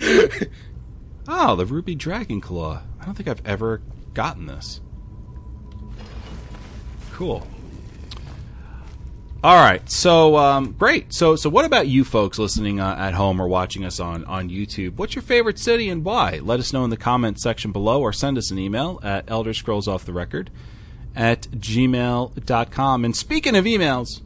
[1.30, 2.80] Oh, the Ruby Dragon Claw.
[2.98, 3.82] I don't think I've ever
[4.14, 4.80] gotten this.
[7.12, 7.46] Cool.
[9.44, 11.12] All right, so um, great.
[11.12, 14.48] So, so what about you folks listening uh, at home or watching us on on
[14.48, 14.96] YouTube?
[14.96, 16.40] What's your favorite city and why?
[16.42, 19.52] Let us know in the comments section below, or send us an email at Elder
[19.52, 20.50] Scrolls Off the Record
[21.14, 23.04] at gmail.com.
[23.04, 24.22] And speaking of emails,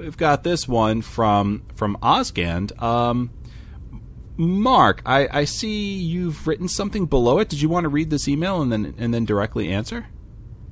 [0.00, 2.80] we've got this one from from Osgand.
[2.82, 3.30] Um,
[4.36, 7.48] Mark, I, I see you've written something below it.
[7.48, 10.06] Did you want to read this email and then and then directly answer?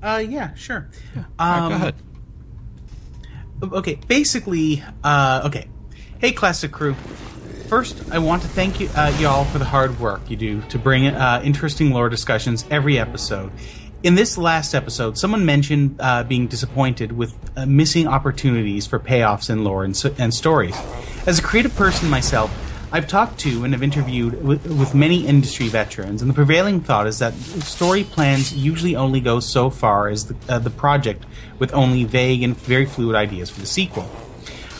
[0.02, 0.88] uh, yeah, sure.
[1.14, 1.94] Right, Um, go ahead.
[3.60, 5.68] Okay, basically, uh, okay.
[6.20, 6.94] Hey, Classic Crew.
[7.68, 10.78] First, I want to thank you, uh, y'all for the hard work you do to
[10.78, 13.50] bring uh, interesting lore discussions every episode.
[14.00, 19.50] In this last episode, someone mentioned uh, being disappointed with uh, missing opportunities for payoffs
[19.50, 20.76] in lore and, and stories.
[21.26, 22.48] As a creative person myself,
[22.92, 27.08] I've talked to and have interviewed with, with many industry veterans, and the prevailing thought
[27.08, 31.26] is that story plans usually only go so far as the, uh, the project
[31.58, 34.08] with only vague and very fluid ideas for the sequel.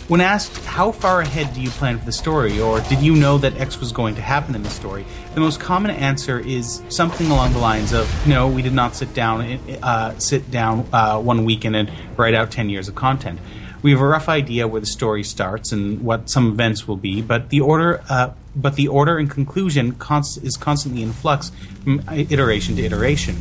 [0.09, 3.37] When asked, how far ahead do you plan for the story, or did you know
[3.37, 5.05] that X was going to happen in the story,
[5.35, 9.13] the most common answer is something along the lines of, no, we did not sit
[9.13, 13.39] down, uh, sit down uh, one weekend and write out 10 years of content.
[13.83, 17.21] We have a rough idea where the story starts and what some events will be,
[17.21, 21.53] but the order, uh, but the order and conclusion const- is constantly in flux
[21.85, 23.37] from iteration to iteration.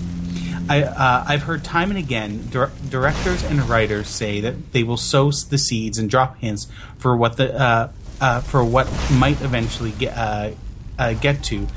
[0.69, 4.97] I, uh, I've heard time and again dir- directors and writers say that they will
[4.97, 6.67] sow the seeds and drop hints
[6.97, 10.51] for what the uh, uh, for what might eventually get uh,
[10.97, 11.67] uh, get to,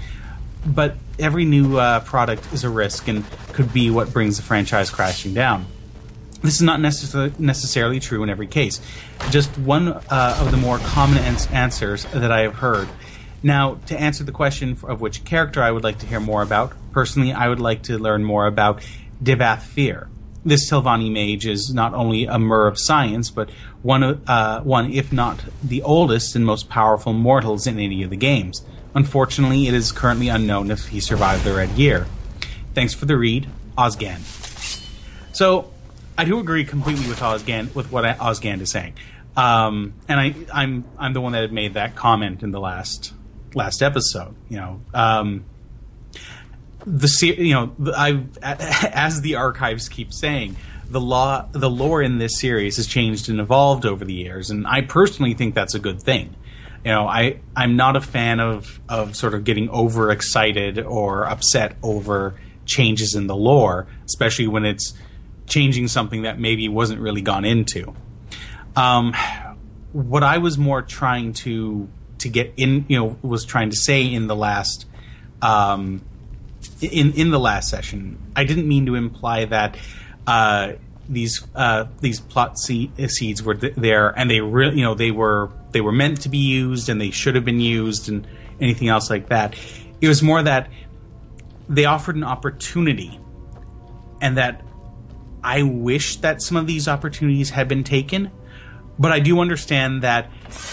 [0.64, 4.90] but every new uh, product is a risk and could be what brings the franchise
[4.90, 5.66] crashing down.
[6.42, 8.80] This is not necess- necessarily true in every case.
[9.30, 12.88] Just one of the more common ans- answers that I have heard.
[13.42, 16.72] Now, to answer the question of which character I would like to hear more about,
[16.92, 18.82] personally, I would like to learn more about
[19.22, 20.08] Divayth Fyr.
[20.44, 23.50] This Telvanni mage is not only a Mer of science, but
[23.82, 28.16] one, uh, one, if not the oldest and most powerful mortals in any of the
[28.16, 28.64] games.
[28.94, 32.06] Unfortunately, it is currently unknown if he survived the Red Year.
[32.74, 34.20] Thanks for the read, Ozgan.
[35.34, 35.70] So,
[36.20, 38.92] I do agree completely with Osgan with what Ozgan is saying,
[39.38, 43.14] um, and I, I'm I'm the one that had made that comment in the last
[43.54, 44.34] last episode.
[44.50, 45.46] You know, um,
[46.86, 50.56] the you know I as the archives keep saying
[50.88, 54.66] the law the lore in this series has changed and evolved over the years, and
[54.66, 56.34] I personally think that's a good thing.
[56.84, 61.76] You know, I I'm not a fan of of sort of getting overexcited or upset
[61.82, 62.34] over
[62.66, 64.94] changes in the lore, especially when it's
[65.46, 67.94] changing something that maybe wasn't really gone into.
[68.76, 69.14] Um,
[69.92, 71.88] what I was more trying to
[72.18, 74.86] to get in, you know, was trying to say in the last
[75.42, 76.02] um,
[76.80, 78.18] in in the last session.
[78.34, 79.76] I didn't mean to imply that
[80.26, 80.72] uh,
[81.08, 85.50] these uh, these plot seeds were th- there and they really, you know, they were
[85.72, 88.26] they were meant to be used and they should have been used and
[88.60, 89.54] anything else like that.
[90.00, 90.70] It was more that
[91.68, 93.18] they offered an opportunity
[94.20, 94.62] and that
[95.42, 98.30] I wish that some of these opportunities had been taken,
[98.98, 100.30] but I do understand that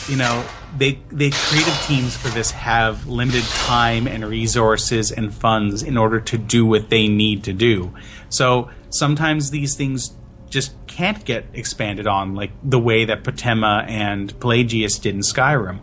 [0.07, 5.83] you know they they creative teams for this have limited time and resources and funds
[5.83, 7.93] in order to do what they need to do.
[8.29, 10.13] So sometimes these things
[10.49, 15.79] just can't get expanded on like the way that Potema and Pelagius did in Skyrim.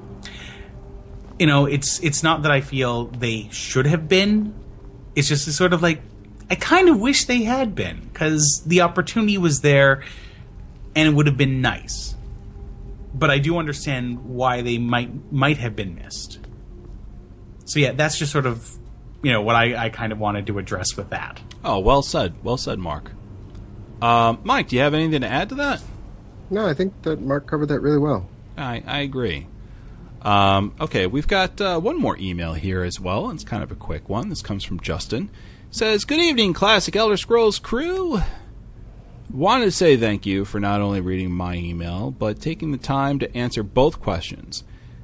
[1.39, 4.55] You know, it's it's not that I feel they should have been.
[5.15, 6.01] It's just sort of like
[6.51, 10.03] I kind of wish they had been because the opportunity was there
[10.95, 12.14] and it would have been nice.
[13.15, 16.41] But I do understand why they might might have been missed.
[17.65, 18.77] So yeah, that's just sort of
[19.23, 21.41] you know what I, I kind of wanted to address with that.
[21.65, 23.13] Oh, well said, well said, Mark.
[24.03, 25.83] Um, Mike, do you have anything to add to that?
[26.51, 28.29] No, I think that Mark covered that really well.
[28.59, 29.47] I, I agree.
[30.21, 33.31] Um, okay, we've got uh, one more email here as well.
[33.31, 34.29] It's kind of a quick one.
[34.29, 35.31] This comes from Justin
[35.75, 38.21] says, Good evening, Classic Elder Scrolls crew.
[39.35, 43.19] Wanted to say thank you for not only reading my email, but taking the time
[43.19, 44.63] to answer both questions.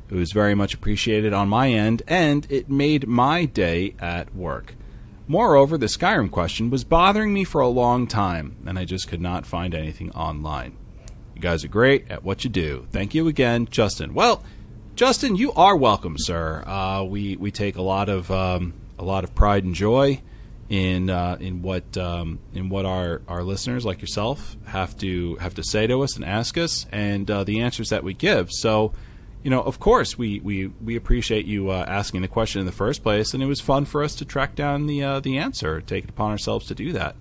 [0.08, 4.76] It was very much appreciated on my end, and it made my day at work.
[5.26, 9.20] Moreover, the Skyrim question was bothering me for a long time, and I just could
[9.20, 10.76] not find anything online.
[11.34, 12.86] You guys are great at what you do.
[12.92, 14.14] Thank you again, Justin.
[14.14, 14.44] Well,
[14.94, 16.62] Justin, you are welcome, sir.
[16.68, 20.22] Uh, we we take a lot of um, a lot of pride and joy
[20.70, 25.54] in uh, in what um, in what our, our listeners like yourself have to have
[25.56, 28.50] to say to us and ask us, and uh, the answers that we give.
[28.52, 28.92] So,
[29.42, 32.72] you know, of course, we we, we appreciate you uh, asking the question in the
[32.72, 35.80] first place, and it was fun for us to track down the uh, the answer,
[35.80, 37.16] take it upon ourselves to do that.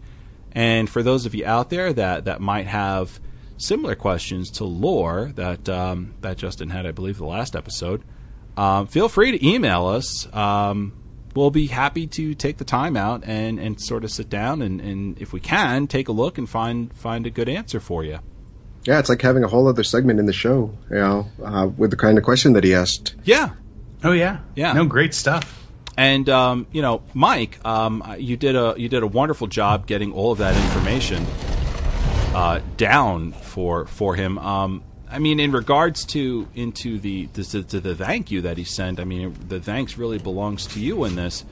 [0.51, 3.19] And for those of you out there that that might have
[3.57, 8.03] similar questions to lore that um, that Justin had, I believe, the last episode.
[8.55, 10.31] Um, feel free to email us.
[10.33, 10.93] Um,
[11.39, 14.81] we'll be happy to take the time out and, and sort of sit down and,
[14.81, 18.19] and if we can take a look and find find a good answer for you.
[18.83, 21.91] Yeah, it's like having a whole other segment in the show, you know, uh, with
[21.91, 23.15] the kind of question that he asked.
[23.23, 23.51] Yeah.
[24.03, 24.39] Oh yeah.
[24.55, 24.73] Yeah.
[24.73, 25.65] No, great stuff.
[25.95, 30.11] And um, you know, Mike, um, you did a you did a wonderful job getting
[30.11, 31.25] all of that information
[32.35, 34.37] uh, down for for him.
[34.39, 39.05] Um, I mean, in regards to into the the thank you that he sent, I
[39.05, 41.45] mean, the thanks really belongs to you in this.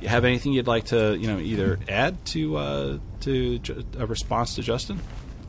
[0.00, 3.60] You have anything you'd like to, you know, either add to uh, to
[3.98, 5.00] a response to Justin?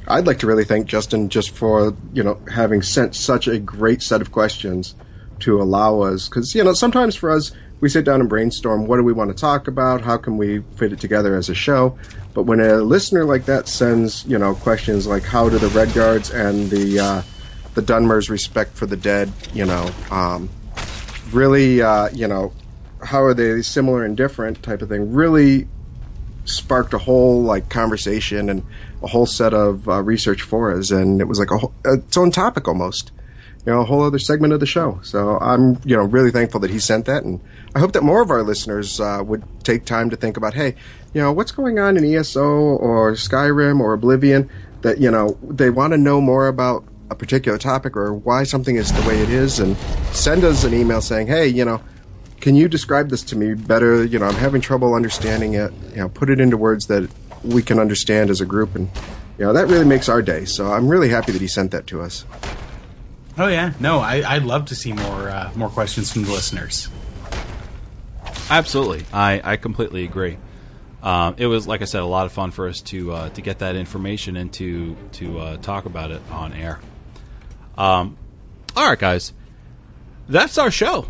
[0.08, 4.02] I'd like to really thank Justin just for you know having sent such a great
[4.02, 4.96] set of questions
[5.42, 8.98] to allow us because you know sometimes for us we sit down and brainstorm what
[8.98, 11.98] do we want to talk about how can we fit it together as a show
[12.36, 16.32] but when a listener like that sends you know questions like how do the Redguards
[16.32, 17.22] and the uh,
[17.74, 20.50] the Dunmer's respect for the dead, you know, um,
[21.32, 22.54] really, uh, you know,
[23.04, 25.68] how are they similar and different type of thing, really
[26.46, 28.64] sparked a whole like conversation and
[29.02, 32.18] a whole set of uh, research for us, and it was like a whole, its
[32.18, 33.12] own topic almost,
[33.66, 35.00] you know, a whole other segment of the show.
[35.04, 37.40] So I'm, you know, really thankful that he sent that, and
[37.76, 40.76] I hope that more of our listeners uh, would take time to think about, hey,
[41.14, 44.50] you know, what's going on in ESO or Skyrim or Oblivion
[44.82, 48.78] that you know they want to know more about a particular topic or why something
[48.78, 49.78] is the way it is and
[50.12, 51.80] send us an email saying, hey, you know,
[52.40, 54.04] can you describe this to me better?
[54.04, 55.72] You know, I'm having trouble understanding it.
[55.92, 57.08] You know, put it into words that
[57.44, 58.90] we can understand as a group and,
[59.42, 60.46] you know that really makes our day.
[60.46, 62.26] So I'm really happy that he sent that to us.
[63.40, 66.90] Oh yeah, no, I, I'd love to see more uh, more questions from the listeners.
[68.52, 70.38] Absolutely, I, I completely agree.
[71.02, 73.42] Um, it was like I said, a lot of fun for us to uh, to
[73.42, 76.80] get that information and to to uh, talk about it on air.
[77.78, 78.18] Um,
[78.76, 79.34] all right, guys,
[80.28, 81.08] that's our show.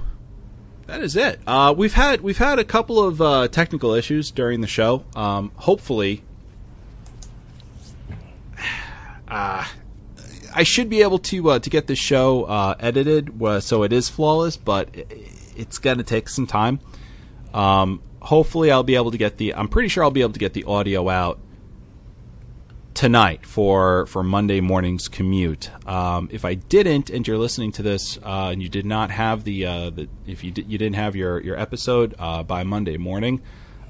[0.87, 1.39] That is it.
[1.47, 5.05] Uh, we've had we've had a couple of uh, technical issues during the show.
[5.15, 6.23] Um, hopefully,
[9.27, 9.65] uh,
[10.53, 13.93] I should be able to uh, to get this show uh, edited uh, so it
[13.93, 14.89] is flawless, but
[15.55, 16.79] it's going to take some time.
[17.53, 19.55] Um, hopefully, I'll be able to get the.
[19.55, 21.39] I'm pretty sure I'll be able to get the audio out
[22.93, 25.69] tonight for for Monday morning's commute.
[25.87, 29.43] Um, if I didn't, and you're listening to this, uh, and you did not have
[29.43, 32.97] the, uh, the if you di- you didn't have your your episode uh, by Monday
[32.97, 33.41] morning,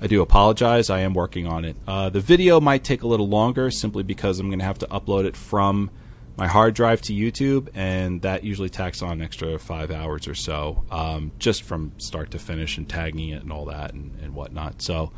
[0.01, 0.89] I do apologize.
[0.89, 1.75] I am working on it.
[1.87, 4.87] Uh, the video might take a little longer, simply because I'm going to have to
[4.87, 5.91] upload it from
[6.37, 10.35] my hard drive to YouTube, and that usually tacks on an extra five hours or
[10.35, 14.33] so, um, just from start to finish and tagging it and all that and, and
[14.33, 14.81] whatnot.
[14.81, 15.11] So.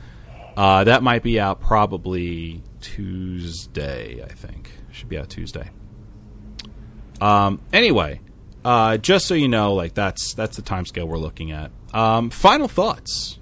[0.55, 4.71] Uh, that might be out probably Tuesday, I think.
[4.91, 5.69] Should be out Tuesday.
[7.19, 8.19] Um, anyway,
[8.63, 11.71] uh, just so you know, like that's that's the time scale we're looking at.
[11.93, 13.39] Um, final thoughts,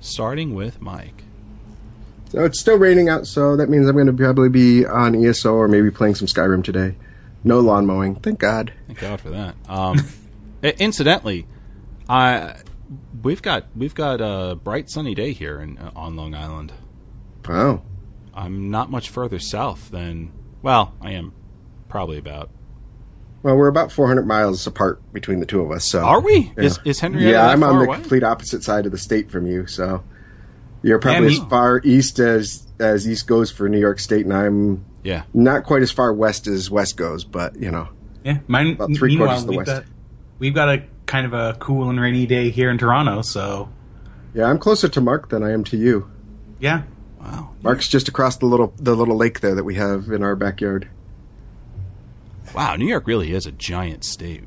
[0.00, 1.24] starting with Mike.
[2.30, 5.52] So it's still raining out, so that means I'm going to probably be on ESO
[5.52, 6.94] or maybe playing some Skyrim today.
[7.42, 8.72] No lawn mowing, thank God.
[8.86, 9.56] Thank God for that.
[9.68, 9.98] Um,
[10.62, 11.46] incidentally,
[12.08, 12.54] I
[13.22, 16.72] we've got we've got a bright sunny day here in, uh, on Long Island.
[17.48, 17.82] Wow.
[18.34, 21.32] I'm not much further south than well, I am
[21.88, 22.50] probably about.
[23.42, 25.88] Well, we're about 400 miles apart between the two of us.
[25.88, 26.52] So Are we?
[26.56, 26.64] Yeah.
[26.64, 27.96] Is is Henrietta Yeah, I'm far on the away?
[27.96, 29.66] complete opposite side of the state from you.
[29.66, 30.04] So
[30.82, 34.32] you're probably me- as far east as as east goes for New York State, and
[34.34, 35.22] I'm Yeah.
[35.34, 37.24] not quite as far west as west goes.
[37.24, 37.88] But you know,
[38.24, 38.72] Yeah, mine.
[38.72, 39.70] About three quarters of the we've west.
[39.70, 39.84] got
[40.38, 43.20] we've got a kind of a cool and rainy day here in Toronto.
[43.22, 43.68] So
[44.32, 46.08] yeah, I'm closer to Mark than I am to you.
[46.60, 46.82] yeah,
[47.20, 47.50] Wow.
[47.62, 50.88] Mark's just across the little the little lake there that we have in our backyard.
[52.54, 54.44] Wow, New York really is a giant state.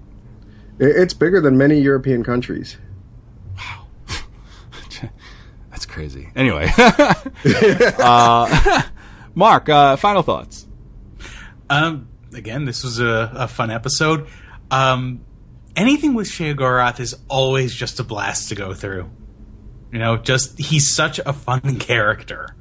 [0.80, 2.78] It's bigger than many European countries.
[3.58, 3.86] Wow.
[5.70, 6.30] That's crazy.
[6.36, 8.82] Anyway, uh,
[9.36, 10.66] Mark, uh, final thoughts.
[11.70, 14.28] Um, again, this was a, a fun episode.
[14.72, 15.22] Um,
[15.76, 19.10] anything with Sheogorath is always just a blast to go through.
[19.92, 22.56] You know, just he's such a fun character.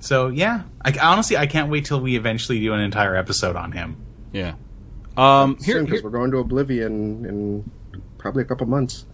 [0.00, 3.72] So yeah, I, honestly, I can't wait till we eventually do an entire episode on
[3.72, 3.96] him.
[4.32, 4.54] Yeah.
[5.16, 7.70] Um, here, because we're going to Oblivion in
[8.18, 9.04] probably a couple months.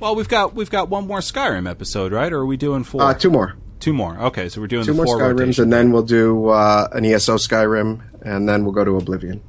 [0.00, 2.32] well, we've got we've got one more Skyrim episode, right?
[2.32, 3.02] Or are we doing four?
[3.02, 4.18] Uh, two more, Two more.
[4.18, 5.62] Okay, so we're doing two the more four Skyrims, rotation.
[5.64, 9.40] and then we'll do uh, an ESO Skyrim, and then we'll go to Oblivion.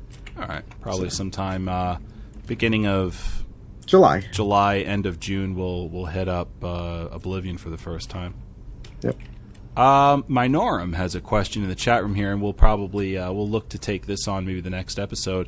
[0.41, 1.97] All right, probably sometime uh,
[2.47, 3.45] beginning of
[3.85, 4.21] July.
[4.31, 5.53] July, end of June.
[5.53, 8.33] We'll we'll head up uh, Oblivion for the first time.
[9.01, 9.17] Yep.
[9.77, 13.47] Um, Minorum has a question in the chat room here, and we'll probably uh, we'll
[13.47, 15.47] look to take this on maybe the next episode.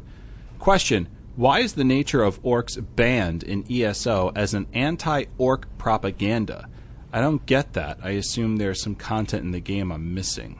[0.60, 6.70] Question: Why is the nature of orcs banned in ESO as an anti-orc propaganda?
[7.12, 7.98] I don't get that.
[8.04, 10.60] I assume there's some content in the game I'm missing.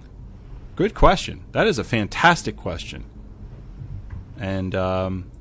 [0.76, 1.44] Good question.
[1.52, 3.06] That is a fantastic question.
[4.40, 5.32] And um,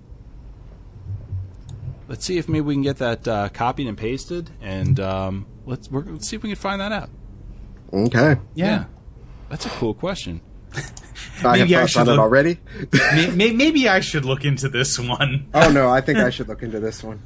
[2.09, 5.91] let's see if maybe we can get that uh, copied and pasted, and um, let's
[5.91, 7.11] we're, let's see if we can find that out.
[7.93, 8.37] Okay.
[8.55, 8.85] Yeah.
[9.49, 10.41] That's a cool question.
[11.45, 12.59] I have Maybe I should on it look- already.
[13.15, 15.49] May- may- Maybe I should look into this one.
[15.55, 17.21] oh no, I think I should look into this one.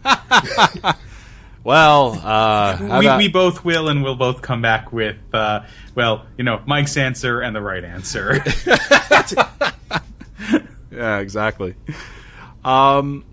[1.63, 5.65] Well, uh, we, about- we both will, and we'll both come back with, uh,
[5.97, 8.41] well, you know, Mike's answer and the right answer.
[10.97, 11.75] Yeah, exactly.
[12.65, 13.25] Um,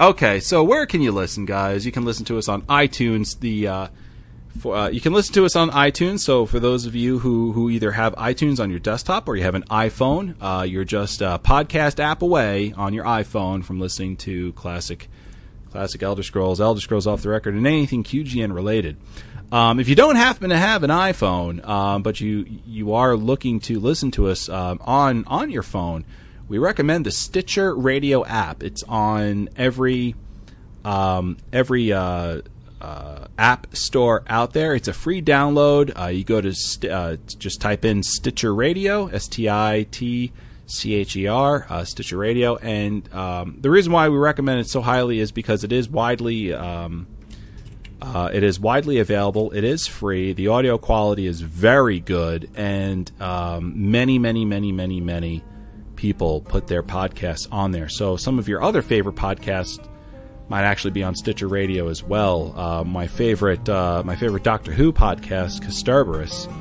[0.00, 1.86] okay, so where can you listen, guys?
[1.86, 3.38] You can listen to us on iTunes.
[3.38, 3.88] The uh,
[4.58, 6.20] for, uh, you can listen to us on iTunes.
[6.20, 9.42] So for those of you who who either have iTunes on your desktop or you
[9.44, 14.16] have an iPhone, uh, you're just a podcast app away on your iPhone from listening
[14.18, 15.08] to classic
[15.70, 18.96] classic Elder Scrolls, Elder Scrolls Off the Record, and anything QGN related.
[19.50, 23.60] Um, if you don't happen to have an iPhone, um, but you you are looking
[23.60, 26.04] to listen to us um, on on your phone,
[26.52, 28.62] we recommend the Stitcher Radio app.
[28.62, 30.14] It's on every
[30.84, 32.42] um, every uh,
[32.78, 34.74] uh, app store out there.
[34.74, 35.98] It's a free download.
[35.98, 40.30] Uh, you go to st- uh, just type in Stitcher Radio, S T I T
[40.66, 44.68] C H E R, uh, Stitcher Radio, and um, the reason why we recommend it
[44.68, 47.06] so highly is because it is widely um,
[48.02, 49.52] Uh, it is widely available.
[49.52, 50.34] It is free.
[50.34, 55.42] The audio quality is very good, and um, many, many, many, many, many
[56.02, 57.88] people put their podcasts on there.
[57.88, 59.78] So some of your other favorite podcasts
[60.48, 62.58] might actually be on Stitcher Radio as well.
[62.58, 66.52] Uh, my favorite, uh, my favorite Doctor Who podcast, Kasterborous,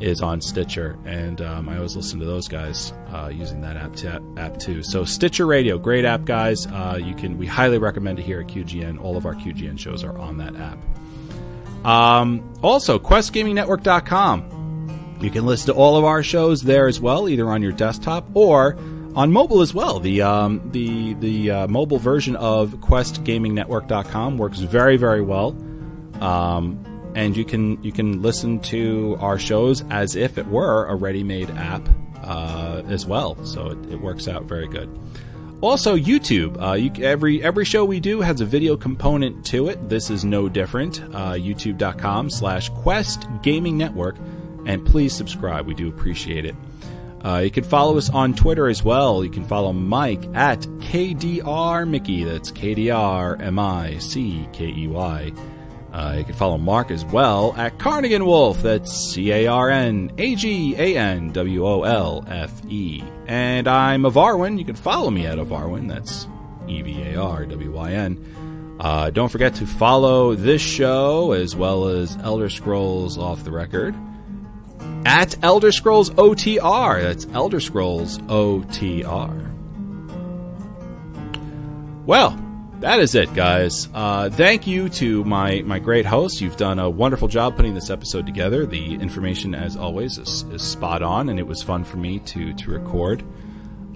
[0.00, 4.22] is on Stitcher, and um, I always listen to those guys uh, using that app,
[4.38, 4.82] app too.
[4.82, 6.66] So Stitcher Radio, great app, guys.
[6.66, 9.02] Uh, you can we highly recommend it here at QGN.
[9.02, 10.78] All of our QGN shows are on that app.
[11.84, 14.57] Um, also, QuestGamingNetwork.com.
[15.20, 18.28] You can listen to all of our shows there as well, either on your desktop
[18.34, 18.76] or
[19.14, 19.98] on mobile as well.
[19.98, 25.56] The um, the the uh, mobile version of QuestGamingNetwork.com works very very well.
[26.20, 26.84] Um,
[27.14, 31.50] and you can you can listen to our shows as if it were a ready-made
[31.50, 31.88] app
[32.22, 33.42] uh, as well.
[33.44, 34.88] So it, it, works out very good.
[35.60, 36.62] Also, YouTube.
[36.62, 39.88] Uh, you, every every show we do has a video component to it.
[39.88, 41.00] This is no different.
[41.00, 44.16] Uh, YouTube.com/slash Quest Gaming Network,
[44.68, 45.66] and please subscribe.
[45.66, 46.54] We do appreciate it.
[47.24, 49.24] Uh, you can follow us on Twitter as well.
[49.24, 52.22] You can follow Mike at KDR Mickey.
[52.22, 55.32] That's K D R M I C K E Y.
[55.92, 58.62] Uh, you can follow Mark as well at Carnagan Wolfe.
[58.62, 63.02] That's C A R N A G A N W O L F E.
[63.26, 64.58] And I'm Evarwyn.
[64.58, 65.88] You can follow me at Evarwyn.
[65.88, 66.28] That's
[66.68, 68.76] E V A R W Y N.
[68.78, 73.92] Uh, don't forget to follow this show as well as Elder Scrolls Off the Record
[75.04, 77.02] at Elder Scrolls OTR.
[77.02, 79.44] That's Elder Scrolls OTR.
[82.06, 82.38] Well,
[82.80, 83.88] that is it, guys.
[83.92, 86.40] Uh, thank you to my, my great host.
[86.40, 88.66] You've done a wonderful job putting this episode together.
[88.66, 92.54] The information, as always, is, is spot on, and it was fun for me to,
[92.54, 93.24] to record.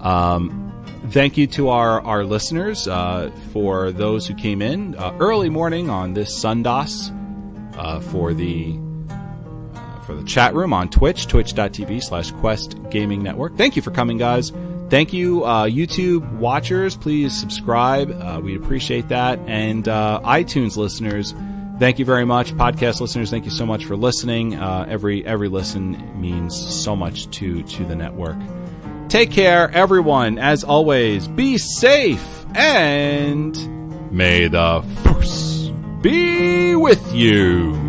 [0.01, 0.73] Um,
[1.11, 5.89] thank you to our, our listeners uh, for those who came in uh, early morning
[5.89, 7.09] on this Sundas
[7.77, 8.77] uh, for the
[10.03, 13.55] for the chat room on Twitch, twitch.tv slash Quest Gaming Network.
[13.57, 14.51] Thank you for coming, guys.
[14.89, 16.95] Thank you, uh, YouTube watchers.
[16.95, 18.11] Please subscribe.
[18.11, 19.39] Uh, we'd appreciate that.
[19.47, 21.33] And uh, iTunes listeners,
[21.79, 22.53] thank you very much.
[22.53, 24.55] Podcast listeners, thank you so much for listening.
[24.55, 28.37] Uh, every every listen means so much to to the network.
[29.09, 30.37] Take care, everyone.
[30.37, 35.69] As always, be safe and may the force
[36.01, 37.82] be with you.